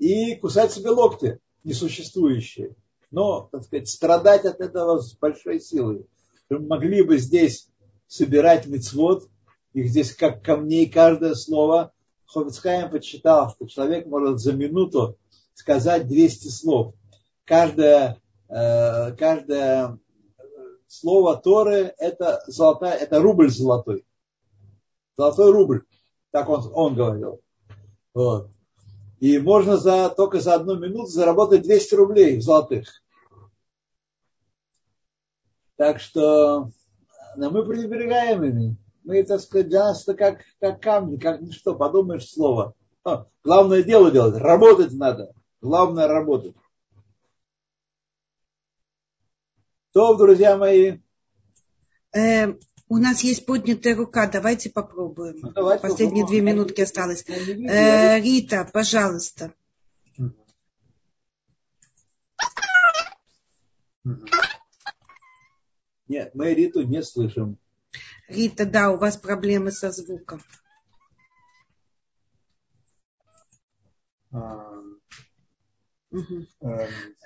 и 0.00 0.34
кусать 0.34 0.72
себе 0.72 0.90
локти 0.90 1.38
несуществующие. 1.62 2.74
Но, 3.10 3.48
так 3.52 3.64
сказать, 3.64 3.88
страдать 3.88 4.44
от 4.46 4.60
этого 4.60 4.98
с 4.98 5.12
большой 5.14 5.60
силой. 5.60 6.06
Мы 6.48 6.60
могли 6.60 7.02
бы 7.02 7.18
здесь 7.18 7.68
собирать 8.06 8.66
мецвод, 8.66 9.28
их 9.74 9.88
здесь 9.88 10.14
как 10.14 10.42
камней 10.42 10.88
каждое 10.88 11.34
слово. 11.34 11.92
Ховицхайм 12.26 12.90
подсчитал, 12.90 13.50
что 13.50 13.66
человек 13.66 14.06
может 14.06 14.40
за 14.40 14.52
минуту 14.52 15.16
сказать 15.54 16.08
200 16.08 16.48
слов. 16.48 16.94
Каждое, 17.44 18.20
э, 18.48 19.12
каждое 19.16 19.98
слово 20.86 21.36
Торы 21.36 21.92
это 21.98 22.42
золотая, 22.46 22.96
это 22.96 23.20
рубль 23.20 23.50
золотой. 23.50 24.04
Золотой 25.18 25.52
рубль. 25.52 25.82
Так 26.30 26.48
он, 26.48 26.70
он 26.72 26.94
говорил. 26.94 27.40
Вот. 28.14 28.50
И 29.20 29.38
можно 29.38 29.76
за, 29.76 30.10
только 30.10 30.40
за 30.40 30.54
одну 30.54 30.76
минуту 30.76 31.06
заработать 31.06 31.62
200 31.62 31.94
рублей 31.94 32.40
золотых. 32.40 32.88
Так 35.76 36.00
что 36.00 36.70
но 37.36 37.50
мы 37.50 37.64
пренебрегаем 37.64 38.44
ими. 38.44 38.76
Мы, 39.04 39.22
так 39.22 39.40
сказать, 39.40 39.68
для 39.68 39.80
нас 39.80 40.02
это 40.02 40.14
как, 40.14 40.40
как 40.60 40.82
камни, 40.82 41.16
как 41.16 41.40
ничто. 41.40 41.74
Подумаешь 41.74 42.28
слово. 42.28 42.74
А, 43.04 43.26
главное 43.42 43.82
дело 43.82 44.10
делать. 44.10 44.36
Работать 44.36 44.92
надо. 44.92 45.32
Главное 45.60 46.06
работать. 46.06 46.54
То, 49.92 50.14
друзья 50.16 50.56
мои. 50.56 50.98
Эм, 52.12 52.58
у 52.90 52.98
нас 52.98 53.20
есть 53.20 53.46
поднятая 53.46 53.94
рука, 53.94 54.26
давайте 54.26 54.68
попробуем. 54.68 55.38
Ну, 55.40 55.52
давайте 55.52 55.88
Последние 55.88 56.26
две 56.26 56.40
минутки 56.40 56.80
осталось. 56.80 57.24
Э, 57.28 58.20
Рита, 58.20 58.68
пожалуйста. 58.70 59.54
Нет, 66.08 66.34
мы 66.34 66.52
Риту 66.52 66.82
не 66.82 67.00
слышим. 67.04 67.58
Рита, 68.26 68.66
да, 68.66 68.90
у 68.90 68.96
вас 68.96 69.16
проблемы 69.16 69.70
со 69.70 69.92
звуком. 69.92 70.42
Угу. 74.32 76.46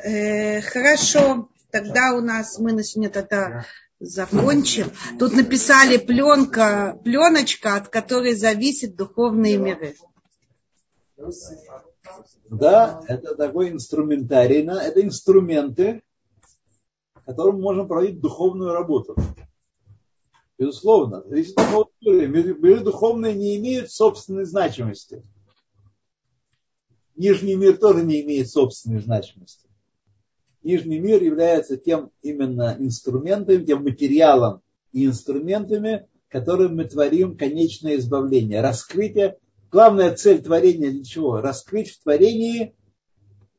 Э, 0.04 0.60
хорошо, 0.60 1.48
тогда 1.70 2.12
у 2.12 2.20
нас 2.20 2.58
мы 2.58 2.72
на 2.72 2.82
сегодня 2.82 3.10
тогда 3.10 3.64
закончим. 4.04 4.90
Тут 5.18 5.32
написали 5.32 5.96
пленка, 5.96 7.00
пленочка, 7.04 7.76
от 7.76 7.88
которой 7.88 8.34
зависит 8.34 8.96
духовные 8.96 9.56
миры. 9.56 9.96
Да, 12.50 13.02
это 13.08 13.34
такой 13.34 13.70
инструментарий, 13.70 14.66
это 14.66 15.02
инструменты, 15.02 16.02
которым 17.24 17.60
можно 17.60 17.84
проводить 17.84 18.20
духовную 18.20 18.72
работу. 18.72 19.16
Безусловно. 20.58 21.24
Миры 21.26 22.80
духовные 22.80 23.34
не 23.34 23.56
имеют 23.56 23.90
собственной 23.90 24.44
значимости. 24.44 25.22
Нижний 27.16 27.54
мир 27.54 27.76
тоже 27.76 28.04
не 28.04 28.22
имеет 28.22 28.50
собственной 28.50 29.00
значимости. 29.00 29.63
Нижний 30.64 30.98
мир 30.98 31.22
является 31.22 31.76
тем 31.76 32.10
именно 32.22 32.74
инструментом, 32.78 33.64
тем 33.66 33.84
материалом 33.84 34.62
и 34.92 35.04
инструментами, 35.04 36.08
которым 36.28 36.76
мы 36.76 36.84
творим 36.86 37.36
конечное 37.36 37.96
избавление, 37.96 38.62
раскрытие. 38.62 39.38
Главная 39.70 40.16
цель 40.16 40.42
творения 40.42 40.90
для 40.90 41.04
чего? 41.04 41.40
Раскрыть 41.42 41.90
в 41.90 42.02
творении 42.02 42.74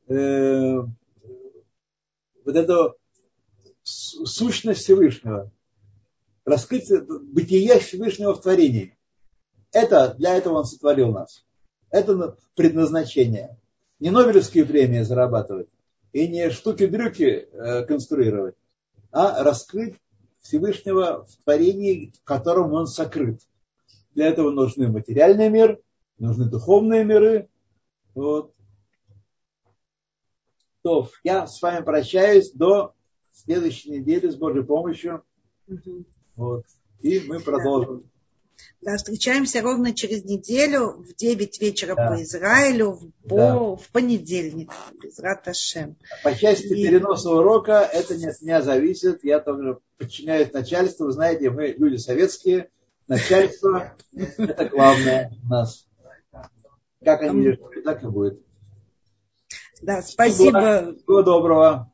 э, 0.07 0.77
вот 2.43 2.55
эту 2.55 2.95
сущность 3.83 4.81
Всевышнего, 4.81 5.51
раскрыть 6.43 6.89
бытие 6.89 7.79
Всевышнего 7.79 8.33
в 8.33 8.41
творении. 8.41 8.97
Это, 9.71 10.15
для 10.17 10.35
этого 10.35 10.59
он 10.59 10.65
сотворил 10.65 11.11
нас. 11.11 11.45
Это 11.91 12.35
предназначение. 12.55 13.59
Не 13.99 14.09
Нобелевские 14.09 14.65
премии 14.65 15.01
зарабатывать, 15.01 15.69
и 16.15 16.29
не 16.29 16.49
штуки-дрюки 16.49 17.49
э, 17.51 17.85
конструировать, 17.85 18.55
а 19.11 19.43
раскрыть 19.43 19.95
Всевышнего 20.39 21.25
в 21.25 21.43
творении, 21.43 22.13
в 22.15 22.23
котором 22.23 22.71
он 22.71 22.87
сокрыт. 22.87 23.41
Для 24.13 24.27
этого 24.27 24.49
нужны 24.49 24.87
материальный 24.87 25.49
мир, 25.49 25.77
нужны 26.17 26.45
духовные 26.45 27.03
миры. 27.03 27.49
Вот. 28.13 28.53
То, 30.83 31.09
я 31.25 31.47
с 31.47 31.61
вами 31.61 31.83
прощаюсь 31.83 32.53
до 32.53 32.93
следующей 33.33 33.99
недели 33.99 34.29
с 34.29 34.37
Божьей 34.37 34.63
помощью. 34.63 35.21
Вот. 36.37 36.63
И 37.01 37.25
мы 37.27 37.41
продолжим. 37.41 38.09
Да, 38.81 38.97
встречаемся 38.97 39.61
ровно 39.61 39.93
через 39.93 40.25
неделю 40.25 40.91
в 40.91 41.15
9 41.15 41.61
вечера 41.61 41.95
да. 41.95 42.09
по 42.09 42.21
Израилю, 42.21 42.91
в, 42.91 43.11
по, 43.27 43.35
да. 43.35 43.57
в 43.57 43.89
понедельник, 43.91 44.71
без 45.01 45.17
Раташем. 45.19 45.97
По 46.23 46.35
части 46.35 46.67
И... 46.67 46.87
переноса 46.87 47.31
урока, 47.31 47.89
это 47.91 48.15
не 48.15 48.27
от 48.27 48.41
меня 48.41 48.61
зависит, 48.61 49.23
я 49.23 49.39
тоже 49.39 49.79
подчиняюсь 49.97 50.53
начальству, 50.53 51.05
вы 51.05 51.11
знаете, 51.13 51.49
мы 51.49 51.67
люди 51.77 51.97
советские, 51.97 52.69
начальство– 53.07 53.95
это 54.37 54.65
главное 54.69 55.31
у 55.43 55.49
нас. 55.49 55.87
Как 57.03 57.21
они 57.21 57.57
так 57.83 58.03
и 58.03 58.07
будет. 58.07 58.41
Да, 59.81 60.01
спасибо. 60.01 60.95
Всего 60.95 61.21
доброго. 61.21 61.91